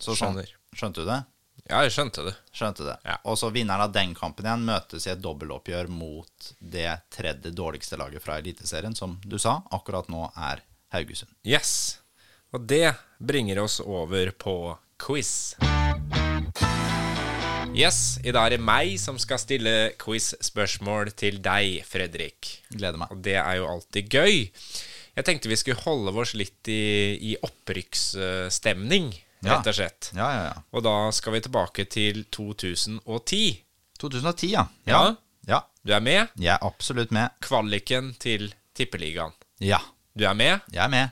Så 0.00 0.16
sånn, 0.16 0.40
skjønte 0.72 1.04
du 1.04 1.10
det? 1.10 1.22
Ja, 1.68 1.82
jeg 1.84 1.92
skjønte 1.94 2.24
det. 2.24 2.32
Skjønte 2.56 2.86
det. 2.86 2.96
Ja. 3.04 3.18
Og 3.28 3.36
så 3.38 3.50
vinneren 3.52 3.84
av 3.84 3.92
den 3.94 4.14
kampen 4.16 4.46
igjen 4.48 4.64
møtes 4.66 5.06
i 5.06 5.12
et 5.12 5.20
dobbeltoppgjør 5.22 5.90
mot 5.92 6.52
det 6.58 6.88
tredje 7.12 7.52
dårligste 7.54 7.98
laget 8.00 8.24
fra 8.24 8.38
Eliteserien, 8.40 8.96
som 8.96 9.18
du 9.22 9.36
sa, 9.38 9.60
akkurat 9.70 10.08
nå 10.10 10.24
er 10.34 10.64
Haugesund. 10.94 11.30
Yes. 11.46 12.00
Og 12.56 12.64
det 12.66 12.94
bringer 13.22 13.60
oss 13.62 13.78
over 13.84 14.32
på 14.34 14.56
quiz. 14.98 15.54
Yes, 17.70 18.18
i 18.26 18.32
dag 18.34 18.48
er 18.48 18.56
det 18.56 18.64
meg 18.66 18.96
som 18.98 19.18
skal 19.22 19.38
stille 19.38 19.92
quiz-spørsmål 20.00 21.12
til 21.14 21.38
deg, 21.44 21.84
Fredrik. 21.86 22.56
Gleder 22.72 22.98
meg. 22.98 23.12
Og 23.14 23.20
det 23.22 23.36
er 23.38 23.60
jo 23.60 23.68
alltid 23.70 24.10
gøy. 24.10 24.48
Jeg 25.16 25.24
tenkte 25.26 25.50
vi 25.50 25.56
skulle 25.58 25.80
holde 25.82 26.12
oss 26.22 26.34
litt 26.38 26.68
i, 26.70 26.78
i 27.32 27.36
opprykksstemning, 27.42 29.10
rett 29.44 29.66
og 29.70 29.74
slett. 29.76 30.10
Ja, 30.16 30.28
ja, 30.34 30.42
ja. 30.50 30.62
Og 30.76 30.84
da 30.86 30.94
skal 31.14 31.34
vi 31.36 31.40
tilbake 31.44 31.84
til 31.90 32.22
2010. 32.32 33.40
2010, 34.00 34.52
ja. 34.54 34.66
Ja. 34.88 35.02
Ja, 35.48 35.62
Du 35.82 35.92
er 35.96 36.00
med? 36.04 36.28
jeg 36.36 36.52
er 36.52 36.62
absolutt 36.66 37.10
med. 37.12 37.30
Kvaliken 37.40 38.12
til 38.20 38.50
Tippeligaen. 38.76 39.32
Ja, 39.60 39.80
Du 40.14 40.24
er 40.28 40.34
med? 40.34 40.60
jeg 40.72 40.84
er 40.84 40.88
med. 40.92 41.10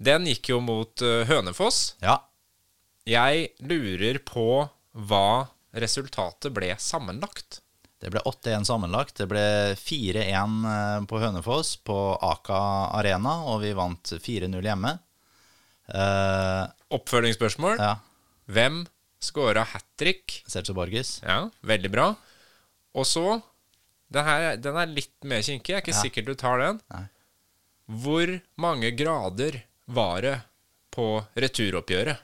Den 0.00 0.24
gikk 0.26 0.48
jo 0.48 0.60
mot 0.64 1.02
eh, 1.04 1.26
Hønefoss. 1.28 1.94
Ja. 2.02 2.18
Jeg 3.06 3.50
lurer 3.60 4.18
på 4.24 4.68
hva 4.96 5.48
resultatet 5.76 6.52
ble 6.56 6.72
sammenlagt. 6.80 7.60
Det 8.00 8.08
ble 8.14 8.22
8-1 8.24 8.64
sammenlagt. 8.64 9.18
Det 9.20 9.26
ble 9.28 9.42
4-1 9.76 10.24
eh, 10.70 11.04
på 11.10 11.20
Hønefoss 11.20 11.74
på 11.84 11.96
Aka 12.24 12.60
Arena, 12.96 13.34
og 13.52 13.60
vi 13.64 13.74
vant 13.76 14.14
4-0 14.16 14.56
hjemme. 14.64 14.94
Uh, 15.90 16.70
Oppfølgingsspørsmål. 16.94 17.80
ja, 17.82 17.96
Hvem 18.46 18.84
scora 19.20 19.64
hat 19.72 19.84
trick? 19.98 20.36
Sergio 20.46 20.72
Borges. 20.78 21.16
Ja, 21.26 21.48
veldig 21.66 21.90
bra. 21.90 22.04
Og 22.94 23.06
så 23.10 23.24
den, 24.10 24.24
her, 24.26 24.54
den 24.62 24.78
er 24.78 24.86
litt 24.90 25.26
mer 25.26 25.42
kinkig. 25.42 25.74
Jeg 25.74 25.80
er 25.80 25.84
ikke 25.84 25.96
Ja. 25.96 26.02
sikker 26.04 26.26
du 26.28 26.34
tar 26.38 26.62
den. 26.62 26.78
Nei. 26.94 27.04
Hvor 27.90 28.32
mange 28.62 28.92
grader 28.94 29.60
var 29.90 30.22
det 30.22 30.36
på 30.94 31.08
returoppgjøret? 31.34 32.22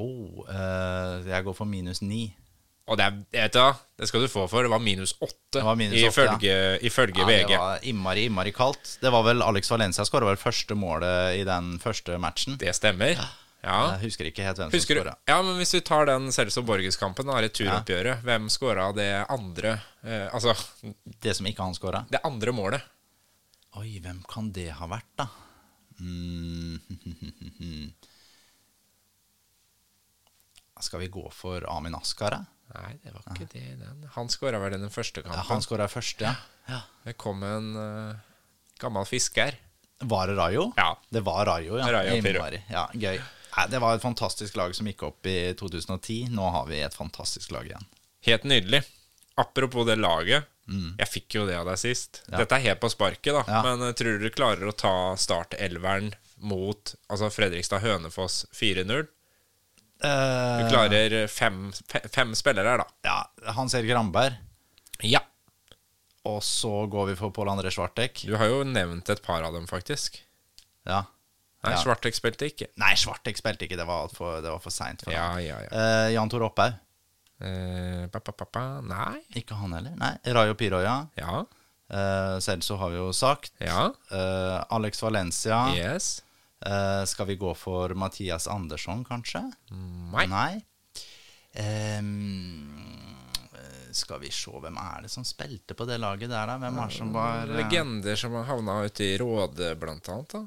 Oh, 0.00 0.42
uh, 0.48 1.20
jeg 1.28 1.44
går 1.46 1.54
for 1.54 1.68
minus 1.68 2.00
9. 2.02 2.32
Og 2.84 2.98
det, 3.00 3.04
er, 3.06 3.20
vet 3.32 3.54
du, 3.56 3.84
det 3.96 4.08
skal 4.10 4.20
du 4.24 4.28
få 4.28 4.42
for. 4.50 4.66
Det 4.66 4.70
var 4.74 4.82
minus 4.84 5.14
åtte, 5.24 5.62
var 5.64 5.78
minus 5.80 5.96
åtte, 5.96 6.10
ifølge, 6.10 6.56
ifølge 6.84 7.22
Ja, 7.22 7.28
VG. 7.30 7.46
det 7.54 7.60
var 7.62 7.86
innmari, 7.88 8.26
innmari 8.28 8.52
kaldt. 8.52 8.98
Det 9.00 9.12
var 9.14 9.24
vel 9.24 9.40
Alex 9.42 9.70
Valencia 9.72 10.04
skåra 10.04 10.28
vel 10.28 10.36
første 10.40 10.76
målet 10.76 11.38
i 11.40 11.46
den 11.48 11.78
første 11.80 12.18
matchen. 12.20 12.58
Det 12.60 12.74
stemmer. 12.76 13.16
Ja. 13.64 13.78
Jeg 13.94 14.02
husker 14.10 14.28
ikke 14.28 14.44
helt 14.44 14.58
hvem 14.60 14.72
Husker 14.74 14.98
som 14.98 15.06
skåra. 15.06 15.14
Ja, 15.30 15.38
men 15.40 15.56
hvis 15.56 15.72
vi 15.72 15.80
tar 15.80 16.04
den 16.10 16.28
Celso 16.36 16.60
Borges-kampen, 16.68 17.30
returoppgjøret, 17.32 18.20
hvem 18.26 18.50
skåra 18.52 18.90
det 18.92 19.08
andre 19.32 19.78
eh, 20.04 20.26
Altså, 20.28 20.52
Det 21.24 21.32
som 21.38 21.48
ikke 21.48 21.64
han 21.64 21.72
skåra. 21.78 22.04
det 22.12 22.20
andre 22.28 22.52
målet? 22.52 22.84
Oi, 23.80 23.96
hvem 24.04 24.20
kan 24.28 24.52
det 24.52 24.68
ha 24.76 24.86
vært, 24.92 25.08
da? 25.16 25.30
Mm. 26.04 26.76
Skal 30.82 31.04
vi 31.04 31.10
gå 31.12 31.24
for 31.30 31.64
Amin 31.70 31.94
Askar. 31.94 32.40
Nei, 32.74 32.94
det 33.04 33.12
var 33.14 33.26
ikke 33.34 33.46
det. 33.52 33.66
Den. 33.78 34.06
Han 34.16 34.30
skåra 34.32 34.58
vel 34.62 34.74
den 34.74 34.90
første 34.90 35.22
kampen. 35.22 35.38
Ja, 35.38 35.46
han 35.52 35.62
skåra 35.62 35.86
først, 35.90 36.24
ja. 36.24 36.34
ja. 36.66 36.80
Det 37.04 37.14
kom 37.20 37.44
en 37.46 37.70
uh, 37.76 38.16
gammel 38.82 39.06
fisker. 39.06 39.58
Var 40.04 40.28
det 40.28 40.34
Rayo? 40.38 40.72
Ja. 40.76 40.90
Det 41.08 41.22
var 41.24 41.46
Rayo, 41.46 41.78
ja. 41.78 41.92
Rayo. 41.94 42.16
Ja, 42.72 42.88
gøy. 42.92 43.20
Nei, 43.54 43.66
det 43.70 43.78
var 43.78 43.94
et 43.94 44.02
fantastisk 44.02 44.56
lag 44.58 44.74
som 44.74 44.88
gikk 44.90 45.04
opp 45.06 45.30
i 45.30 45.54
2010. 45.54 46.32
Nå 46.34 46.48
har 46.56 46.66
vi 46.66 46.82
et 46.82 46.96
fantastisk 46.96 47.54
lag 47.54 47.68
igjen. 47.68 47.86
Helt 48.26 48.48
nydelig. 48.50 48.82
Apropos 49.38 49.86
det 49.86 50.00
laget. 50.00 50.50
Jeg 50.98 51.10
fikk 51.10 51.36
jo 51.38 51.46
det 51.46 51.58
av 51.60 51.68
deg 51.68 51.78
sist. 51.78 52.22
Mm. 52.24 52.32
Ja. 52.32 52.38
Dette 52.42 52.58
er 52.58 52.66
helt 52.70 52.82
på 52.82 52.90
sparket, 52.90 53.32
da. 53.36 53.42
Ja. 53.46 53.62
Men 53.66 53.84
uh, 53.84 53.92
tror 53.96 54.16
du 54.16 54.26
du 54.26 54.34
klarer 54.34 54.70
å 54.70 54.74
ta 54.74 54.94
startelveren 55.20 56.14
mot 56.44 56.94
altså 57.06 57.30
Fredrikstad 57.32 57.84
Hønefoss 57.84 58.44
4-0? 58.56 59.06
Du 60.04 60.64
Eh, 60.64 60.68
klarer 60.70 61.14
fem, 61.32 61.72
fem 62.12 62.34
spillere 62.36 62.74
her, 62.74 62.82
da. 62.84 62.86
Ja, 63.08 63.52
Hans 63.56 63.74
Erik 63.78 63.94
Ramberg. 63.96 64.36
Ja. 65.02 65.20
Og 66.28 66.42
så 66.44 66.86
går 66.92 67.10
vi 67.10 67.16
for 67.18 67.32
Pål 67.36 67.50
André 67.52 67.72
Svartek. 67.72 68.22
Du 68.28 68.36
har 68.40 68.48
jo 68.48 68.62
nevnt 68.68 69.08
et 69.12 69.22
par 69.24 69.42
av 69.44 69.52
dem, 69.56 69.66
faktisk. 69.68 70.20
Ja. 70.88 71.02
Nei, 71.64 71.72
Ja. 71.72 71.80
Svartek 71.80 72.14
spilte 72.16 72.44
ikke. 72.50 72.68
Nei, 72.76 72.92
Svartek 73.00 73.38
spilte 73.40 73.64
ikke. 73.64 73.76
Det 73.80 73.86
var 73.88 74.08
for, 74.12 74.40
det 74.44 74.50
var 74.52 74.60
for 74.60 74.70
seint. 74.72 75.04
Ja, 75.08 75.30
ja, 75.40 75.56
ja. 75.64 75.68
Eh, 75.72 76.12
Jan 76.12 76.28
Tor 76.28 76.44
Opphaug. 76.50 76.74
Eh. 77.40 78.08
Nei. 78.84 79.20
Ikke 79.36 79.56
han 79.58 79.72
heller. 79.72 79.94
Nei, 79.96 80.12
Rayo 80.32 80.54
Piroya. 80.54 81.08
Ja. 81.16 81.44
Eh, 81.90 82.36
Celso 82.44 82.76
har 82.80 82.90
vi 82.92 82.96
jo 83.00 83.10
sagt. 83.12 83.52
Ja. 83.60 83.90
Eh, 84.12 84.64
Alex 84.70 85.02
Valencia. 85.02 85.64
Yes. 85.76 86.22
Eh, 86.64 87.04
skal 87.04 87.26
vi 87.28 87.36
gå 87.36 87.50
for 87.58 87.92
Mathias 87.98 88.46
Andersson, 88.48 89.04
kanskje? 89.04 89.42
Nei. 90.14 90.26
Nei. 90.30 90.64
Eh, 91.52 92.00
skal 93.94 94.20
vi 94.24 94.30
se, 94.32 94.50
hvem 94.50 94.76
er 94.80 95.04
det 95.04 95.10
som 95.12 95.24
spilte 95.28 95.76
på 95.78 95.86
det 95.86 96.00
laget 96.02 96.32
der, 96.32 96.48
da? 96.50 96.56
Hvem 96.62 96.78
er 96.82 96.90
det 96.90 96.96
som 96.96 97.12
var 97.14 97.44
eh, 97.46 97.56
Legender 97.60 98.18
som 98.18 98.34
havna 98.48 98.80
ute 98.88 99.04
i 99.06 99.16
Råde, 99.20 99.74
blant 99.78 100.08
annet. 100.10 100.34
da 100.34 100.40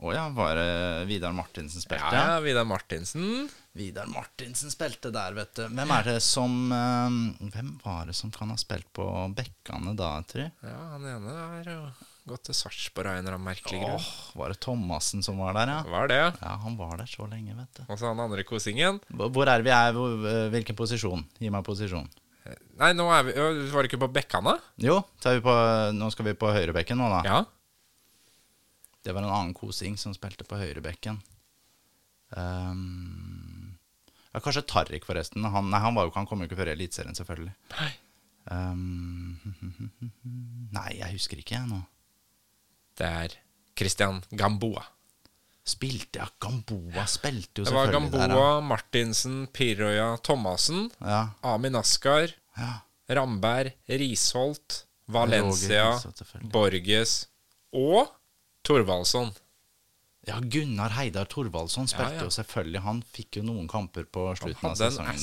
Å 0.00 0.14
ja, 0.14 0.28
var 0.32 0.54
det 0.56 0.70
Vidar 1.10 1.34
Martinsen 1.36 1.82
spilte? 1.82 2.14
Ja, 2.16 2.38
Vidar 2.40 2.64
Martinsen. 2.64 3.50
Vidar 3.76 4.08
Martinsen 4.08 4.72
spilte 4.72 5.10
der, 5.12 5.34
vet 5.36 5.52
du. 5.58 5.66
Hvem 5.68 5.92
er 5.98 6.08
det 6.14 6.20
som 6.24 6.54
Hvem 6.70 7.74
var 7.84 8.08
det 8.08 8.16
som 8.16 8.32
kan 8.34 8.54
ha 8.54 8.56
spilt 8.62 8.88
på 8.96 9.04
bekkene 9.36 9.92
da, 9.98 10.14
tror 10.24 10.46
jeg? 10.46 10.54
Ja, 10.64 10.78
han 10.94 11.04
ene 11.12 11.36
er 11.60 11.74
jo 11.74 11.82
gått 12.30 12.46
til 12.48 12.56
Sarpsborg 12.56 13.10
av 13.10 13.18
en 13.18 13.24
eller 13.24 13.36
annen 13.36 13.48
merkelig 13.50 13.82
grunn. 13.82 13.98
Åh, 13.98 14.08
var 14.40 14.54
det 14.54 14.60
Thomassen 14.64 15.24
som 15.26 15.40
var 15.42 15.54
der, 15.58 15.74
ja? 15.74 15.82
Hva 15.90 16.04
er 16.06 16.10
det? 16.12 16.22
Ja, 16.40 16.54
han 16.64 16.78
var 16.78 16.96
der 17.00 17.10
så 17.10 17.26
lenge, 17.30 17.56
vet 17.58 17.80
du. 17.80 17.84
Og 17.86 18.00
så 18.00 18.10
han 18.10 18.22
andre 18.22 18.46
kosingen. 18.48 19.02
Hvor 19.10 19.50
er 19.50 19.66
vi 19.66 19.74
er? 19.74 19.94
Hvor, 19.96 20.16
eh, 20.30 20.48
hvilken 20.54 20.78
posisjon? 20.78 21.26
Gi 21.42 21.52
meg 21.52 21.66
posisjon. 21.66 22.08
Nei, 22.80 22.92
nå 22.96 23.04
er 23.12 23.26
vi 23.26 23.34
Var 23.36 23.84
det 23.84 23.90
ikke 23.90 24.00
på 24.06 24.12
Bekkane? 24.14 24.54
Jo, 24.80 25.00
så 25.20 25.34
vi 25.36 25.42
på, 25.44 25.54
nå 25.96 26.08
skal 26.14 26.30
vi 26.30 26.38
på 26.40 26.52
høyrebekken 26.54 26.98
nå, 26.98 27.10
da. 27.12 27.20
Ja. 27.26 27.40
Det 29.04 29.14
var 29.14 29.24
en 29.24 29.32
annen 29.32 29.56
kosing 29.56 29.96
som 30.00 30.14
spilte 30.16 30.46
på 30.48 30.58
høyrebekken. 30.60 31.20
Um, 32.36 33.76
ja, 34.30 34.40
kanskje 34.40 34.66
Tariq, 34.68 35.06
forresten. 35.08 35.44
Han, 35.44 35.70
nei, 35.72 35.80
han, 35.82 35.96
var 35.96 36.06
jo, 36.06 36.14
han 36.16 36.28
kom 36.28 36.42
jo 36.42 36.48
ikke 36.48 36.60
før 36.60 36.72
Eliteserien, 36.74 37.16
selvfølgelig. 37.18 37.54
Nei. 37.76 37.90
Um, 38.50 39.40
nei, 40.76 40.90
jeg 41.00 41.16
husker 41.16 41.40
ikke, 41.40 41.58
jeg 41.58 41.70
nå. 41.70 41.80
Det 42.98 43.06
er 43.06 43.36
Christian 43.78 44.22
Gamboa. 44.36 44.82
Spilte 45.70 46.18
ja, 46.18 46.26
Gamboa 46.42 47.04
spilte 47.06 47.60
jo 47.62 47.64
Det 47.68 47.72
var 47.74 47.86
selvfølgelig 47.86 48.10
Gamboa, 48.10 48.26
der. 48.26 48.54
ja. 48.56 48.60
Martinsen, 48.60 49.46
Pirøya, 49.54 50.16
Thomassen, 50.24 50.90
Ja, 51.00 51.20
Amin 51.46 51.76
Askar, 51.76 52.32
ja. 52.58 52.72
Ramberg, 53.10 53.72
Risholt, 53.88 54.84
Valencia, 55.08 55.84
Roger 55.84 55.94
Risholt, 55.96 56.18
selvfølgelig. 56.18 56.52
Borges 56.52 57.28
og 57.72 58.08
Thorvaldsson. 58.64 59.30
Ja, 60.30 60.38
Gunnar 60.54 60.94
Heidar 60.96 61.26
Thorvaldsson 61.30 61.88
spilte 61.90 62.14
Ja, 62.14 62.22
ja. 62.22 62.26
jo 62.28 62.34
selvfølgelig. 62.34 62.80
Han 62.86 63.02
fikk 63.14 63.38
jo 63.40 63.42
noen 63.46 63.68
kamper 63.70 64.04
på 64.08 64.28
slutten 64.38 64.70
av 64.70 64.76
sesongen. 64.78 65.18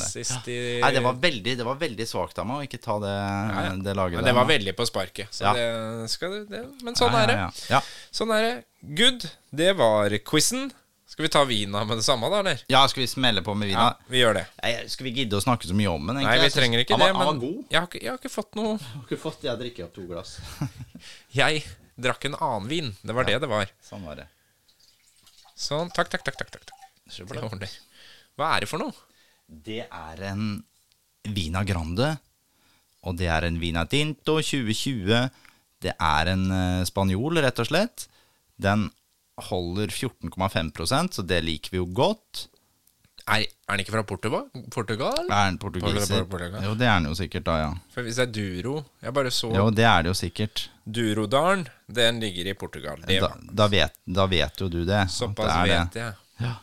i 0.51 0.57
Nei, 0.83 0.91
det 0.95 1.03
var 1.07 1.13
veldig, 1.23 1.57
det 1.57 1.65
var 1.67 1.79
veldig 1.81 2.07
svakt 2.07 2.39
av 2.43 2.47
meg 2.49 2.57
å 2.61 2.67
ikke 2.67 2.81
ta 2.83 2.97
det, 3.03 3.13
Ja, 3.17 3.61
ja. 3.69 3.75
det 3.87 3.95
laget 3.97 4.19
Men 4.19 4.25
der 4.25 4.31
det 4.31 4.35
var 4.39 4.45
nå. 4.47 4.53
veldig 4.53 4.75
på 4.77 4.87
sparket. 4.89 5.31
Så 5.33 5.47
Ja. 5.47 5.53
det 5.57 6.09
skal 6.11 6.35
du 6.45 6.57
Men 6.83 6.93
sånn 6.95 7.11
Ja, 7.13 7.23
er 7.23 7.27
det. 7.27 7.37
ja, 7.37 7.51
ja. 7.69 7.79
Ja. 7.79 7.81
Sånn 8.11 8.31
er 8.35 8.41
det. 8.49 8.65
Good. 8.95 9.29
Det 9.55 9.73
var 9.77 10.09
quizen. 10.19 10.69
Skal 11.07 11.23
vi 11.23 11.29
ta 11.31 11.45
vina 11.47 11.85
med 11.87 11.97
det 11.97 12.03
samme, 12.03 12.27
da, 12.29 12.39
eller? 12.43 12.59
ja, 12.67 12.81
skal 12.91 13.01
vi 13.01 13.07
smelle 13.07 13.41
på 13.41 13.55
med 13.55 13.69
Ja, 13.71 13.77
vina? 13.79 13.95
vi 14.11 14.19
gjør 14.19 14.33
det. 14.35 14.45
Nei, 14.61 14.73
Skal 14.91 15.05
vi 15.05 15.11
gidde 15.15 15.37
å 15.39 15.41
snakke 15.41 15.63
så 15.65 15.73
mye 15.73 15.87
om 15.87 16.05
den? 16.05 16.17
Nei, 16.19 16.37
vi 16.43 16.49
trenger 16.51 16.79
ikke 16.83 16.97
det, 16.99 17.07
men 17.13 17.15
Han 17.15 17.25
var 17.25 17.39
god. 17.39 17.63
jeg 17.71 17.79
har, 17.79 17.87
ikke, 17.87 18.01
jeg 18.03 18.09
har 18.11 18.17
ikke 18.19 18.29
fått 18.33 18.55
noe 18.59 18.73
Jeg 18.77 18.91
har 18.93 19.03
ikke 19.07 19.19
fått 19.23 19.41
jeg 19.47 19.57
drikker 19.57 19.83
opp 19.87 19.93
to 19.95 20.03
glass. 20.05 20.37
Jeg 21.33 21.63
drakk 21.97 22.25
en 22.25 22.35
annen 22.35 22.67
vin. 22.69 22.95
Det 23.01 23.15
var 23.15 23.23
det 23.23 23.39
det 23.41 23.49
var. 23.49 23.69
sånn 23.81 24.03
var 24.05 24.15
det. 24.19 24.27
Sånn. 25.57 25.89
Takk, 25.93 26.11
takk, 26.13 26.23
takk. 26.27 26.37
takk, 26.37 26.53
takk. 26.53 26.73
Det 27.07 27.41
ordner. 27.41 27.71
Hva 28.37 28.53
er 28.55 28.63
det 28.63 28.69
for 28.69 28.83
noe? 28.83 28.93
Det 29.47 29.83
er 29.85 30.23
en 30.29 30.59
Vina 31.33 31.63
Grande, 31.67 32.11
og 33.07 33.17
det 33.19 33.29
er 33.31 33.47
en 33.47 33.57
Vina 33.61 33.85
Tinto 33.89 34.37
2020. 34.43 35.29
Det 35.81 35.93
er 35.93 36.31
en 36.33 36.45
eh, 36.53 36.85
spanjol, 36.87 37.41
rett 37.41 37.61
og 37.63 37.69
slett. 37.69 38.05
Den 38.57 38.89
holder 39.49 39.93
14,5% 39.93 41.17
så 41.17 41.25
det 41.25 41.41
liker 41.45 41.73
vi 41.73 41.81
jo 41.81 41.89
godt. 41.95 42.47
Er, 43.27 43.43
er 43.43 43.75
den 43.75 43.81
ikke 43.83 43.91
fra 43.91 44.03
Portugal? 44.07 44.45
Portugal? 44.71 45.25
Er 45.27 45.49
den 45.49 45.57
portugiser? 45.59 46.23
Portugal. 46.31 46.63
Jo, 46.63 46.75
det 46.79 46.87
er 46.87 46.99
den 47.01 47.09
jo 47.09 47.15
sikkert, 47.19 47.43
da, 47.49 47.55
ja. 47.59 47.71
For 47.91 48.05
hvis 48.07 48.15
det 48.15 48.23
er 48.23 48.31
Duro 48.37 48.75
Jeg 49.03 49.13
bare 49.17 49.31
så 49.35 49.49
Jo, 49.51 49.65
det 49.75 49.83
er 49.83 50.05
det 50.05 50.13
jo 50.13 50.15
sikkert. 50.15 50.61
Durodalen. 50.87 51.65
Den 51.91 52.21
ligger 52.23 52.47
i 52.47 52.53
Portugal. 52.53 53.01
Det, 53.03 53.19
Da, 53.21 53.33
da, 53.61 53.67
vet, 53.67 53.97
da 54.07 54.25
vet 54.31 54.61
jo 54.63 54.69
du 54.71 54.85
det. 54.87 55.01
såpass 55.11 55.51
det 55.59 55.73
vet 55.73 55.99
jeg. 55.99 56.13
Ja. 56.39 56.53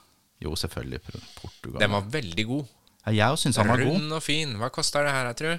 Jo, 0.40 0.54
selvfølgelig. 0.56 1.00
Portugal. 1.42 1.80
Den 1.84 1.92
var 1.92 2.08
veldig 2.16 2.46
god. 2.48 2.64
Ja, 3.04 3.12
jeg 3.28 3.38
syns 3.44 3.56
han 3.60 3.68
var 3.68 3.84
god. 3.84 3.92
Rund 3.98 4.12
og 4.16 4.22
fin. 4.24 4.56
Hva 4.60 4.70
koster 4.72 5.04
det 5.04 5.12
her, 5.12 5.28
jeg 5.34 5.36
tror? 5.42 5.58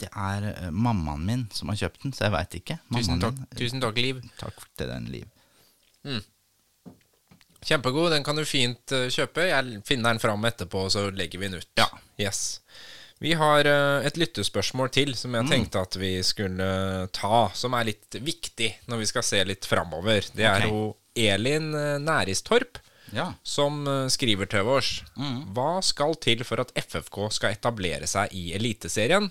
Det 0.00 0.08
er 0.12 0.44
eh, 0.52 0.68
mammaen 0.70 1.24
min 1.26 1.46
som 1.56 1.72
har 1.72 1.80
kjøpt 1.80 2.04
den, 2.04 2.12
så 2.14 2.28
jeg 2.28 2.32
veit 2.36 2.52
ikke. 2.60 2.76
Tusen 2.94 3.24
takk, 3.24 3.40
min. 3.40 3.48
tusen 3.58 3.80
takk, 3.82 3.96
Liv. 4.04 4.20
Takk 4.38 4.60
til 4.78 4.92
den, 4.92 5.08
Liv. 5.16 5.26
Kjempegod. 7.66 8.10
Den 8.14 8.24
kan 8.24 8.36
du 8.38 8.44
fint 8.48 8.92
eh, 8.96 9.08
kjøpe. 9.12 9.48
Jeg 9.50 9.82
finner 9.88 10.12
den 10.14 10.22
fram 10.22 10.44
etterpå, 10.48 10.86
så 10.92 11.08
legger 11.12 11.38
vi 11.42 11.48
den 11.50 11.60
ut. 11.60 11.68
Ja. 11.80 11.88
Yes. 12.20 12.60
Vi 13.20 13.34
har 13.36 13.66
eh, 13.68 14.06
et 14.08 14.16
lyttespørsmål 14.16 14.88
til 14.96 15.14
som 15.14 15.34
Mm. 15.34 15.42
jeg 15.42 15.50
tenkte 15.52 15.82
at 15.84 15.96
vi 16.00 16.14
skulle 16.24 17.08
ta, 17.12 17.50
som 17.54 17.74
er 17.76 17.90
litt 17.90 18.16
viktig 18.16 18.70
når 18.88 19.02
vi 19.02 19.06
skal 19.10 19.22
se 19.22 19.42
litt 19.44 19.66
framover. 19.68 20.24
Det 20.32 20.46
er 20.48 20.64
jo 20.68 20.70
jo 20.70 20.96
Elin 21.28 21.74
eh, 21.74 21.98
Næristorp 22.00 22.78
Ja. 23.12 23.32
som 23.44 23.82
eh, 23.86 24.06
skriver 24.08 24.46
til 24.48 24.64
oss. 24.72 25.02
Mm. 25.18 25.52
Hva 25.52 25.82
skal 25.84 26.14
til 26.22 26.44
for 26.48 26.60
at 26.64 26.72
FFK 26.78 27.26
skal 27.34 27.52
etablere 27.58 28.06
seg 28.08 28.32
i 28.32 28.52
Eliteserien? 28.56 29.28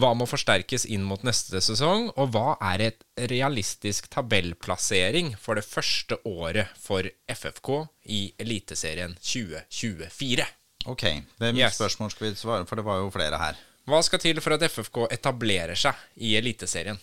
Hva 0.00 0.12
må 0.16 0.24
forsterkes 0.28 0.86
inn 0.88 1.02
mot 1.04 1.20
neste 1.26 1.60
sesong, 1.60 2.06
og 2.16 2.30
hva 2.32 2.54
er 2.72 2.84
et 2.86 3.02
realistisk 3.30 4.06
tabellplassering 4.14 5.34
for 5.40 5.58
det 5.58 5.64
første 5.66 6.16
året 6.28 6.70
for 6.80 7.04
FFK 7.28 7.70
i 8.08 8.20
Eliteserien 8.40 9.16
2024? 9.20 10.46
Ok. 10.88 11.04
Hvem 11.42 11.58
Yes. 11.58 11.74
spørsmål 11.76 12.10
skal 12.14 12.30
vi 12.30 12.34
svare? 12.40 12.66
For 12.66 12.76
det 12.80 12.84
var 12.86 13.02
jo 13.02 13.10
flere 13.12 13.36
her. 13.38 13.58
Hva 13.90 14.00
skal 14.06 14.18
til 14.22 14.40
for 14.40 14.54
at 14.54 14.62
FFK 14.70 15.02
etablerer 15.12 15.76
seg 15.76 15.94
i 16.16 16.36
Eliteserien? 16.38 16.96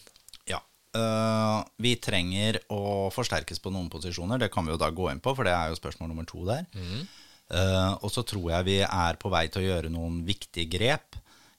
Ja. 0.48 0.60
Øh, 0.96 1.64
vi 1.84 1.96
trenger 2.02 2.60
å 2.74 3.12
forsterkes 3.14 3.60
på 3.62 3.70
noen 3.74 3.90
posisjoner. 3.94 4.40
Det 4.40 4.52
kan 4.54 4.66
vi 4.66 4.72
jo 4.72 4.78
da 4.82 4.90
gå 4.90 5.12
inn 5.12 5.20
på, 5.22 5.36
for 5.36 5.44
det 5.44 5.54
er 5.54 5.70
jo 5.70 5.76
spørsmål 5.78 6.10
nummer 6.10 6.26
to 6.26 6.46
der. 6.48 6.66
Øh, 7.52 7.94
og 8.04 8.10
så 8.12 8.24
tror 8.26 8.50
jeg 8.56 8.66
vi 8.66 8.80
er 8.82 9.14
på 9.22 9.30
vei 9.30 9.46
til 9.48 9.62
å 9.62 9.68
gjøre 9.70 9.90
noen 9.94 10.24
viktige 10.26 10.66
grep. 10.72 11.16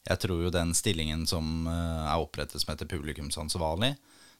Jeg 0.08 0.22
tror 0.22 0.42
jo 0.46 0.52
den 0.52 0.72
stillingen 0.76 1.26
som 1.28 1.66
øh, 1.68 2.04
er 2.08 2.22
opprettet 2.22 2.62
som 2.62 2.72
heter 2.72 2.88
publikumsansvarlig, 2.88 3.92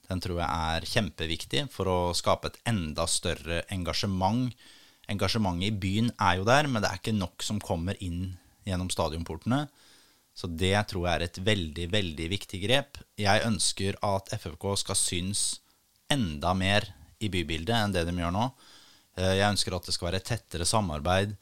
den 0.09 0.23
tror 0.25 0.41
jeg 0.41 0.49
er 0.49 0.89
kjempeviktig 0.89 1.67
for 1.73 1.91
å 1.93 1.99
skape 2.17 2.49
et 2.49 2.61
enda 2.71 3.05
større 3.11 3.61
engasjement. 3.75 4.55
Engasjementet 5.13 5.69
i 5.69 5.81
byen 5.83 6.09
er 6.17 6.39
jo 6.41 6.47
der, 6.49 6.69
men 6.71 6.81
det 6.81 6.89
er 6.91 7.01
ikke 7.03 7.17
nok 7.17 7.45
som 7.45 7.61
kommer 7.61 7.99
inn 8.05 8.39
gjennom 8.69 8.89
stadionportene. 8.93 9.67
Så 10.39 10.49
det 10.49 10.73
tror 10.89 11.05
jeg 11.05 11.19
er 11.19 11.27
et 11.27 11.41
veldig, 11.45 11.87
veldig 11.93 12.29
viktig 12.33 12.61
grep. 12.63 13.01
Jeg 13.21 13.45
ønsker 13.45 13.99
at 14.07 14.33
FFK 14.39 14.71
skal 14.85 14.99
synes 14.99 15.45
enda 16.13 16.55
mer 16.57 16.87
i 17.21 17.29
bybildet 17.33 17.75
enn 17.75 17.93
det 17.93 18.07
de 18.09 18.15
gjør 18.17 18.33
nå. 18.33 18.47
Eh, 19.19 19.35
Jeg 19.41 19.51
ønsker 19.51 19.77
at 19.77 19.89
det 19.89 19.97
skal 19.97 20.13
være 20.13 20.25
tettere 20.25 20.69
samarbeid 20.69 21.35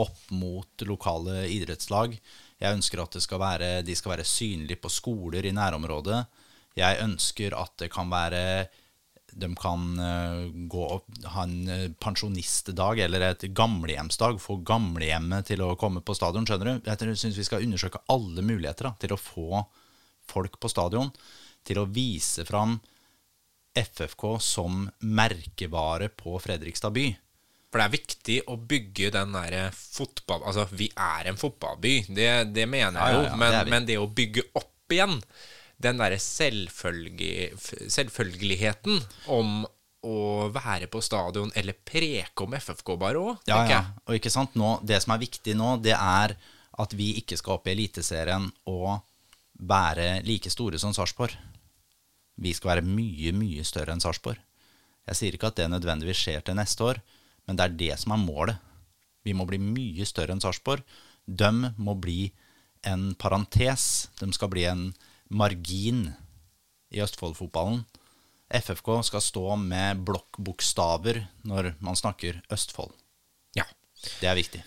opp 0.00 0.30
mot 0.34 0.86
lokale 0.86 1.44
idrettslag. 1.50 2.16
Jeg 2.62 2.78
ønsker 2.78 3.02
at 3.02 3.18
skal 3.22 3.40
være, 3.42 3.82
de 3.82 3.96
skal 3.98 4.14
være 4.14 4.28
synlige 4.28 4.80
på 4.80 4.92
skoler 4.92 5.44
i 5.44 5.52
nærområdet. 5.54 6.24
Jeg 6.78 7.02
ønsker 7.02 7.54
at 7.58 7.74
det 7.82 7.90
kan 7.92 8.10
være 8.10 8.66
de 9.34 9.50
kan 9.58 9.98
eh, 9.98 10.50
gå 10.70 10.82
og 10.96 11.22
ha 11.34 11.44
en 11.46 11.70
eh, 11.70 11.88
pensjonistdag 12.00 13.02
eller 13.06 13.26
et 13.28 13.46
gamlehjemsdag. 13.56 14.38
Få 14.42 14.60
gamlehjemmet 14.66 15.48
til 15.50 15.64
å 15.64 15.74
komme 15.80 16.04
på 16.04 16.14
stadion. 16.16 16.46
skjønner 16.46 16.70
du? 16.78 16.90
Jeg 16.90 17.18
syns 17.18 17.38
vi 17.40 17.46
skal 17.46 17.64
undersøke 17.66 18.02
alle 18.14 18.44
muligheter 18.46 18.90
da, 18.90 18.94
til 19.00 19.16
å 19.16 19.20
få 19.20 19.64
folk 20.30 20.60
på 20.60 20.70
stadion. 20.70 21.10
Til 21.66 21.82
å 21.82 21.88
vise 21.90 22.46
fram 22.46 22.78
FFK 23.74 24.36
som 24.44 24.84
merkevare 25.02 26.12
på 26.14 26.38
Fredrikstad 26.38 26.94
by. 26.94 27.08
For 27.74 27.82
det 27.82 27.88
er 27.88 27.96
viktig 27.96 28.34
å 28.46 28.54
bygge 28.70 29.08
den 29.10 29.32
derre 29.34 29.64
fotball... 29.74 30.44
Altså, 30.46 30.62
vi 30.78 30.86
er 30.94 31.26
en 31.26 31.34
fotballby, 31.40 32.06
det, 32.14 32.54
det 32.54 32.68
mener 32.70 32.94
jeg 33.00 33.14
jo. 33.16 33.22
ja, 33.24 33.30
ja, 33.32 33.36
men, 33.40 33.50
det 33.56 33.66
men 33.72 33.82
det 33.88 33.96
å 33.98 34.06
bygge 34.06 34.42
opp 34.54 34.92
igjen 34.94 35.16
den 35.82 35.98
derre 35.98 36.18
selvfølgeligheten 36.22 38.94
om 39.34 39.66
å 40.06 40.46
være 40.54 40.86
på 40.92 41.02
stadion 41.02 41.50
eller 41.58 41.74
preke 41.74 42.46
om 42.46 42.54
FFK 42.54 42.94
bare 43.00 43.18
òg, 43.18 43.42
Ja, 43.48 43.56
tenker 43.56 43.74
ja. 43.74 43.82
Og 44.06 44.14
ikke 44.20 44.30
sant, 44.30 44.54
nå, 44.54 44.78
det 44.86 45.02
som 45.02 45.10
er 45.16 45.24
viktig 45.24 45.54
nå, 45.58 45.82
det 45.82 45.98
er 45.98 46.38
at 46.84 46.90
vi 46.94 47.18
ikke 47.18 47.34
skal 47.42 47.58
opp 47.58 47.66
i 47.66 47.74
Eliteserien 47.74 48.46
og 48.70 49.02
være 49.66 50.22
like 50.26 50.50
store 50.52 50.78
som 50.78 50.94
Sarpsborg. 50.94 51.34
Vi 52.38 52.54
skal 52.54 52.68
være 52.76 52.86
mye, 52.86 53.32
mye 53.34 53.64
større 53.66 53.92
enn 53.98 54.02
Sarpsborg. 54.02 54.38
Jeg 55.10 55.16
sier 55.18 55.34
ikke 55.36 55.50
at 55.50 55.58
det 55.58 55.66
nødvendigvis 55.74 56.22
skjer 56.22 56.40
til 56.46 56.54
neste 56.58 56.82
år, 56.86 56.96
men 57.46 57.58
det 57.58 57.64
er 57.64 57.76
det 57.80 57.92
som 58.00 58.14
er 58.14 58.22
målet. 58.22 58.60
Vi 59.24 59.34
må 59.36 59.46
bli 59.48 59.58
mye 59.60 60.06
større 60.08 60.34
enn 60.34 60.42
Sarpsborg. 60.42 60.84
De 61.24 61.50
må 61.80 61.94
bli 61.96 62.28
en 62.84 63.12
parentes. 63.16 64.08
De 64.20 64.28
skal 64.36 64.52
bli 64.52 64.66
en 64.68 64.90
margin 65.32 66.06
i 66.92 67.00
Østfold-fotballen. 67.04 67.84
FFK 68.54 68.90
skal 69.08 69.24
stå 69.24 69.56
med 69.58 70.04
blokkbokstaver 70.06 71.24
når 71.48 71.72
man 71.82 71.96
snakker 71.98 72.42
Østfold. 72.52 72.92
Ja. 73.56 73.64
Det 74.20 74.28
er 74.28 74.36
viktig. 74.38 74.60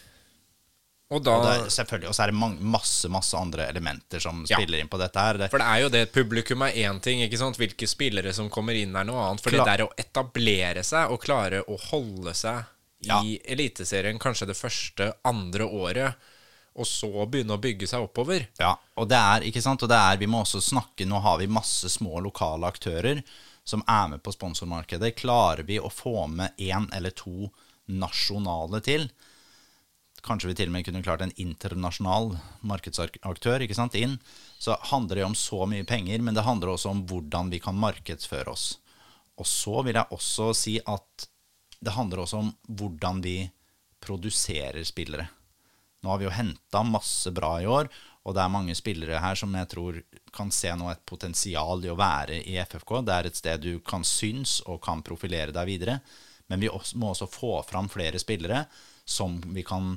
Og 1.09 1.23
da 1.23 1.33
Og 1.37 1.43
det 1.45 1.71
selvfølgelig, 1.71 2.09
og 2.09 2.15
så 2.17 2.23
er 2.25 2.31
det 2.33 2.61
masse 2.67 3.07
masse 3.09 3.37
andre 3.39 3.67
elementer 3.71 4.19
som 4.19 4.45
Ja. 4.49 4.57
spiller 4.57 4.79
inn 4.81 4.89
på 4.91 4.97
dette. 4.99 5.15
her. 5.19 5.37
Det, 5.37 5.49
For 5.51 5.57
det 5.59 5.67
er 5.67 5.79
jo 5.81 5.89
det, 5.89 6.11
publikum 6.11 6.61
er 6.67 6.73
én 6.73 6.99
ting, 7.01 7.21
ikke 7.21 7.37
sant? 7.37 7.55
Hvilke 7.57 7.87
spillere 7.87 8.33
som 8.33 8.49
kommer 8.49 8.73
inn 8.75 8.93
er 8.95 9.05
noe 9.05 9.15
annet. 9.29 9.41
For 9.41 9.49
Klar- 9.51 9.65
det 9.65 9.77
der 9.77 9.85
å 9.87 9.93
etablere 9.97 10.83
seg 10.83 11.09
og 11.09 11.21
klare 11.21 11.63
å 11.65 11.79
holde 11.79 12.33
seg 12.33 12.65
i 13.23 13.39
Eliteserien 13.47 14.19
kanskje 14.19 14.47
det 14.47 14.57
første, 14.57 15.13
andre 15.23 15.63
året, 15.63 16.15
og 16.75 16.85
så 16.85 17.25
begynne 17.29 17.55
å 17.55 17.61
bygge 17.61 17.87
seg 17.87 18.01
oppover. 18.03 18.47
Ja, 18.59 18.75
og 18.97 19.07
det 19.07 19.17
er, 19.17 19.41
ikke 19.49 19.61
sant, 19.61 19.81
og 19.83 19.89
det 19.89 19.95
er, 19.97 20.17
vi 20.17 20.25
må 20.27 20.41
også 20.43 20.59
snakke, 20.61 21.05
nå 21.07 21.21
har 21.21 21.37
vi 21.37 21.47
masse 21.47 21.87
små 21.89 22.19
lokale 22.21 22.67
aktører 22.67 23.23
som 23.63 23.81
er 23.87 24.07
med 24.09 24.23
på 24.23 24.33
sponsormarkedet. 24.33 25.15
Klarer 25.15 25.63
vi 25.65 25.79
å 25.79 25.89
få 25.89 26.27
med 26.29 26.51
én 26.57 26.89
eller 26.93 27.11
to 27.11 27.49
nasjonale 27.87 28.81
til? 28.83 29.09
Kanskje 30.27 30.49
vi 30.49 30.57
til 30.59 30.67
og 30.67 30.75
med 30.75 30.83
kunne 30.83 31.03
klart 31.05 31.21
en 31.23 31.31
internasjonal 31.39 32.33
markedsaktør 32.67 33.63
ikke 33.63 33.77
sant, 33.77 33.95
inn. 33.95 34.17
Så 34.59 34.75
handler 34.91 35.21
det 35.21 35.27
om 35.27 35.37
så 35.37 35.63
mye 35.69 35.87
penger, 35.87 36.19
men 36.19 36.35
det 36.35 36.43
handler 36.43 36.73
også 36.73 36.91
om 36.91 37.05
hvordan 37.07 37.51
vi 37.53 37.61
kan 37.63 37.77
markedsføre 37.79 38.51
oss. 38.51 38.73
Og 39.39 39.47
så 39.47 39.83
vil 39.85 39.95
jeg 39.95 40.11
også 40.17 40.49
si 40.57 40.75
at 40.83 41.27
det 41.79 41.93
handler 41.95 42.23
også 42.23 42.41
om 42.41 42.51
hvordan 42.67 43.21
vi 43.23 43.37
produserer 44.03 44.83
spillere. 44.87 45.29
Nå 46.03 46.11
har 46.11 46.19
vi 46.19 46.27
jo 46.27 46.35
henta 46.35 46.83
masse 46.85 47.31
bra 47.33 47.55
i 47.61 47.69
år, 47.69 47.87
og 48.27 48.35
det 48.35 48.43
er 48.43 48.51
mange 48.51 48.75
spillere 48.75 49.21
her 49.23 49.39
som 49.39 49.55
jeg 49.55 49.69
tror 49.71 50.01
kan 50.35 50.51
se 50.51 50.73
nå 50.75 50.89
et 50.91 51.05
potensial 51.07 51.85
i 51.85 51.91
å 51.93 51.97
være 51.97 52.41
i 52.43 52.57
FFK. 52.67 52.97
Det 53.07 53.15
er 53.15 53.29
et 53.29 53.39
sted 53.39 53.63
du 53.63 53.79
kan 53.79 54.03
synes 54.03 54.59
og 54.67 54.81
kan 54.83 55.05
profilere 55.05 55.55
deg 55.55 55.69
videre. 55.69 56.01
Men 56.51 56.59
vi 56.59 56.69
må 56.99 57.13
også 57.13 57.29
få 57.31 57.61
fram 57.67 57.87
flere 57.91 58.19
spillere 58.19 58.65
som 59.07 59.39
vi 59.55 59.63
kan 59.67 59.95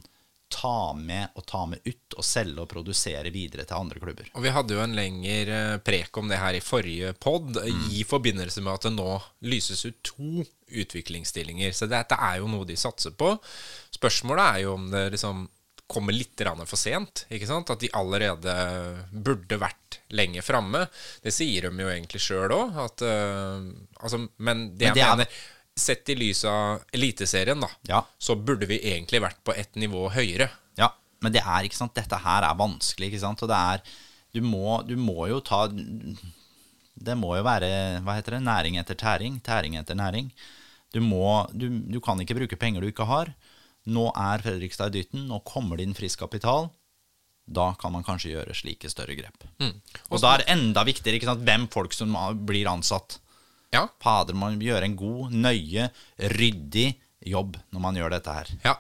ta 0.51 0.93
med 0.99 1.37
og 1.39 1.45
ta 1.47 1.63
med 1.71 1.85
ut 1.87 2.17
og 2.19 2.27
selge 2.27 2.65
og 2.65 2.69
produsere 2.71 3.31
videre 3.33 3.65
til 3.69 3.79
andre 3.79 4.03
klubber. 4.03 4.31
Og 4.35 4.43
Vi 4.45 4.53
hadde 4.55 4.75
jo 4.77 4.83
en 4.83 4.97
lengre 4.99 5.61
prek 5.87 6.19
om 6.21 6.31
det 6.31 6.41
her 6.43 6.59
i 6.59 6.65
forrige 6.65 7.13
pod, 7.15 7.55
mm. 7.57 7.87
i 7.97 8.03
forbindelse 8.09 8.65
med 8.65 8.75
at 8.75 8.89
det 8.89 8.95
nå 8.97 9.15
lyses 9.47 9.85
ut 9.87 10.01
to 10.07 10.45
utviklingsstillinger. 10.71 11.73
Så 11.77 11.89
dette 11.91 12.19
er 12.19 12.41
jo 12.41 12.51
noe 12.51 12.69
de 12.69 12.77
satser 12.79 13.15
på. 13.15 13.33
Spørsmålet 13.95 14.45
er 14.45 14.67
jo 14.67 14.77
om 14.77 14.91
det 14.93 15.07
liksom 15.15 15.47
kommer 15.91 16.15
litt 16.15 16.39
for 16.67 16.79
sent. 16.79 17.25
ikke 17.35 17.49
sant? 17.49 17.71
At 17.71 17.83
de 17.83 17.91
allerede 17.99 18.55
burde 19.11 19.59
vært 19.59 20.01
lenge 20.15 20.43
framme. 20.43 20.85
Det 21.23 21.33
sier 21.35 21.67
de 21.67 21.83
jo 21.83 21.91
egentlig 21.91 22.23
sjøl 22.23 22.55
òg. 22.55 22.79
Uh, 23.03 23.71
altså, 23.99 24.23
men 24.39 24.71
det, 24.79 24.93
men 24.93 24.95
det 24.95 24.95
mener 24.95 25.27
er... 25.27 25.41
Sett 25.81 26.11
i 26.13 26.17
lys 26.19 26.45
av 26.49 26.83
Eliteserien, 26.93 27.61
da, 27.63 27.71
ja. 27.89 28.03
så 28.21 28.37
burde 28.37 28.69
vi 28.69 28.81
egentlig 28.93 29.23
vært 29.25 29.41
på 29.47 29.55
ett 29.57 29.79
nivå 29.81 30.09
høyere. 30.13 30.51
Ja, 30.77 30.91
men 31.25 31.33
det 31.33 31.41
er 31.41 31.67
ikke 31.67 31.79
sant, 31.79 31.97
dette 31.97 32.19
her 32.21 32.45
er 32.45 32.59
vanskelig. 32.59 33.09
ikke 33.11 33.23
sant? 33.23 33.43
Og 33.45 33.51
det 33.51 33.61
er 33.75 33.85
Du 34.31 34.43
må, 34.45 34.83
du 34.87 34.95
må 34.95 35.27
jo 35.27 35.41
ta 35.43 35.65
Det 35.67 37.17
må 37.19 37.33
jo 37.35 37.43
være 37.43 38.01
hva 38.05 38.15
heter 38.19 38.37
det, 38.37 38.43
næring 38.47 38.77
etter 38.79 38.99
tæring. 38.99 39.41
Tæring 39.41 39.79
etter 39.81 39.97
næring. 39.99 40.31
Du, 40.93 41.01
må, 41.01 41.47
du, 41.53 41.69
du 41.71 42.01
kan 42.03 42.21
ikke 42.21 42.37
bruke 42.39 42.59
penger 42.61 42.85
du 42.85 42.91
ikke 42.91 43.09
har. 43.09 43.33
Nå 43.89 44.11
er 44.13 44.43
Fredrikstad 44.45 44.93
i 44.93 45.01
dytten, 45.01 45.25
nå 45.31 45.41
kommer 45.49 45.79
det 45.79 45.89
inn 45.89 45.97
frisk 45.97 46.21
kapital. 46.21 46.69
Da 47.51 47.73
kan 47.81 47.95
man 47.95 48.05
kanskje 48.07 48.35
gjøre 48.35 48.55
slike 48.55 48.91
større 48.93 49.17
grep. 49.19 49.47
Mm. 49.63 49.81
Og 50.11 50.23
da 50.23 50.35
er 50.35 50.43
det 50.43 50.53
enda 50.53 50.85
viktigere 50.87 51.19
ikke 51.19 51.31
sant, 51.31 51.45
hvem 51.47 51.67
folk 51.73 51.97
som 51.97 52.15
blir 52.47 52.69
ansatt. 52.71 53.19
Ja. 53.75 53.87
Fader, 54.03 54.37
man 54.39 54.61
gjøre 54.63 54.87
en 54.89 54.99
god, 54.99 55.35
nøye, 55.35 55.91
ryddig 56.35 56.93
jobb 57.31 57.59
når 57.71 57.85
man 57.85 57.99
gjør 57.99 58.15
dette 58.17 58.35
her. 58.35 58.55
Ja, 58.65 58.75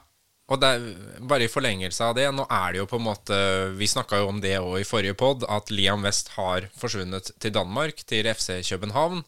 og 0.50 0.58
det 0.58 0.70
er, 0.70 0.88
bare 1.30 1.46
i 1.46 1.52
forlengelse 1.52 2.08
av 2.08 2.16
det, 2.18 2.26
nå 2.34 2.46
er 2.50 2.74
det 2.74 2.80
jo 2.80 2.88
på 2.90 2.98
en 2.98 3.06
måte 3.06 3.36
Vi 3.78 3.86
snakka 3.90 4.18
jo 4.18 4.32
om 4.32 4.40
det 4.42 4.56
òg 4.58 4.80
i 4.80 4.88
forrige 4.88 5.14
pod, 5.18 5.46
at 5.46 5.70
Liam 5.70 6.02
West 6.06 6.32
har 6.34 6.66
forsvunnet 6.78 7.30
til 7.38 7.54
Danmark, 7.54 8.02
til 8.10 8.26
FC 8.34 8.58
København. 8.66 9.22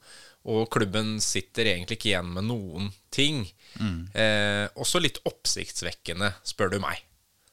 Og 0.50 0.66
klubben 0.74 1.20
sitter 1.22 1.70
egentlig 1.70 2.00
ikke 2.00 2.10
igjen 2.10 2.32
med 2.34 2.48
noen 2.48 2.90
ting. 3.14 3.44
Mm. 3.78 4.10
Eh, 4.10 4.66
også 4.74 4.98
litt 4.98 5.20
oppsiktsvekkende, 5.28 6.32
spør 6.42 6.74
du 6.74 6.80
meg. 6.82 7.04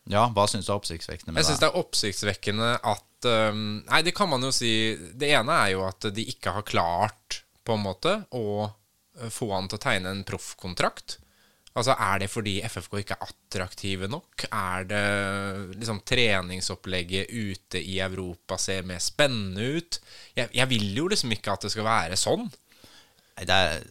Ja, 0.10 0.26
hva 0.34 0.47
syns 0.49 0.66
du 0.66 0.74
er 0.74 0.80
oppsiktsvekkende 0.80 1.30
med 1.30 1.38
det? 1.38 1.43
Jeg 1.43 1.51
syns 1.51 1.62
det 1.62 1.70
er 1.70 1.80
oppsiktsvekkende 1.84 2.70
at 2.82 3.30
um, 3.30 3.60
Nei, 3.86 3.99
det 4.07 4.16
kan 4.18 4.30
man 4.32 4.41
jo 4.41 4.49
si 4.55 4.72
Det 4.97 5.30
ene 5.38 5.53
er 5.68 5.76
jo 5.76 5.84
at 5.86 6.07
de 6.16 6.26
ikke 6.32 6.55
har 6.55 6.66
klart, 6.66 7.18
på 7.70 7.78
en 7.78 7.86
måte, 7.86 8.15
å 8.36 8.65
eh, 8.65 9.30
få 9.34 9.51
han 9.53 9.70
til 9.70 9.80
å 9.80 9.84
tegne 9.84 10.13
en 10.13 10.26
proffkontrakt. 10.28 11.20
Altså, 11.78 11.93
Er 11.93 12.20
det 12.20 12.32
fordi 12.34 12.57
FFK 12.65 12.97
ikke 12.99 13.15
er 13.15 13.30
attraktive 13.30 14.09
nok? 14.09 14.47
Er 14.49 14.88
det 14.89 15.03
liksom 15.78 16.01
treningsopplegget 16.07 17.30
ute 17.30 17.80
i 17.80 17.99
Europa 18.03 18.57
ser 18.59 18.88
mer 18.89 18.99
spennende 19.03 19.78
ut? 19.78 19.99
Jeg, 20.36 20.49
jeg 20.57 20.70
vil 20.74 20.89
jo 20.97 21.07
liksom 21.13 21.32
ikke 21.36 21.53
at 21.53 21.67
det 21.67 21.72
skal 21.76 21.88
være 21.88 22.17
sånn. 22.20 22.49
Er, 23.39 23.86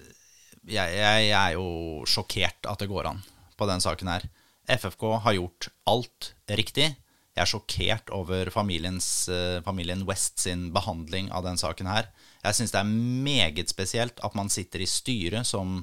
jeg, 0.68 0.96
jeg, 0.98 1.30
er 1.32 1.54
jo 1.54 2.04
sjokkert 2.08 2.68
at 2.68 2.82
det 2.82 2.90
går 2.90 3.12
an 3.12 3.22
på 3.56 3.68
den 3.70 3.82
saken 3.84 4.10
her. 4.10 4.26
FFK 4.68 5.06
har 5.24 5.38
gjort 5.38 5.70
alt 5.88 6.32
riktig. 6.60 6.90
Jeg 7.38 7.44
er 7.44 7.48
sjokkert 7.48 8.10
over 8.12 8.50
uh, 8.50 9.62
familien 9.64 10.04
West 10.08 10.42
sin 10.42 10.68
behandling 10.74 11.30
av 11.32 11.46
den 11.46 11.56
saken 11.60 11.88
her. 11.88 12.10
Jeg 12.44 12.56
syns 12.58 12.74
det 12.74 12.80
er 12.80 12.90
meget 13.28 13.72
spesielt 13.72 14.20
at 14.24 14.34
man 14.38 14.50
sitter 14.52 14.84
i 14.84 14.88
styret, 14.88 15.46
som 15.46 15.80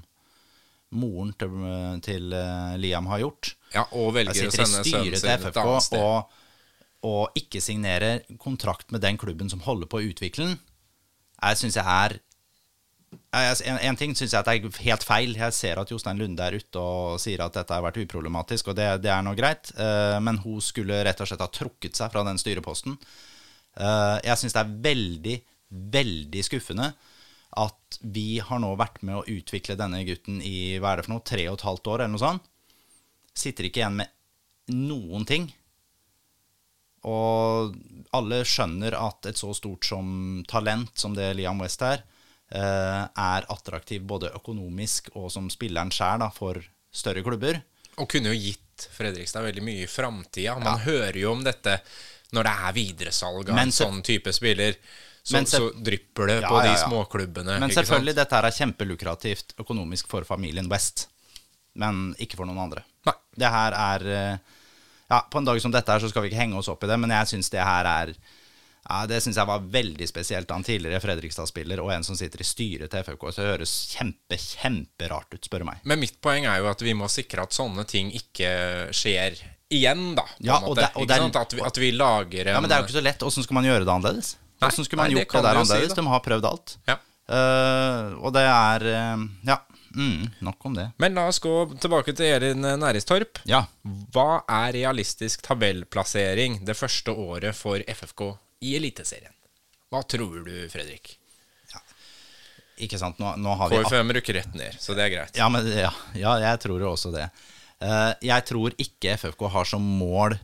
moren 0.95 1.33
til, 1.35 1.55
til 2.05 2.31
uh, 2.31 2.75
Liam 2.79 3.09
har 3.11 3.23
gjort. 3.25 3.55
Ja, 3.73 3.83
Og 3.97 4.13
velger 4.15 4.47
å 4.47 4.53
sende 4.53 4.83
sønnen 4.85 5.17
sin 5.19 5.31
et 5.33 5.57
annet 5.59 5.87
sted. 5.87 5.99
Og, 5.99 6.37
og 7.05 7.37
ikke 7.37 7.61
signerer 7.61 8.23
kontrakt 8.41 8.93
med 8.95 9.03
den 9.03 9.19
klubben 9.19 9.51
som 9.51 9.63
holder 9.65 9.91
på 9.91 9.99
å 9.99 10.07
utvikle 10.07 10.53
den. 10.53 10.61
Jeg 11.41 11.59
syns 11.59 11.77
jeg 11.77 11.85
er 11.85 12.17
en, 13.35 13.77
en, 13.79 13.97
ting 13.99 14.15
syns 14.15 14.33
jeg 14.33 14.41
at 14.41 14.49
er 14.51 14.79
helt 14.85 15.05
feil. 15.05 15.35
Jeg 15.37 15.55
ser 15.55 15.79
at 15.79 15.91
Jostein 15.91 16.19
Lunde 16.19 16.43
er 16.43 16.57
ute 16.59 16.81
og 16.81 17.19
sier 17.21 17.43
at 17.43 17.55
dette 17.55 17.75
har 17.75 17.83
vært 17.83 17.99
uproblematisk, 18.03 18.71
og 18.71 18.77
det, 18.79 18.87
det 19.03 19.11
er 19.11 19.23
nå 19.25 19.35
greit. 19.37 19.71
Uh, 19.77 20.17
men 20.23 20.39
hun 20.43 20.61
skulle 20.63 21.03
rett 21.05 21.21
og 21.21 21.29
slett 21.29 21.43
ha 21.43 21.49
trukket 21.51 21.99
seg 21.99 22.11
fra 22.13 22.25
den 22.27 22.39
styreposten. 22.41 22.97
Uh, 23.75 24.17
jeg 24.23 24.39
syns 24.39 24.55
det 24.55 24.63
er 24.63 24.75
veldig, 24.87 25.37
veldig 25.95 26.43
skuffende 26.45 26.93
at 27.55 27.99
vi 28.01 28.41
har 28.43 28.59
nå 28.59 28.73
vært 28.79 28.99
med 29.07 29.19
å 29.19 29.27
utvikle 29.31 29.77
denne 29.79 30.01
gutten 30.07 30.41
i 30.43 30.75
hva 30.81 30.91
er 30.91 30.99
det 30.99 31.05
for 31.05 31.15
noe, 31.15 31.23
tre 31.23 31.45
og 31.47 31.59
et 31.59 31.67
halvt 31.67 31.91
år, 31.93 32.03
eller 32.03 32.13
noe 32.15 32.23
sånt. 32.23 32.49
Sitter 33.35 33.67
ikke 33.67 33.83
igjen 33.83 34.01
med 34.01 34.75
noen 34.75 35.27
ting. 35.27 35.47
Og 37.07 37.75
alle 38.17 38.41
skjønner 38.47 38.97
at 38.97 39.29
et 39.29 39.39
så 39.39 39.53
stort 39.55 39.87
som 39.87 40.43
talent 40.49 40.91
som 40.99 41.15
det 41.15 41.29
Liam 41.37 41.61
West 41.63 41.83
er, 41.85 42.03
Eh, 42.45 43.05
er 43.17 43.45
attraktiv 43.49 44.03
både 44.05 44.29
økonomisk 44.37 45.09
og 45.17 45.31
som 45.33 45.47
spilleren 45.49 45.89
sjæl 45.93 46.21
for 46.35 46.61
større 46.93 47.23
klubber. 47.25 47.57
Og 47.97 48.09
kunne 48.11 48.29
jo 48.33 48.37
gitt 48.37 48.61
Fredrikstad 48.91 49.41
veldig 49.47 49.63
mye 49.65 49.85
i 49.85 49.89
framtida. 49.89 50.57
Man 50.59 50.77
ja. 50.77 50.83
hører 50.85 51.17
jo 51.17 51.31
om 51.31 51.41
dette 51.45 51.79
når 52.35 52.45
det 52.45 52.53
er 52.67 52.75
videresalg 52.75 53.49
av 53.49 53.61
en 53.61 53.73
sånn 53.73 54.01
type 54.05 54.33
spiller. 54.35 54.77
Så, 55.25 55.41
så, 55.49 55.71
drypper 55.73 56.29
det 56.29 56.35
ja, 56.43 56.49
på 56.49 56.59
de 56.61 56.69
ja, 56.69 56.77
småklubbene. 56.83 57.57
Men 57.59 57.71
selvfølgelig, 57.73 58.13
sant? 58.13 58.19
dette 58.21 58.39
er 58.41 58.57
kjempelukrativt 58.59 59.55
økonomisk 59.63 60.09
for 60.11 60.27
familien 60.27 60.69
West. 60.69 61.07
Men 61.81 62.11
ikke 62.21 62.37
for 62.37 62.45
noen 62.45 62.61
andre. 62.67 62.83
Nei. 63.09 63.15
Det 63.41 63.49
her 63.51 63.75
er 63.77 64.05
eh, 64.13 64.59
Ja, 65.09 65.19
på 65.31 65.41
en 65.41 65.47
dag 65.49 65.57
som 65.61 65.73
dette 65.73 65.91
her 65.91 66.01
så 66.01 66.11
skal 66.11 66.23
vi 66.23 66.31
ikke 66.31 66.43
henge 66.43 66.59
oss 66.61 66.69
opp 66.71 66.85
i 66.85 66.89
det, 66.89 66.97
men 67.01 67.13
jeg 67.13 67.31
syns 67.33 67.49
det 67.53 67.65
her 67.65 67.89
er 67.89 68.13
ja, 68.85 69.01
Det 69.09 69.17
syns 69.25 69.39
jeg 69.41 69.49
var 69.49 69.65
veldig 69.73 70.07
spesielt. 70.07 70.53
Han 70.53 70.65
tidligere 70.65 71.01
Fredrikstad-spiller 71.01 71.81
og 71.81 71.89
en 71.95 72.05
som 72.05 72.17
sitter 72.17 72.45
i 72.45 72.45
styret 72.45 72.93
til 72.93 73.01
FFK. 73.01 73.25
Så 73.31 73.41
det 73.41 73.49
høres 73.49 73.73
kjempe, 73.95 74.37
kjemperart 74.37 75.33
ut, 75.33 75.41
spør 75.41 75.65
du 75.65 75.69
meg. 75.71 75.81
Men 75.89 76.03
mitt 76.05 76.21
poeng 76.21 76.45
er 76.45 76.61
jo 76.61 76.69
at 76.69 76.85
vi 76.85 76.93
må 76.93 77.09
sikre 77.09 77.47
at 77.49 77.57
sånne 77.57 77.87
ting 77.89 78.13
ikke 78.13 78.53
skjer 78.93 79.41
igjen, 79.73 80.11
da. 80.13 80.27
Ja, 80.37 80.61
og 80.61 80.77
det, 80.77 80.91
og 80.93 81.09
det 81.09 81.17
at, 81.17 81.57
vi, 81.57 81.65
at, 81.65 81.81
vi, 81.81 81.89
lager 81.97 82.45
en 82.45 82.59
Ja, 82.59 82.61
Men 82.61 82.69
det 82.69 82.77
er 82.77 82.83
jo 82.83 82.91
ikke 82.91 82.99
så 82.99 83.05
lett. 83.09 83.25
Åssen 83.25 83.45
skal 83.47 83.57
man 83.57 83.65
gjøre 83.65 83.87
det 83.87 83.95
annerledes? 83.95 84.35
Åssen 84.61 84.85
skulle 84.87 85.01
man 85.01 85.11
nei, 85.11 85.19
gjort 85.19 85.31
det, 85.31 85.37
det 85.37 85.47
der 85.47 85.59
annerledes? 85.61 85.91
Si, 85.91 85.99
De 85.99 86.07
har 86.07 86.23
prøvd 86.23 86.49
alt. 86.49 86.75
Ja. 86.87 86.99
Uh, 87.25 88.13
og 88.21 88.35
det 88.35 88.45
er 88.45 88.85
uh, 88.91 89.25
Ja. 89.47 89.61
Mm, 89.95 90.27
nok 90.43 90.65
om 90.67 90.73
det. 90.75 90.89
Men 90.99 91.15
la 91.15 91.23
oss 91.31 91.39
gå 91.39 91.51
tilbake 91.79 92.11
til 92.11 92.27
Erin 92.27 92.67
Næristorp. 92.81 93.39
Ja. 93.47 93.61
Hva 94.11 94.41
er 94.43 94.73
realistisk 94.75 95.45
tabellplassering 95.45 96.65
det 96.67 96.75
første 96.75 97.15
året 97.15 97.55
for 97.55 97.79
FFK 97.79 98.33
i 98.67 98.75
Eliteserien. 98.75 99.31
Hva 99.93 100.01
tror 100.03 100.41
du, 100.43 100.53
Fredrik? 100.71 101.13
Ja. 101.71 101.79
Ikke 102.83 102.99
sant, 102.99 103.21
nå, 103.23 103.37
nå 103.39 103.55
har 103.55 103.71
vi 103.71 103.79
KFM 103.85 104.11
rykker 104.17 104.39
rett 104.41 104.57
ned, 104.57 104.75
så 104.83 104.97
det 104.97 105.05
er 105.05 105.13
greit. 105.13 105.39
Ja, 105.39 105.47
men, 105.53 105.67
ja, 105.71 105.93
ja 106.17 106.35
jeg 106.43 106.63
tror 106.65 106.83
jo 106.83 106.91
også 106.91 107.13
det. 107.15 107.29
Uh, 107.79 108.11
jeg 108.23 108.47
tror 108.51 108.75
ikke 108.81 109.15
FFK 109.15 109.47
har 109.55 109.71
som 109.71 109.87
mål 109.99 110.35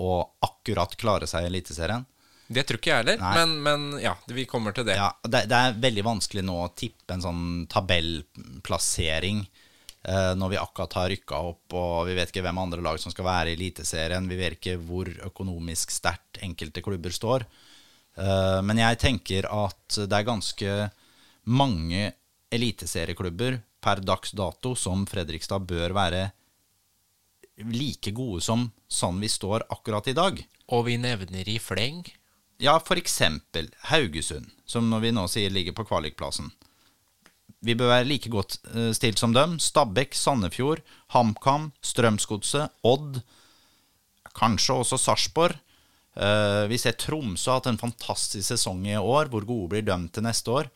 å 0.00 0.16
akkurat 0.44 0.96
klare 1.00 1.28
seg 1.28 1.44
i 1.44 1.52
Eliteserien. 1.52 2.08
Det 2.46 2.64
tror 2.68 2.80
ikke 2.80 2.90
jeg 2.90 3.02
heller, 3.02 3.22
men, 3.38 3.52
men, 3.64 3.84
ja, 4.02 4.12
vi 4.28 4.44
kommer 4.48 4.74
til 4.76 4.84
det. 4.84 4.98
Ja, 4.98 5.10
det. 5.24 5.46
det. 5.48 5.58
er 5.58 5.78
veldig 5.80 6.04
vanskelig 6.04 6.44
nå 6.44 6.56
å 6.60 6.72
tippe 6.76 7.16
en 7.16 7.24
sånn 7.24 7.44
tabellplassering 7.72 9.40
uh, 9.44 10.32
når 10.36 10.52
vi 10.52 10.60
akkurat 10.60 10.98
har 11.00 11.08
rykka 11.14 11.40
opp, 11.52 11.76
og 11.80 12.10
vi 12.10 12.16
vet 12.18 12.32
ikke 12.32 12.44
hvem 12.44 12.60
andre 12.66 12.84
lag 12.84 13.00
som 13.00 13.14
skal 13.14 13.28
være 13.30 13.54
i 13.54 13.56
Eliteserien. 13.56 14.28
Vi 14.28 14.38
vet 14.40 14.58
ikke 14.58 14.76
hvor 14.82 15.08
økonomisk 15.30 15.94
sterkt 15.94 16.42
enkelte 16.44 16.84
klubber 16.84 17.14
står. 17.16 17.46
Uh, 18.18 18.60
men 18.66 18.82
jeg 18.82 19.00
tenker 19.02 19.48
at 19.48 20.02
det 20.04 20.20
er 20.20 20.28
ganske 20.28 20.76
mange 21.48 22.12
eliteserieklubber 22.54 23.58
per 23.84 24.00
dags 24.04 24.32
dato 24.36 24.74
som 24.78 25.04
Fredrikstad 25.08 25.64
bør 25.68 25.96
være 25.96 26.28
like 27.72 28.12
gode 28.14 28.42
som 28.42 28.68
sånn 28.90 29.20
vi 29.22 29.30
står 29.30 29.66
akkurat 29.72 30.08
i 30.10 30.16
dag. 30.16 30.38
Og 30.72 30.86
vi 30.88 30.96
nevner 31.00 31.48
i 31.48 31.58
fleng. 31.62 32.04
Ja, 32.62 32.78
eksempel 32.78 33.70
Haugesund, 33.90 34.50
som 34.66 34.86
når 34.90 35.00
vi 35.02 35.10
nå 35.14 35.24
sier 35.30 35.50
ligger 35.50 35.74
på 35.76 35.86
kvalikplassen. 35.88 36.52
Vi 37.64 37.74
bør 37.74 37.90
være 37.90 38.06
like 38.06 38.30
godt 38.32 38.58
eh, 38.74 38.92
stilt 38.96 39.18
som 39.18 39.32
dem. 39.34 39.56
Stabæk, 39.62 40.14
Sandefjord, 40.14 40.82
HamKam, 41.14 41.70
Strømsgodset, 41.84 42.70
Odd. 42.84 43.22
Kanskje 44.36 44.76
også 44.82 44.98
Sarpsborg. 45.00 45.56
Eh, 46.14 46.64
vi 46.70 46.78
ser 46.78 46.98
Tromsø 47.00 47.50
har 47.50 47.62
hatt 47.62 47.70
en 47.72 47.80
fantastisk 47.80 48.46
sesong 48.52 48.84
i 48.86 48.98
år. 49.00 49.32
Hvor 49.32 49.48
gode 49.48 49.72
blir 49.72 49.86
de 49.86 49.96
til 50.12 50.26
neste 50.26 50.52
år? 50.52 50.70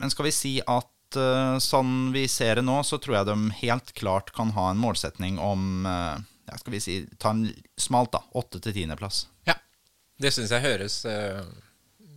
Men 0.00 0.14
skal 0.14 0.30
vi 0.30 0.34
si 0.36 0.54
at 0.62 1.18
eh, 1.18 1.58
sånn 1.62 2.12
vi 2.14 2.28
ser 2.30 2.60
det 2.60 2.66
nå, 2.68 2.78
så 2.86 3.00
tror 3.02 3.18
jeg 3.18 3.30
de 3.32 3.58
helt 3.64 3.92
klart 3.98 4.32
kan 4.36 4.54
ha 4.56 4.70
en 4.70 4.80
målsetning 4.80 5.42
om 5.42 5.84
ja, 5.84 6.56
skal 6.58 6.74
vi 6.74 6.80
si, 6.82 6.96
ta 7.18 7.34
en 7.34 7.48
smalt, 7.78 8.14
da. 8.14 8.22
Åtte- 8.38 8.62
til 8.62 8.74
tiendeplass. 8.78 9.26
Det 10.22 10.32
syns 10.34 10.54
jeg 10.54 10.64
høres 10.64 10.98
uh, 11.08 11.42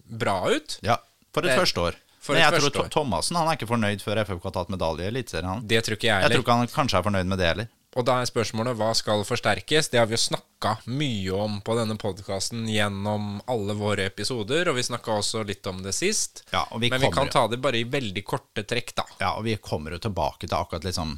bra 0.05 0.39
ut. 0.53 0.79
Ja, 0.85 0.99
for 1.33 1.45
et 1.45 1.53
Det- 1.53 1.61
første 1.63 1.87
år. 1.89 2.01
Men 2.25 2.41
jeg 2.41 2.57
tror 2.57 2.85
år. 2.85 2.89
Thomassen 2.89 3.37
han 3.37 3.47
er 3.51 3.57
ikke 3.57 3.69
fornøyd 3.69 4.01
før 4.01 4.23
FFK 4.25 4.47
har 4.47 4.53
tatt 4.55 4.71
medalje 4.73 5.05
i 5.05 5.09
Eliteserien. 5.11 5.59
Det 5.61 5.83
tror 5.85 5.97
ikke 5.97 6.09
jeg 6.09 6.23
Jeg 6.23 6.31
tror 6.31 6.41
ikke 6.45 6.55
han 6.57 6.71
kanskje 6.73 6.97
er 6.97 7.05
fornøyd 7.05 7.27
med 7.29 7.37
det 7.37 7.49
heller. 7.51 7.67
Og 7.95 8.03
da 8.03 8.17
er 8.19 8.27
spørsmålet 8.27 8.75
hva 8.75 8.89
skal 8.97 9.23
forsterkes? 9.23 9.87
Det 9.91 10.01
har 10.01 10.07
vi 10.09 10.17
jo 10.17 10.23
snakka 10.25 10.73
mye 10.91 11.37
om 11.45 11.61
på 11.63 11.77
denne 11.77 11.95
podkasten 11.95 12.65
gjennom 12.67 13.37
alle 13.47 13.75
våre 13.77 14.09
episoder, 14.09 14.67
og 14.67 14.75
vi 14.75 14.83
snakka 14.83 15.15
også 15.21 15.45
litt 15.47 15.67
om 15.71 15.79
det 15.85 15.93
sist. 15.95 16.43
Ja, 16.51 16.65
vi 16.75 16.89
Men 16.91 17.05
vi 17.05 17.11
kan 17.13 17.31
ta 17.31 17.45
det 17.47 17.61
bare 17.63 17.79
i 17.79 17.85
veldig 17.87 18.25
korte 18.27 18.65
trekk, 18.67 18.91
da. 18.99 19.05
Ja, 19.21 19.31
og 19.37 19.45
vi 19.47 19.55
kommer 19.63 19.95
jo 19.95 20.01
tilbake 20.03 20.43
til 20.43 20.57
akkurat 20.57 20.83
liksom 20.83 21.15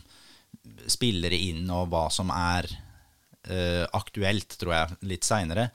spillere 0.88 1.40
inn 1.50 1.66
og 1.74 1.90
hva 1.90 2.08
som 2.14 2.30
er 2.30 2.70
uh, 2.70 3.86
aktuelt, 3.98 4.60
tror 4.62 4.76
jeg, 4.76 5.00
litt 5.10 5.26
seinere. 5.26 5.72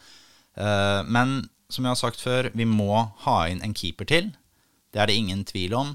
Men 0.56 1.48
som 1.72 1.86
jeg 1.86 1.94
har 1.94 2.00
sagt 2.00 2.20
før, 2.20 2.50
vi 2.52 2.66
må 2.68 2.92
ha 3.24 3.36
inn 3.48 3.62
en 3.64 3.74
keeper 3.76 4.08
til. 4.08 4.32
Det 4.92 5.00
er 5.00 5.08
det 5.08 5.16
ingen 5.16 5.44
tvil 5.48 5.74
om. 5.78 5.94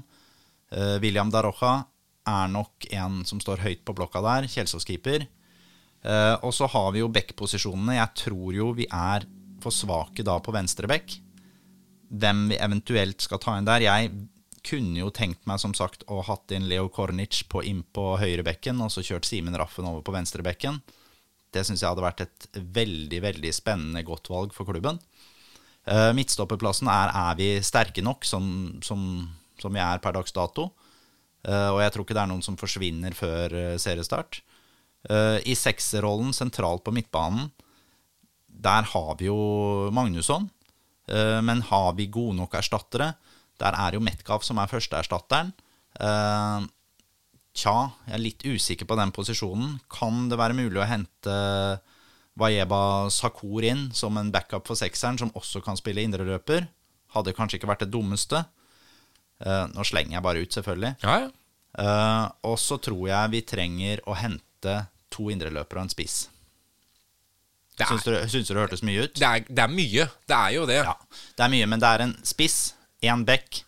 Eh, 0.74 0.96
William 1.02 1.30
Darocha 1.30 1.84
er 2.28 2.50
nok 2.52 2.88
en 2.92 3.22
som 3.28 3.40
står 3.40 3.62
høyt 3.64 3.84
på 3.86 3.94
blokka 3.96 4.22
der. 4.24 4.48
Kjelsås-keeper. 4.50 5.28
Eh, 6.02 6.34
og 6.42 6.52
så 6.54 6.68
har 6.70 6.90
vi 6.94 7.04
jo 7.04 7.12
back-posisjonene. 7.12 7.98
Jeg 8.00 8.24
tror 8.24 8.58
jo 8.58 8.72
vi 8.76 8.88
er 8.90 9.26
for 9.62 9.74
svake 9.74 10.26
da 10.26 10.38
på 10.42 10.54
venstre 10.54 10.90
back. 10.90 11.14
Hvem 12.08 12.48
vi 12.52 12.58
eventuelt 12.58 13.22
skal 13.22 13.42
ta 13.42 13.56
inn 13.58 13.68
der. 13.68 13.86
Jeg 13.86 14.12
kunne 14.66 14.98
jo 14.98 15.12
tenkt 15.14 15.46
meg 15.48 15.62
som 15.62 15.72
sagt 15.76 16.02
å 16.10 16.20
hatt 16.26 16.52
inn 16.52 16.66
Leo 16.68 16.90
Kornic 16.92 17.44
på, 17.48 17.62
inn 17.64 17.84
på 17.94 18.16
høyrebekken 18.20 18.82
og 18.82 18.90
så 18.92 19.04
kjørt 19.06 19.28
Simen 19.28 19.56
Raffen 19.56 19.86
over 19.88 20.02
på 20.04 20.12
venstrebekken. 20.16 20.82
Det 21.54 21.64
syns 21.64 21.82
jeg 21.82 21.88
hadde 21.88 22.04
vært 22.04 22.24
et 22.26 22.48
veldig 22.56 23.20
veldig 23.24 23.52
spennende 23.56 24.04
godt 24.06 24.28
valg 24.32 24.52
for 24.56 24.68
klubben. 24.68 25.00
Eh, 25.88 26.10
midtstopperplassen 26.16 26.88
er 26.92 27.12
er 27.16 27.38
vi 27.38 27.48
sterke 27.64 28.04
nok 28.04 28.26
som, 28.28 28.44
som, 28.84 29.00
som 29.60 29.72
vi 29.72 29.80
er 29.80 30.02
per 30.04 30.16
dags 30.16 30.34
dato. 30.36 30.68
Eh, 31.46 31.70
og 31.72 31.80
jeg 31.80 31.94
tror 31.94 32.04
ikke 32.04 32.16
det 32.18 32.24
er 32.24 32.30
noen 32.32 32.44
som 32.44 32.58
forsvinner 32.60 33.16
før 33.16 33.56
eh, 33.56 33.78
seriestart. 33.80 34.42
I 35.08 35.54
sekserrollen 35.54 36.34
sentralt 36.34 36.82
på 36.84 36.92
midtbanen, 36.92 37.46
der 38.50 38.82
har 38.90 39.12
vi 39.16 39.28
jo 39.28 39.36
Magnusson. 39.94 40.48
Men 41.06 41.62
har 41.70 41.92
vi 41.96 42.08
gode 42.12 42.34
nok 42.36 42.56
erstattere? 42.58 43.12
Der 43.62 43.78
er 43.78 43.94
jo 43.94 44.02
Metcalf 44.02 44.42
som 44.44 44.58
er 44.58 44.68
førsteerstatteren. 44.68 45.54
Tja, 47.58 47.74
jeg 48.06 48.14
er 48.14 48.22
litt 48.22 48.44
usikker 48.46 48.86
på 48.86 48.96
den 48.98 49.10
posisjonen. 49.14 49.78
Kan 49.90 50.28
det 50.30 50.38
være 50.38 50.54
mulig 50.54 50.78
å 50.78 50.86
hente 50.86 51.34
Wayeba 52.38 53.08
Sakur 53.10 53.66
inn 53.66 53.88
som 53.96 54.18
en 54.20 54.30
backup 54.34 54.68
for 54.68 54.78
sekseren, 54.78 55.18
som 55.18 55.32
også 55.34 55.62
kan 55.64 55.78
spille 55.78 56.04
indreløper? 56.06 56.68
Hadde 57.16 57.34
kanskje 57.34 57.58
ikke 57.58 57.70
vært 57.72 57.82
det 57.82 57.90
dummeste. 57.90 58.44
Uh, 59.42 59.66
nå 59.72 59.82
slenger 59.86 60.18
jeg 60.18 60.26
bare 60.26 60.44
ut, 60.44 60.54
selvfølgelig. 60.54 60.94
Ja, 61.02 61.18
ja. 61.24 61.34
Uh, 61.78 62.24
og 62.48 62.56
så 62.62 62.78
tror 62.82 63.04
jeg 63.10 63.34
vi 63.34 63.44
trenger 63.46 64.02
å 64.08 64.14
hente 64.18 64.78
to 65.12 65.28
indreløpere 65.34 65.82
og 65.82 65.88
en 65.88 65.94
spiss. 65.94 66.18
Syns 67.78 68.06
du, 68.06 68.14
syns 68.26 68.48
du 68.48 68.54
det 68.54 68.62
hørtes 68.62 68.82
mye 68.86 69.06
ut? 69.06 69.14
det, 69.18 69.26
er, 69.26 69.44
det 69.46 69.62
er 69.62 69.70
mye. 69.70 70.06
Det 70.26 70.38
er 70.38 70.54
jo 70.56 70.66
det. 70.66 70.80
Ja, 70.82 70.94
det 71.38 71.46
er 71.46 71.52
mye, 71.52 71.68
men 71.70 71.82
det 71.82 71.90
er 71.90 72.06
en 72.06 72.14
spiss, 72.26 72.58
én 73.02 73.26
back. 73.26 73.64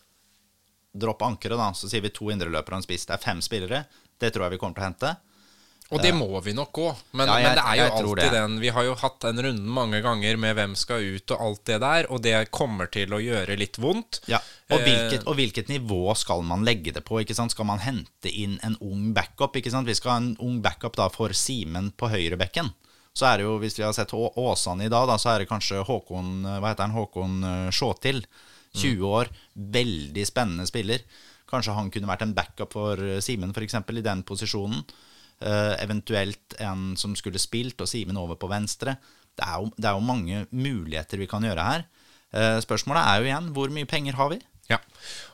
Dropp 0.93 1.21
ankeret, 1.23 1.57
da, 1.57 1.71
så 1.71 1.87
sier 1.89 2.01
vi 2.03 2.09
to 2.09 2.25
indreløpere 2.33 2.75
og 2.75 2.81
en 2.81 2.87
spiss. 2.87 3.05
Det 3.07 3.13
er 3.15 3.23
fem 3.23 3.39
spillere. 3.41 3.85
Det 4.19 4.33
tror 4.33 4.43
jeg 4.49 4.51
vi 4.51 4.57
kommer 4.57 4.75
til 4.75 4.83
å 4.83 4.89
hente. 4.91 5.17
Og 5.91 5.99
det 5.99 6.13
må 6.15 6.39
vi 6.43 6.53
nok 6.55 6.71
òg. 6.79 6.95
Men, 7.19 7.27
Ja, 7.27 7.35
jeg- 7.35 7.43
men 7.43 7.55
det 7.57 7.63
er 7.67 7.75
jo 7.75 7.95
alltid 7.97 8.15
det. 8.15 8.31
den 8.31 8.59
Vi 8.61 8.69
har 8.69 8.83
jo 8.85 8.95
hatt 8.95 9.19
den 9.19 9.37
runden 9.43 9.65
mange 9.67 10.01
ganger 10.01 10.37
med 10.37 10.55
hvem 10.55 10.75
skal 10.77 11.01
ut 11.01 11.31
og 11.31 11.41
alt 11.41 11.65
det 11.65 11.79
der, 11.81 12.05
og 12.09 12.21
det 12.21 12.49
kommer 12.51 12.87
til 12.89 13.07
å 13.09 13.19
gjøre 13.19 13.57
litt 13.59 13.75
vondt. 13.77 14.21
Ja, 14.27 14.37
og 14.69 14.79
Eh, 14.79 14.85
hvilket, 14.85 15.27
og 15.27 15.35
hvilket 15.35 15.67
nivå 15.67 16.15
skal 16.15 16.41
man 16.43 16.63
legge 16.63 16.93
det 16.93 17.03
på? 17.03 17.19
Skal 17.51 17.65
man 17.65 17.79
hente 17.79 18.31
inn 18.33 18.57
en 18.63 18.77
ung 18.79 19.13
backup? 19.13 19.53
Vi 19.53 19.93
skal 19.93 20.11
ha 20.11 20.17
en 20.17 20.37
ung 20.39 20.61
backup 20.61 20.95
da 20.95 21.09
for 21.09 21.27
Simen 21.33 21.91
på 21.91 22.07
høyrebekken. 22.09 22.73
Så 23.13 23.25
er 23.33 23.37
det 23.39 23.43
jo, 23.43 23.59
Hvis 23.59 23.75
vi 23.77 23.83
har 23.83 23.91
sett 23.91 24.11
Åsane 24.13 24.85
i 24.85 24.89
dag, 24.89 25.07
da, 25.07 25.17
så 25.17 25.35
er 25.35 25.39
det 25.39 25.49
kanskje 25.49 25.83
Håkon 25.85 26.43
hva 26.61 26.69
heter 26.73 26.87
han, 26.87 26.91
Håkon 26.93 27.69
Sjåtil. 27.69 28.21
Sjåtil. 28.21 28.25
20 28.77 29.07
år. 29.07 29.31
Veldig 29.53 30.25
spennende 30.27 30.67
spiller. 30.69 31.03
Kanskje 31.51 31.75
han 31.75 31.91
kunne 31.91 32.09
vært 32.09 32.25
en 32.25 32.35
backup 32.35 32.75
for 32.77 33.01
eh, 33.03 33.21
Simen 33.23 33.51
f.eks. 33.55 33.75
i 33.75 34.05
den 34.05 34.25
posisjonen. 34.27 34.85
Uh, 35.41 35.73
eventuelt 35.81 36.53
en 36.61 36.91
som 37.01 37.15
skulle 37.17 37.41
spilt, 37.41 37.81
og 37.81 37.89
Simen 37.89 38.19
over 38.21 38.37
på 38.37 38.45
venstre. 38.51 38.93
Det 39.33 39.41
er, 39.41 39.55
jo, 39.57 39.71
det 39.73 39.87
er 39.89 39.95
jo 39.97 40.03
mange 40.05 40.43
muligheter 40.53 41.17
vi 41.17 41.27
kan 41.31 41.41
gjøre 41.41 41.65
her. 41.65 41.85
Uh, 42.29 42.59
spørsmålet 42.61 43.01
er 43.01 43.15
jo 43.17 43.29
igjen 43.31 43.47
hvor 43.55 43.73
mye 43.73 43.89
penger 43.89 44.19
har 44.19 44.29
vi? 44.35 44.37
Ja. 44.69 44.77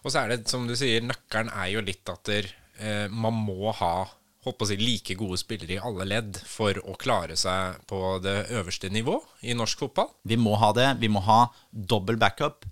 Og 0.05 0.13
så 0.13 0.21
er 0.21 0.31
det, 0.31 0.38
som 0.47 0.63
du 0.63 0.77
sier, 0.79 1.03
nøkkelen 1.03 1.51
er 1.51 1.73
jo 1.73 1.83
litt 1.83 2.07
at 2.07 2.23
der, 2.31 2.47
uh, 2.79 3.11
man 3.11 3.35
må 3.35 3.75
ha 3.75 4.07
håper 4.47 4.63
å 4.63 4.69
si, 4.69 4.77
like 4.79 5.17
gode 5.19 5.38
spillere 5.41 5.75
i 5.75 5.81
alle 5.83 6.07
ledd 6.07 6.39
for 6.47 6.77
å 6.88 6.95
klare 6.99 7.35
seg 7.39 7.81
på 7.89 7.99
det 8.23 8.38
øverste 8.55 8.91
nivå 8.93 9.19
i 9.43 9.55
norsk 9.57 9.83
fotball. 9.83 10.11
Vi 10.23 10.39
må 10.39 10.55
ha 10.61 10.71
det. 10.77 10.88
Vi 11.01 11.11
må 11.11 11.23
ha 11.27 11.41
dobbel 11.71 12.19
backup. 12.21 12.63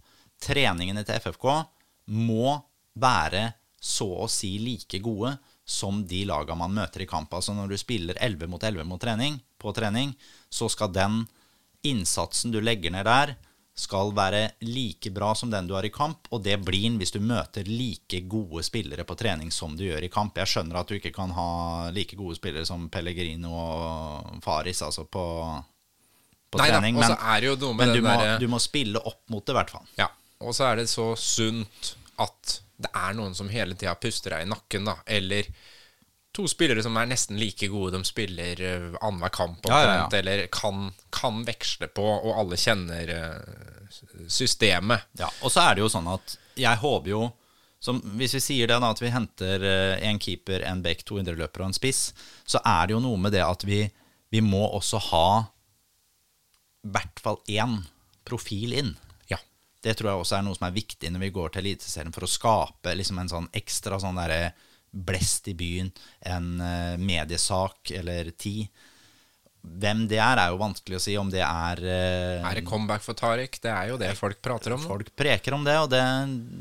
Treningene 0.41 1.05
til 1.05 1.21
FFK 1.21 1.47
må 2.15 2.57
være 2.99 3.49
så 3.85 4.07
å 4.25 4.27
si 4.31 4.55
like 4.61 4.99
gode 5.03 5.35
som 5.65 6.03
de 6.07 6.23
laga 6.25 6.55
man 6.57 6.73
møter 6.73 7.03
i 7.05 7.09
kamp. 7.09 7.33
Altså 7.33 7.53
når 7.53 7.73
du 7.73 7.77
spiller 7.81 8.17
11 8.21 8.49
mot 8.49 8.63
11 8.63 8.85
mot 8.87 9.01
trening, 9.01 9.39
på 9.61 9.73
trening, 9.73 10.13
så 10.49 10.69
skal 10.69 10.93
den 10.93 11.23
innsatsen 11.85 12.53
du 12.53 12.61
legger 12.61 12.93
ned 12.93 13.05
der, 13.05 13.35
skal 13.75 14.13
være 14.15 14.53
like 14.63 15.11
bra 15.11 15.33
som 15.35 15.49
den 15.51 15.67
du 15.67 15.73
har 15.75 15.83
i 15.83 15.91
kamp, 15.91 16.29
og 16.31 16.43
det 16.45 16.55
blir 16.63 16.85
den 16.85 16.99
hvis 17.01 17.11
du 17.11 17.19
møter 17.19 17.67
like 17.67 18.21
gode 18.31 18.63
spillere 18.63 19.03
på 19.03 19.17
trening 19.19 19.51
som 19.51 19.75
du 19.75 19.83
gjør 19.83 20.05
i 20.07 20.11
kamp. 20.11 20.37
Jeg 20.39 20.53
skjønner 20.53 20.79
at 20.79 20.89
du 20.89 20.95
ikke 20.95 21.11
kan 21.15 21.33
ha 21.35 21.49
like 21.93 22.15
gode 22.15 22.37
spillere 22.39 22.65
som 22.67 22.87
Pellegrino 22.89 23.51
og 23.51 24.43
Faris 24.45 24.79
altså 24.85 25.03
på, 25.03 25.25
på 26.53 26.61
Nei 26.61 26.69
trening, 26.71 27.01
og 27.01 27.03
men, 27.75 27.91
du, 27.91 28.05
må, 28.05 28.15
du 28.39 28.47
må 28.53 28.61
spille 28.63 29.01
opp 29.01 29.25
mot 29.33 29.43
det, 29.43 29.51
i 29.51 29.59
hvert 29.59 29.75
fall. 29.75 29.91
Ja, 29.99 30.07
og 30.43 30.55
så 30.55 30.69
er 30.71 30.81
det 30.81 30.89
så 30.91 31.11
sunt 31.19 31.95
at 32.21 32.59
det 32.81 32.91
er 32.91 33.15
noen 33.15 33.35
som 33.35 33.49
hele 33.51 33.75
tida 33.77 33.95
puster 33.99 34.35
deg 34.35 34.45
i 34.45 34.51
nakken, 34.51 34.87
da. 34.87 34.97
Eller 35.07 35.47
to 36.35 36.43
spillere 36.51 36.83
som 36.83 36.97
er 36.99 37.07
nesten 37.07 37.39
like 37.39 37.69
gode, 37.71 37.95
de 37.95 38.07
spiller 38.07 38.59
uh, 38.59 38.97
annenhver 38.99 39.31
kamp 39.31 39.69
Ja, 39.71 39.79
ja, 39.79 39.93
ja. 40.01 40.09
eller 40.19 40.45
kan, 40.51 40.89
kan 41.15 41.45
veksle 41.47 41.87
på, 41.95 42.03
og 42.03 42.35
alle 42.41 42.59
kjenner 42.59 43.13
uh, 43.15 43.95
systemet. 44.27 45.07
Ja, 45.19 45.31
og 45.41 45.53
så 45.53 45.63
er 45.63 45.77
det 45.77 45.85
jo 45.85 45.91
sånn 45.91 46.11
at 46.11 46.37
jeg 46.59 46.79
håper 46.83 47.11
jo 47.11 47.25
som, 47.83 47.99
Hvis 48.17 48.33
vi 48.37 48.39
sier 48.41 48.69
det 48.71 48.77
da, 48.81 48.87
at 48.89 49.01
vi 49.03 49.11
henter 49.13 49.61
uh, 49.61 49.95
en 50.03 50.19
keeper, 50.19 50.63
en 50.65 50.81
back, 50.83 51.03
to 51.05 51.19
indreløpere 51.21 51.63
og 51.63 51.69
en 51.69 51.77
spiss, 51.77 52.09
så 52.43 52.59
er 52.65 52.87
det 52.87 52.95
jo 52.95 53.01
noe 53.03 53.19
med 53.21 53.35
det 53.35 53.43
at 53.45 53.63
vi, 53.67 53.83
vi 54.33 54.41
må 54.41 54.63
også 54.65 55.01
ha 55.11 55.27
i 56.85 56.91
hvert 56.95 57.21
fall 57.21 57.37
én 57.49 57.79
profil 58.25 58.73
inn. 58.73 58.91
Det 59.85 59.93
tror 59.97 60.11
jeg 60.11 60.23
også 60.23 60.39
er 60.39 60.47
noe 60.47 60.57
som 60.57 60.65
er 60.65 60.73
viktig 60.79 61.11
når 61.13 61.27
vi 61.27 61.33
går 61.35 61.53
til 61.53 61.65
Eliteserien, 61.65 62.13
for 62.15 62.25
å 62.25 62.31
skape 62.31 62.95
liksom 62.97 63.21
en 63.21 63.29
sånn 63.29 63.51
ekstra 63.53 63.99
sånn 64.01 64.17
derre 64.17 64.55
blest 64.95 65.47
i 65.51 65.53
byen, 65.57 65.91
en 66.25 66.51
eh, 66.63 66.97
mediesak 66.97 67.91
eller 67.91 68.31
ti. 68.39 68.63
Hvem 69.65 70.05
det 70.07 70.19
er, 70.21 70.39
er 70.39 70.53
jo 70.53 70.59
vanskelig 70.61 70.99
å 70.99 71.03
si 71.03 71.15
om 71.17 71.29
det 71.33 71.41
er 71.41 71.81
eh, 71.81 72.45
Er 72.45 72.59
det 72.59 72.65
comeback 72.69 73.03
for 73.03 73.17
Tariq? 73.17 73.57
Det 73.61 73.71
er 73.71 73.89
jo 73.89 73.97
det 73.99 74.13
folk 74.17 74.39
prater 74.45 74.75
om. 74.75 74.81
Folk 74.81 75.09
preker 75.17 75.57
om 75.57 75.65
det, 75.65 75.75
og 75.81 75.89
det, 75.91 76.03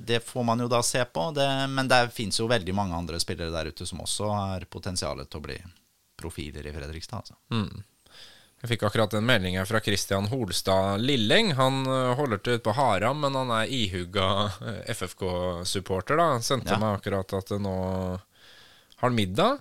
det 0.09 0.21
får 0.25 0.47
man 0.51 0.65
jo 0.65 0.69
da 0.73 0.81
se 0.85 1.05
på. 1.05 1.29
Det, 1.37 1.47
men 1.71 1.91
det 1.91 2.01
fins 2.17 2.41
jo 2.41 2.51
veldig 2.51 2.77
mange 2.77 2.97
andre 2.97 3.21
spillere 3.23 3.53
der 3.55 3.71
ute 3.71 3.87
som 3.87 4.03
også 4.05 4.31
har 4.33 4.69
potensial 4.73 5.21
til 5.27 5.41
å 5.41 5.47
bli 5.49 5.59
profiler 6.21 6.67
i 6.67 6.73
Fredrikstad. 6.75 7.25
Altså. 7.25 7.37
Jeg 8.65 8.71
fikk 8.79 8.85
akkurat 8.89 9.13
en 9.19 9.27
melding 9.29 9.59
her 9.59 9.67
fra 9.69 9.77
Christian 9.85 10.25
Holstad 10.31 11.03
Lilleng. 11.05 11.51
Han 11.59 11.83
øh, 11.85 12.15
holder 12.17 12.39
til 12.41 12.55
ute 12.57 12.65
på 12.65 12.73
Haram, 12.73 13.19
men 13.21 13.35
han 13.37 13.51
er 13.53 13.69
ihugga 13.69 14.29
øh, 14.65 14.79
FFK-supporter. 14.89 16.17
da 16.17 16.31
Han 16.33 16.43
sendte 16.47 16.73
Ja. 16.73 16.79
meg 16.81 16.97
akkurat 16.97 17.33
at 17.37 17.53
det 17.53 17.61
nå 17.61 17.75
Har 19.03 19.11
middag. 19.13 19.59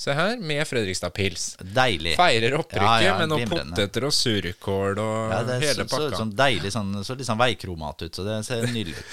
Se 0.00 0.14
her, 0.16 0.38
med 0.40 0.62
Fredrikstad 0.66 1.10
Pils. 1.12 1.42
Deilig. 1.60 2.14
Feirer 2.16 2.54
opprykket 2.56 2.80
Ja, 2.86 3.00
ja, 3.04 3.16
med 3.18 3.28
noen 3.28 3.42
glimrende. 3.44 3.74
poteter 3.76 4.06
og 4.08 4.14
surkål 4.16 5.00
og 5.02 5.34
Ja, 5.34 5.40
det 5.44 5.56
er 5.58 5.64
hele 5.66 5.84
så, 5.84 5.88
så, 5.90 5.98
pakka. 6.06 6.16
sånn 6.22 6.30
deilig 6.38 6.72
sånn, 6.72 6.94
så 7.04 7.16
litt 7.18 7.28
sånn 7.28 7.40
veikromat 7.42 8.06
ut, 8.06 8.14
så 8.16 8.24
det 8.24 8.38
ser 8.48 8.64
nydelig 8.72 8.96
ut. 8.96 9.10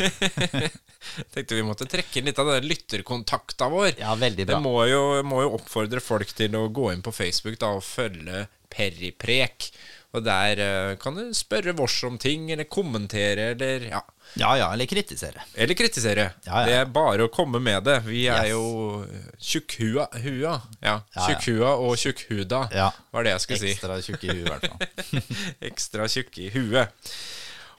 Tenkte 1.34 1.56
vi 1.56 1.64
måtte 1.64 1.86
trekke 1.88 2.22
litt 2.26 2.38
av 2.42 2.50
den 2.52 2.68
lytterkontakta 2.68 3.70
vår. 3.72 3.94
Ja, 4.02 4.14
veldig 4.20 4.44
Det 4.46 4.52
bra. 4.52 4.60
må 4.60 4.74
jo, 4.90 5.00
må 5.24 5.40
jo 5.46 5.54
oppfordre 5.56 6.02
folk 6.04 6.32
til 6.36 6.56
å 6.60 6.66
gå 6.68 6.90
inn 6.92 7.00
på 7.06 7.12
Facebook 7.16 7.56
da 7.62 7.72
og 7.78 7.84
følge 7.86 8.44
Periprek. 8.70 9.70
Og 10.10 10.24
der 10.26 10.58
uh, 10.58 10.94
kan 10.98 11.14
du 11.14 11.28
spørre 11.36 11.74
vårs 11.78 12.00
om 12.08 12.16
ting, 12.18 12.48
eller 12.50 12.66
kommentere, 12.66 13.52
eller 13.54 13.84
ja. 13.92 14.00
Ja, 14.38 14.52
ja, 14.58 14.66
eller 14.74 14.86
kritisere. 14.86 15.42
Eller 15.58 15.74
kritisere. 15.74 16.28
Ja, 16.46 16.60
ja. 16.60 16.66
Det 16.66 16.74
er 16.80 16.90
bare 16.94 17.26
å 17.26 17.30
komme 17.34 17.58
med 17.62 17.82
det. 17.86 17.96
Vi 18.06 18.24
er 18.30 18.46
Yes. 18.46 18.52
jo 18.52 19.06
tjukkhua 19.42 20.08
hua. 20.22 20.52
Ja. 20.82 20.96
Tjukkhua 21.26 21.72
og 21.82 21.96
tjukkhuda 21.98 22.60
Ja. 22.74 22.90
var 23.10 23.26
det 23.26 23.32
jeg 23.36 23.40
skulle 23.46 23.58
si. 23.64 23.72
Ekstra 23.74 23.98
tjukk 24.02 24.24
i 24.26 24.34
huet, 24.34 24.44
i 24.44 24.50
hvert 24.50 24.68
fall. 24.70 25.22
Ekstra 25.70 26.06
tjukke 26.10 26.44
i 26.46 26.50
huet. 26.54 27.10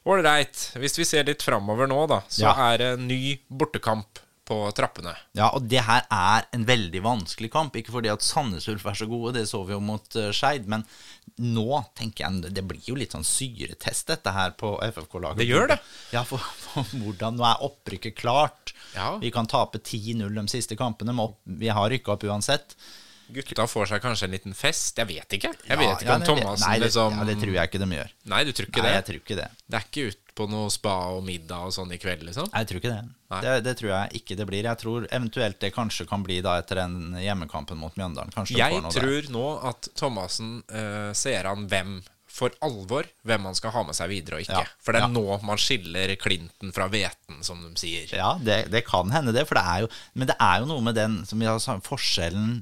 Ålreit. 0.04 0.72
Hvis 0.82 0.98
vi 1.00 1.06
ser 1.06 1.28
litt 1.28 1.44
framover 1.46 1.88
nå, 1.88 2.02
da, 2.10 2.22
så 2.32 2.52
er 2.72 2.78
det 2.82 2.92
en 2.98 3.08
ny 3.08 3.22
bortekamp 3.48 4.20
på 4.52 4.58
trappene. 4.76 5.14
Ja, 5.38 5.52
og 5.56 5.68
det 5.72 5.84
her 5.86 6.04
er 6.12 6.48
en 6.56 6.66
veldig 6.68 7.04
vanskelig 7.06 7.52
kamp. 7.54 7.78
Ikke 7.80 7.94
fordi 7.94 8.10
at 8.12 8.26
Sandnes 8.26 8.66
Ulf 8.72 8.88
er 8.90 8.98
så 8.98 9.08
gode, 9.08 9.36
det 9.38 9.46
så 9.48 9.62
vi 9.68 9.76
jo 9.78 9.80
mot 9.80 10.18
uh, 10.18 10.32
Skeid, 10.36 10.66
men 10.68 10.84
nå 11.40 11.84
tenker 11.98 12.26
jeg 12.26 12.54
det 12.56 12.64
blir 12.68 12.82
jo 12.86 12.98
litt 13.00 13.16
sånn 13.16 13.26
syretest, 13.28 14.08
dette 14.12 14.34
her 14.36 14.56
på 14.60 14.74
FFK-laget. 14.84 15.40
Det 15.42 15.48
gjør 15.48 15.72
det. 15.74 15.78
Ja, 16.14 16.26
for, 16.28 16.44
for 16.66 16.88
hvordan 16.98 17.40
Nå 17.40 17.46
er 17.48 17.64
opprykket 17.68 18.18
klart. 18.20 18.74
Ja. 18.96 19.14
Vi 19.22 19.32
kan 19.34 19.48
tape 19.50 19.80
10-0 19.80 20.28
de 20.36 20.46
siste 20.52 20.78
kampene, 20.80 21.16
men 21.16 21.36
vi 21.62 21.72
har 21.72 21.90
rykka 21.92 22.16
opp 22.16 22.28
uansett. 22.28 22.76
Gutta 23.36 23.68
får 23.70 23.92
seg 23.94 24.04
kanskje 24.04 24.28
en 24.28 24.36
liten 24.36 24.56
fest. 24.58 24.98
Jeg 25.00 25.10
vet 25.10 25.38
ikke. 25.38 25.54
Jeg 25.68 25.80
vet 25.80 26.04
ikke 26.04 26.10
ja, 26.10 26.18
om 26.18 26.26
Thomassen 26.28 26.68
nei, 26.68 26.78
liksom 26.84 27.18
ja, 27.20 27.28
det 27.30 27.38
tror 27.42 27.56
jeg 27.58 27.72
ikke 27.72 27.82
de 27.84 27.90
gjør. 27.98 28.14
Nei, 28.34 28.44
du 28.48 28.52
tror 28.56 28.70
ikke 28.70 28.84
Nei, 28.84 28.90
det? 28.90 28.98
jeg 28.98 29.08
tror 29.10 29.20
ikke 29.22 29.40
det. 29.40 29.48
Det 29.66 29.80
er 29.80 29.88
ikke 29.88 30.06
ut 30.12 30.22
på 30.42 30.48
noe 30.52 30.70
spa 30.74 30.96
og 31.16 31.26
middag 31.28 31.68
og 31.68 31.76
sånn 31.76 31.92
i 31.92 32.00
kveld, 32.02 32.24
liksom? 32.30 32.48
Jeg 32.52 32.70
tror 32.70 32.82
ikke 32.82 32.94
det. 32.94 33.02
Det. 33.32 33.58
Det 33.66 33.76
tror 33.80 33.92
jeg 33.92 34.22
ikke 34.22 34.38
det 34.40 34.48
blir. 34.50 34.68
Jeg 34.68 34.82
tror 34.82 35.10
eventuelt 35.10 35.60
det 35.64 35.74
kanskje 35.76 36.08
kan 36.10 36.24
bli 36.26 36.40
da 36.44 36.58
etter 36.62 36.84
den 36.84 37.20
hjemmekampen 37.20 37.80
mot 37.80 37.96
Mjøndalen. 38.00 38.34
Kanskje 38.36 38.60
Jeg 38.60 38.80
noe 38.80 38.92
der. 38.92 39.04
tror 39.04 39.30
nå 39.36 39.46
at 39.72 39.92
Thomassen 40.00 40.58
uh, 40.72 41.12
ser 41.18 41.48
an 41.52 41.68
hvem 41.72 42.00
for 42.32 42.54
alvor 42.64 43.08
hvem 43.28 43.44
man 43.44 43.58
skal 43.58 43.74
ha 43.76 43.84
med 43.84 43.98
seg 43.98 44.12
videre 44.12 44.40
og 44.40 44.46
ikke. 44.46 44.64
Ja, 44.64 44.80
For 44.80 44.96
det 44.96 45.02
er 45.02 45.08
ja. 45.10 45.12
nå 45.12 45.38
man 45.46 45.60
skiller 45.60 46.16
klinten 46.20 46.72
fra 46.76 46.88
hveten, 46.92 47.42
som 47.44 47.60
de 47.64 47.72
sier. 47.80 48.08
Ja, 48.16 48.34
det, 48.42 48.64
det 48.72 48.86
kan 48.88 49.12
hende 49.14 49.36
det, 49.36 49.44
for 49.50 49.60
det 49.60 49.66
er 49.68 49.86
jo 49.86 49.90
Men 50.16 50.32
det 50.32 50.38
er 50.40 50.62
jo 50.64 50.70
noe 50.72 50.86
med 50.86 50.96
den 50.96 51.22
som 51.28 51.42
vi 51.42 51.50
har 51.50 51.82
Forskjellen 51.84 52.62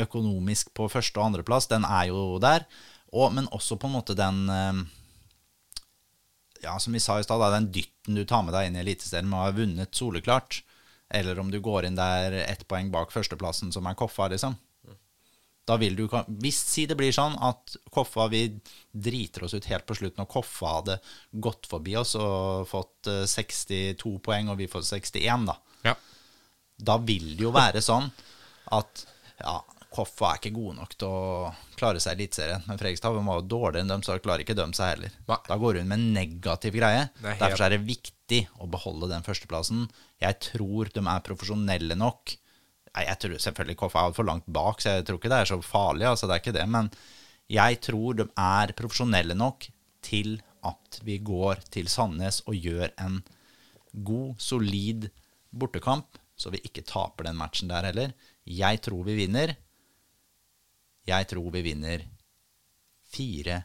økonomisk 0.00 0.72
på 0.74 0.88
første- 0.88 1.20
og 1.20 1.30
andreplass, 1.30 1.68
den 1.70 1.84
er 1.84 2.08
jo 2.10 2.38
der. 2.42 2.64
Og, 3.12 3.32
men 3.34 3.50
også 3.52 3.76
på 3.76 3.90
en 3.90 3.96
måte 3.98 4.16
den 4.16 4.48
eh, 4.48 4.82
Ja, 6.62 6.78
som 6.78 6.94
vi 6.94 7.00
sa 7.02 7.18
i 7.18 7.24
stad, 7.26 7.42
den 7.52 7.72
dytten 7.74 8.14
du 8.14 8.24
tar 8.24 8.44
med 8.46 8.54
deg 8.54 8.68
inn 8.68 8.76
i 8.78 8.84
Eliteserien 8.84 9.28
med 9.28 9.38
å 9.40 9.46
ha 9.48 9.54
vunnet 9.56 9.98
soleklart. 9.98 10.62
Eller 11.12 11.38
om 11.42 11.50
du 11.50 11.58
går 11.60 11.88
inn 11.88 11.98
der 11.98 12.32
ett 12.44 12.62
poeng 12.70 12.92
bak 12.94 13.10
førsteplassen, 13.12 13.72
som 13.74 13.86
er 13.90 13.98
Koffa, 13.98 14.28
liksom. 14.32 14.54
Da 15.68 15.76
vil 15.78 15.94
du 15.94 16.08
Hvis 16.42 16.58
si 16.72 16.86
det 16.90 16.96
blir 16.98 17.14
sånn 17.14 17.36
at 17.38 17.76
Koffa 17.94 18.24
Vi 18.32 18.40
driter 18.90 19.44
oss 19.46 19.54
ut 19.54 19.68
helt 19.70 19.86
på 19.86 19.94
slutten, 19.98 20.24
og 20.24 20.30
Koffa 20.30 20.76
hadde 20.78 20.96
gått 21.32 21.68
forbi 21.70 21.94
oss 22.00 22.16
og 22.18 22.66
fått 22.70 23.10
eh, 23.10 23.26
62 23.30 24.16
poeng, 24.24 24.50
og 24.50 24.58
vi 24.58 24.70
får 24.70 24.86
61, 24.88 25.46
da. 25.50 25.58
Ja. 25.86 25.94
Da 26.82 26.98
vil 26.98 27.34
det 27.36 27.46
jo 27.46 27.54
være 27.54 27.82
sånn 27.84 28.10
at 28.74 29.04
ja, 29.42 29.60
Koffa 29.92 30.32
er 30.32 30.40
ikke 30.40 30.54
gode 30.56 30.76
nok 30.78 30.94
til 30.96 31.08
å 31.08 31.50
klare 31.78 32.00
seg 32.02 32.16
i 32.16 32.22
Eliteserien. 32.24 32.64
Men 32.66 32.78
Fredrikstad 32.80 33.16
var 33.16 33.40
jo 33.40 33.48
dårligere 33.54 33.84
enn 33.84 33.92
dem, 33.92 34.04
så 34.06 34.16
klarer 34.22 34.44
ikke 34.44 34.56
dem 34.58 34.72
seg 34.76 34.94
heller. 34.94 35.16
Nei. 35.28 35.38
Da 35.48 35.58
går 35.60 35.80
hun 35.80 35.90
med 35.90 35.98
en 35.98 36.12
negativ 36.16 36.78
greie. 36.78 37.08
Er 37.22 37.40
Derfor 37.40 37.66
er 37.66 37.74
det 37.74 37.82
viktig 37.86 38.40
å 38.62 38.68
beholde 38.72 39.10
den 39.12 39.26
førsteplassen. 39.26 39.88
Jeg 40.22 40.38
tror 40.48 40.92
de 40.94 41.04
er 41.04 41.26
profesjonelle 41.26 41.98
nok. 42.00 42.36
Nei, 42.92 43.04
jeg 43.08 43.20
tror 43.24 43.42
selvfølgelig 43.46 43.78
Koffa 43.80 44.00
er 44.00 44.10
altfor 44.10 44.28
langt 44.28 44.48
bak, 44.52 44.80
så 44.82 44.96
jeg 44.98 45.08
tror 45.08 45.20
ikke 45.20 45.32
det 45.32 45.42
er 45.42 45.52
så 45.52 45.60
farlig. 45.64 46.08
altså 46.08 46.28
det 46.28 46.36
er 46.36 46.44
ikke 46.44 46.56
det, 46.58 46.66
Men 46.68 46.90
jeg 47.52 47.80
tror 47.84 48.16
de 48.16 48.28
er 48.38 48.74
profesjonelle 48.78 49.36
nok 49.36 49.68
til 50.04 50.40
at 50.64 51.00
vi 51.04 51.18
går 51.18 51.62
til 51.74 51.88
Sandnes 51.90 52.42
og 52.46 52.54
gjør 52.56 52.92
en 53.02 53.22
god, 53.92 54.36
solid 54.40 55.10
bortekamp, 55.52 56.18
så 56.36 56.52
vi 56.52 56.62
ikke 56.64 56.84
taper 56.88 57.28
den 57.28 57.36
matchen 57.38 57.68
der 57.70 57.90
heller. 57.90 58.14
Jeg 58.48 58.80
tror 58.86 59.04
vi 59.06 59.18
vinner. 59.18 59.54
Jeg 61.08 61.28
tror 61.32 61.48
vi 61.54 61.62
vinner 61.66 62.04
4-1. 63.14 63.62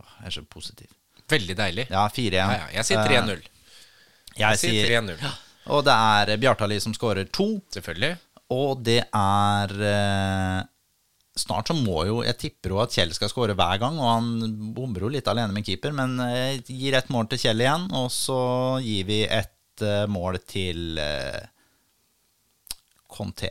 Åh, 0.00 0.12
Jeg 0.20 0.26
er 0.30 0.36
så 0.36 0.44
positiv. 0.48 0.92
Veldig 1.28 1.56
deilig. 1.56 1.86
Ja, 1.90 2.04
4-1. 2.08 2.36
Ja, 2.36 2.46
ja. 2.52 2.68
Jeg 2.78 2.88
sier 2.90 3.02
3-0. 3.08 3.48
Jeg, 4.34 4.38
Jeg 4.44 4.60
sier 4.60 4.86
sier 4.86 5.00
3-0. 5.02 5.34
Og 5.74 5.84
det 5.86 5.94
er 5.96 6.36
Bjartali 6.42 6.78
som 6.82 6.94
skårer 6.96 7.28
to. 7.32 7.48
Selvfølgelig. 7.72 8.16
Og 8.54 8.82
det 8.84 9.00
er 9.08 9.72
eh, 9.88 10.62
Snart 11.40 11.66
så 11.70 11.74
må 11.74 12.04
jo 12.06 12.18
Jeg 12.22 12.36
tipper 12.38 12.74
jo 12.74 12.80
at 12.82 12.92
Kjell 12.94 13.10
skal 13.16 13.30
skåre 13.32 13.56
hver 13.58 13.80
gang, 13.82 13.96
og 13.98 14.10
han 14.10 14.52
bomber 14.76 15.06
jo 15.06 15.10
litt 15.10 15.26
alene 15.30 15.54
med 15.56 15.66
keeper, 15.66 15.94
men 15.96 16.14
eh, 16.28 16.60
gir 16.68 16.94
ett 16.94 17.08
mål 17.10 17.26
til 17.32 17.40
Kjell 17.46 17.64
igjen, 17.64 17.88
og 17.96 18.06
så 18.14 18.38
gir 18.84 19.08
vi 19.08 19.22
ett 19.26 19.82
eh, 19.82 20.04
mål 20.06 20.38
til 20.46 21.00
eh, 21.02 21.40
Conté. 23.10 23.50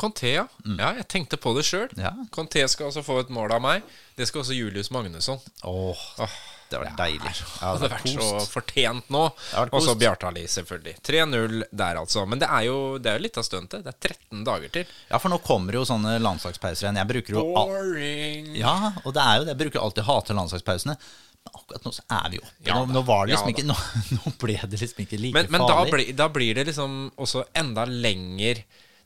Conté, 0.00 0.30
ja. 0.38 0.46
ja. 0.78 0.94
Jeg 1.00 1.08
tenkte 1.12 1.36
på 1.40 1.52
det 1.56 1.66
sjøl. 1.68 1.90
Mm. 1.92 2.00
Ja. 2.06 2.14
Conté 2.32 2.62
skal 2.72 2.88
altså 2.88 3.02
få 3.04 3.18
et 3.20 3.32
mål 3.36 3.52
av 3.58 3.60
meg. 3.64 3.84
Det 4.16 4.28
skal 4.28 4.42
også 4.42 4.56
Julius 4.56 4.88
Magnusson. 4.94 5.38
Åh, 5.68 6.00
Åh, 6.24 6.36
det 6.70 6.80
var 6.80 6.92
deilig. 6.96 7.32
Ja, 7.34 7.46
Det 7.50 7.66
hadde 7.66 7.90
vært 7.92 8.08
så 8.12 8.24
kost. 8.24 8.52
fortjent 8.54 9.12
nå. 9.12 9.22
Og 9.66 9.80
så. 9.84 9.94
Bjartali, 10.00 10.46
selvfølgelig. 10.48 10.96
3-0 11.06 11.62
der, 11.68 12.00
altså. 12.00 12.24
Men 12.30 12.40
det 12.40 12.48
er 12.48 12.66
jo 12.68 12.76
det 13.02 13.12
er 13.12 13.18
jo 13.20 13.24
litt 13.26 13.40
av 13.40 13.46
stuntet. 13.48 13.84
Det 13.84 13.92
er 13.92 14.14
13 14.14 14.44
dager 14.46 14.72
til. 14.80 14.92
Ja, 15.10 15.20
for 15.20 15.32
nå 15.32 15.40
kommer 15.44 15.76
jo 15.80 15.86
sånne 15.88 16.16
landslagspauser 16.22 16.86
igjen. 16.88 17.00
Jeg 17.02 17.10
bruker 17.14 17.36
jo 17.36 17.46
Boring. 17.56 18.54
Ja, 18.60 18.76
og 19.04 19.16
det 19.16 19.24
er 19.24 19.40
jo 19.40 19.48
det. 19.48 19.54
Jeg 19.56 19.62
bruker 19.66 19.84
alltid 19.84 20.08
hate 20.08 20.36
landslagspausene. 20.38 20.96
Men 21.40 21.56
akkurat 21.56 21.86
nå 21.88 21.92
så 21.96 22.04
er 22.12 22.28
vi 22.34 22.38
oppe. 22.40 22.68
Ja 22.68 22.76
nå, 22.80 22.92
nå 22.92 23.02
var 23.08 23.24
det 23.26 23.32
liksom 23.34 23.48
ja 23.48 23.56
ikke 23.56 23.68
nå, 23.68 23.76
nå 24.18 24.32
ble 24.42 24.56
det 24.60 24.80
liksom 24.80 25.04
ikke 25.06 25.20
like 25.20 25.36
Men, 25.38 25.46
men 25.54 25.64
da, 25.64 25.78
bli, 25.88 26.10
da 26.12 26.26
blir 26.32 26.58
det 26.58 26.66
liksom 26.68 26.98
også 27.16 27.46
enda 27.56 27.86
lenger 27.88 28.60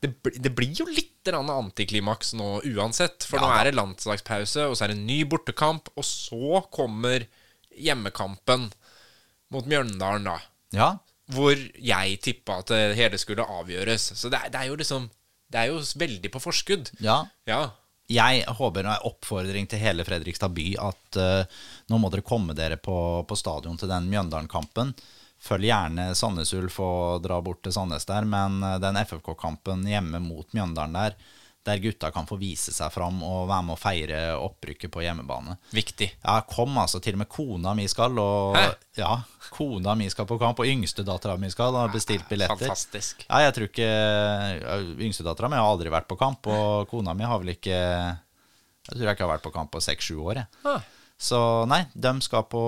det, 0.05 0.35
det 0.45 0.53
blir 0.55 0.75
jo 0.77 0.87
litt 0.89 1.11
antiklimaks 1.25 2.35
nå 2.37 2.59
uansett. 2.77 3.25
For 3.25 3.41
Ja 3.41 3.47
nå 3.47 3.53
er 3.57 3.71
det 3.71 3.79
landslagspause, 3.79 4.67
og 4.69 4.77
så 4.77 4.85
er 4.85 4.93
det 4.93 4.99
en 4.99 5.07
ny 5.09 5.23
bortekamp, 5.25 5.89
og 5.97 6.05
så 6.05 6.61
kommer 6.75 7.25
hjemmekampen 7.75 8.69
mot 9.55 9.67
Mjøndalen, 9.71 10.29
da. 10.29 10.37
Ja, 10.75 10.89
Hvor 11.33 11.57
jeg 11.57 12.19
tippa 12.21 12.59
at 12.61 12.73
det 12.75 12.99
hele 12.99 13.17
skulle 13.21 13.47
avgjøres. 13.47 14.11
Så 14.19 14.29
det 14.29 14.43
er, 14.43 14.53
det 14.53 14.61
er 14.61 14.69
jo 14.69 14.77
liksom 14.77 15.09
Det 15.49 15.61
er 15.61 15.71
jo 15.71 15.81
veldig 15.81 16.31
på 16.35 16.43
forskudd. 16.43 16.91
ja. 17.01 17.25
Ja. 17.47 17.71
Jeg 18.11 18.43
håper 18.59 18.85
en 18.85 19.07
oppfordring 19.09 19.65
til 19.65 19.81
hele 19.81 20.05
Fredrikstad 20.05 20.53
by 20.53 20.65
at 20.77 21.17
uh, 21.17 21.61
nå 21.89 21.97
må 21.97 22.11
dere 22.13 22.21
komme 22.27 22.53
dere 22.53 22.77
på, 22.77 23.25
på 23.25 23.37
stadion 23.39 23.79
til 23.81 23.89
den 23.89 24.11
Mjøndalen-kampen. 24.13 24.91
Følg 25.45 25.69
gjerne 25.69 26.11
Sandnes 26.17 26.55
Ulf 26.57 26.79
og 26.81 27.23
dra 27.25 27.37
bort 27.45 27.61
til 27.67 27.75
Sandnes 27.77 28.07
der, 28.09 28.25
men 28.25 28.63
eh, 28.65 28.79
den 28.81 28.97
FFK-kampen 29.05 29.85
hjemme 29.89 30.21
mot 30.25 30.49
Mjøndalen 30.57 30.97
der, 30.97 31.17
der 31.65 31.81
gutta 31.81 32.11
kan 32.13 32.27
få 32.29 32.37
vise 32.41 32.73
seg 32.77 32.91
fram 32.93 33.23
og 33.25 33.47
være 33.49 33.65
med 33.65 33.73
å 33.73 33.81
feire 33.81 34.19
opprykket 34.37 34.93
på 34.93 35.01
hjemmebane. 35.05 35.55
Viktig. 35.73 36.11
Ja, 36.21 36.35
kom 36.49 36.77
altså. 36.81 37.01
Til 37.05 37.17
og 37.17 37.23
med 37.23 37.31
kona 37.33 37.73
mi 37.77 37.87
skal, 37.89 38.17
og 38.21 38.57
Hæ? 38.59 38.67
ja, 39.01 39.13
kona 39.53 39.95
mi 39.97 40.11
skal 40.13 40.29
på 40.29 40.37
kamp, 40.41 40.61
og 40.61 40.69
yngstedattera 40.69 41.39
mi 41.41 41.49
skal, 41.53 41.77
har 41.81 41.93
bestilt 41.93 42.29
billetter. 42.29 42.69
Fantastisk. 42.69 43.25
Ja, 43.31 43.41
jeg 43.47 43.57
tror 43.57 43.71
ikke 43.71 43.89
Yngstedattera 45.07 45.49
mi 45.53 45.61
har 45.61 45.71
aldri 45.71 45.93
vært 45.93 46.09
på 46.11 46.21
kamp, 46.21 46.49
og 46.53 46.89
kona 46.93 47.17
mi 47.17 47.25
har 47.29 47.41
vel 47.41 47.55
ikke 47.57 47.73
Jeg 47.77 48.99
tror 48.99 49.07
jeg 49.09 49.17
ikke 49.17 49.25
har 49.25 49.35
vært 49.39 49.49
på 49.49 49.55
kamp 49.55 49.73
på 49.73 49.81
seks-sju 49.81 50.21
år. 50.21 50.45
Jeg. 50.45 50.77
Så 51.21 51.39
nei, 51.71 51.85
de 51.95 52.11
skal 52.25 52.43
på, 52.51 52.61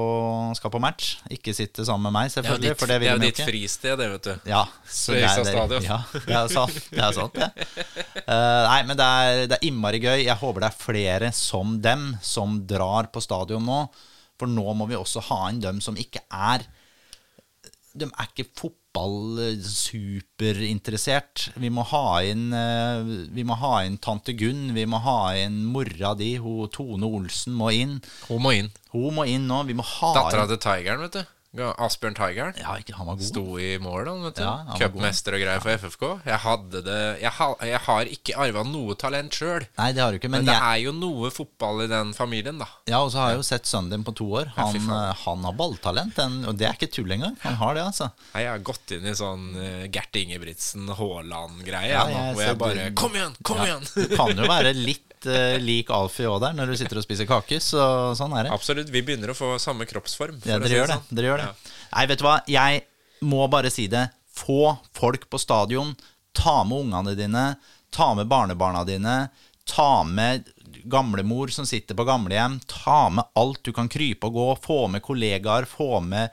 skal 0.57 0.71
på 0.73 0.81
match. 0.81 1.17
Ikke 1.35 1.53
sitte 1.57 1.85
sammen 1.85 2.07
med 2.07 2.15
meg, 2.15 2.31
Det 2.31 2.39
er 2.39 2.47
jo 2.47 2.47
selvfølgelig. 2.47 2.71
ditt, 2.71 2.89
det 2.89 2.99
det 3.01 3.11
er 3.11 3.23
ditt 3.25 3.41
fristed, 3.43 3.99
det, 3.99 4.07
vet 4.13 4.29
du. 4.29 4.51
Ja, 4.53 4.61
er, 4.63 4.93
Fredrikstad 4.93 5.43
det, 5.43 5.53
stadion. 5.53 5.89
ja, 5.89 5.99
det 6.15 6.37
er 6.39 6.53
sant. 6.55 6.79
Det 6.91 7.05
er 7.09 7.17
sant. 7.17 7.41
Eh, 8.27 8.63
nei, 8.67 8.79
men 8.89 8.99
det 8.99 9.05
er, 9.07 9.41
det 9.47 9.55
er 9.55 9.67
innmari 9.69 10.01
gøy. 10.03 10.25
Jeg 10.25 10.35
håper 10.41 10.65
det 10.65 10.69
er 10.73 10.79
flere 10.81 11.29
som 11.37 11.77
dem 11.85 12.09
som 12.27 12.57
drar 12.67 13.07
på 13.15 13.21
stadion 13.23 13.63
nå. 13.63 13.77
For 14.41 14.51
nå 14.51 14.65
må 14.75 14.89
vi 14.91 14.97
også 14.99 15.23
ha 15.29 15.39
inn 15.53 15.61
dem 15.63 15.79
som 15.85 15.95
ikke 16.01 16.25
er 16.35 16.65
De 17.95 18.09
er 18.09 18.27
ikke 18.33 18.49
fotball-superinteressert. 18.97 21.51
Vi 21.61 21.69
må 21.73 21.83
ha 21.91 22.23
inn 22.25 22.53
eh, 22.57 23.03
Vi 23.35 23.45
må 23.47 23.55
ha 23.61 23.83
inn 23.87 23.99
tante 24.03 24.33
Gunn, 24.37 24.75
vi 24.77 24.87
må 24.89 24.99
ha 25.05 25.35
inn 25.37 25.65
mora 25.73 26.15
di, 26.19 26.37
hun 26.41 26.69
Tone 26.73 27.07
Olsen 27.07 27.53
må 27.57 27.71
inn. 27.75 28.01
Hun 28.29 28.43
må 28.43 28.51
inn. 28.57 28.71
Hun 28.95 29.15
må 29.17 29.23
inn 29.29 29.47
nå. 29.49 29.63
Vi 29.69 29.75
må 29.77 29.85
ha 29.87 30.15
Dattera 30.17 30.47
til 30.51 30.61
Tigeren, 30.63 31.03
vet 31.07 31.15
du. 31.21 31.25
Asbjørn 31.63 32.15
Tigeren. 32.19 32.55
Ja, 32.61 32.75
ikke, 32.81 32.95
han 32.99 33.07
var 33.09 33.17
god. 33.19 33.27
Sto 33.27 33.45
i 33.63 33.71
mål, 33.83 34.07
han, 34.11 34.23
vet 34.27 34.37
du. 34.39 34.43
Ja, 34.45 34.77
Cupmester 34.81 35.37
og 35.37 35.43
greier 35.43 35.63
for 35.65 35.71
FFK. 35.83 36.05
Jeg 36.27 36.39
hadde 36.45 36.83
det 36.87 36.99
Jeg, 37.23 37.33
ha, 37.39 37.49
jeg 37.65 37.81
har 37.87 38.11
ikke 38.17 38.37
arva 38.47 38.65
noe 38.67 38.97
talent 39.01 39.33
sjøl. 39.37 39.67
Nei, 39.79 39.89
det 39.97 40.03
har 40.05 40.13
du 40.13 40.19
ikke, 40.21 40.31
men, 40.33 40.45
Men 40.45 40.51
det 40.51 40.57
jeg, 40.57 40.67
er 40.73 40.85
jo 40.87 40.93
noe 40.97 41.31
fotball 41.35 41.85
i 41.87 41.89
den 41.91 42.13
familien, 42.17 42.59
da. 42.63 42.69
ja, 42.91 43.01
og 43.01 43.11
så 43.15 43.23
har 43.23 43.35
jeg 43.35 43.41
jo 43.43 43.47
sett 43.51 43.67
sønnen 43.71 43.91
din 43.97 44.05
på 44.07 44.15
to 44.17 44.29
år. 44.43 44.53
Han, 44.57 44.77
ja, 44.77 45.01
eh, 45.11 45.25
han 45.25 45.45
har 45.49 45.57
balltalent, 45.59 46.15
den, 46.17 46.39
og 46.47 46.59
det 46.61 46.69
er 46.71 46.77
ikke 46.79 46.91
tull 46.93 47.17
engang. 47.17 47.37
Han 47.47 47.59
har 47.63 47.75
det, 47.79 47.87
altså. 47.89 48.11
Nei, 48.35 48.43
Jeg 48.47 48.53
har 48.53 48.65
gått 48.73 48.97
inn 48.97 49.07
i 49.09 49.17
sånn 49.17 49.49
uh, 49.57 49.85
Gert 49.93 50.17
Ingebrigtsen, 50.21 50.87
Haaland-greie. 50.99 51.93
Ja, 51.95 52.07
jeg 52.11 52.35
hvor 52.37 52.47
jeg 52.47 52.59
bare 52.61 52.89
du- 52.91 52.97
Kom 53.01 53.17
igjen! 53.17 53.37
Kom 53.47 53.63
igjen! 53.65 53.85
Du 53.97 54.17
kan 54.17 54.37
jo 54.37 54.49
være 54.51 54.73
litt 54.77 55.03
eh, 55.27 55.57
lik 55.63 55.89
Alfie 55.95 56.29
òg 56.29 56.41
der, 56.45 56.53
når 56.59 56.67
du 56.73 56.77
sitter 56.77 57.01
og 57.01 57.05
spiser 57.07 57.27
kake. 57.31 57.57
Så 57.65 57.81
sånn 58.19 58.35
er 58.37 58.45
det. 58.49 58.53
Absolutt. 58.53 58.91
Vi 58.93 59.01
begynner 59.07 59.33
å 59.33 59.37
få 59.39 59.55
samme 59.63 59.87
kroppsform. 59.89 60.37
for 60.43 60.51
Ja, 60.53 60.59
dere 60.59 60.77
gjør 60.83 60.87
det. 60.93 60.99
sånn. 61.01 61.17
Dere 61.17 61.31
gjør 61.31 61.43
det. 61.43 61.49
Ja. 61.49 61.73
Nei, 61.97 62.05
vet 62.13 62.19
du 62.21 62.25
hva. 62.27 62.37
Jeg 62.51 62.83
må 63.23 63.49
bare 63.49 63.71
si 63.73 63.87
det. 63.89 64.05
Få 64.37 64.77
folk 64.93 65.25
på 65.33 65.41
stadion. 65.41 65.95
Ta 66.37 66.59
med 66.69 66.85
ungene 66.85 67.17
dine. 67.17 67.47
Ta 67.91 68.11
med 68.15 68.29
barnebarna 68.29 68.85
dine. 68.85 69.31
Ta 69.65 70.05
med 70.05 70.45
gamlemor 70.85 71.49
som 71.51 71.65
sitter 71.67 71.97
på 71.97 72.05
gamlehjem. 72.07 72.61
Ta 72.69 73.09
med 73.09 73.25
alt 73.35 73.63
du 73.65 73.73
kan 73.73 73.89
krype 73.89 74.29
og 74.29 74.35
gå. 74.37 74.47
Få 74.69 74.83
med 74.93 75.03
kollegaer. 75.03 75.65
Få 75.65 76.01
med 76.05 76.31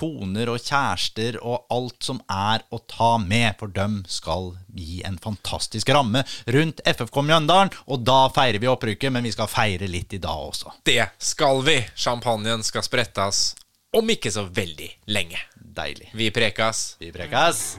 koner 0.00 0.50
og 0.52 0.60
kjærester 0.64 1.38
og 1.44 1.68
alt 1.72 2.08
som 2.10 2.20
er 2.32 2.64
å 2.72 2.80
ta 2.88 3.12
med, 3.22 3.52
for 3.60 3.72
dem 3.74 4.00
skal 4.08 4.54
gi 4.76 5.02
en 5.06 5.18
fantastisk 5.20 5.92
ramme 5.92 6.24
rundt 6.48 6.82
FFK 6.86 7.22
Mjøndalen. 7.26 7.72
Og 7.90 8.04
da 8.06 8.24
feirer 8.34 8.60
vi 8.62 8.70
opprykket, 8.70 9.12
men 9.12 9.26
vi 9.26 9.34
skal 9.34 9.50
feire 9.50 9.90
litt 9.90 10.16
i 10.16 10.22
dag 10.22 10.50
også. 10.50 10.76
Det 10.86 11.02
skal 11.18 11.64
vi! 11.66 11.80
Champagnen 11.94 12.64
skal 12.66 12.86
sprettes 12.86 13.50
om 13.96 14.12
ikke 14.12 14.32
så 14.32 14.46
veldig 14.46 14.92
lenge. 15.10 15.40
Deilig. 15.56 16.12
Vi 16.14 16.30
prekas. 16.34 16.94
Vi 17.02 17.12
prekas. 17.14 17.74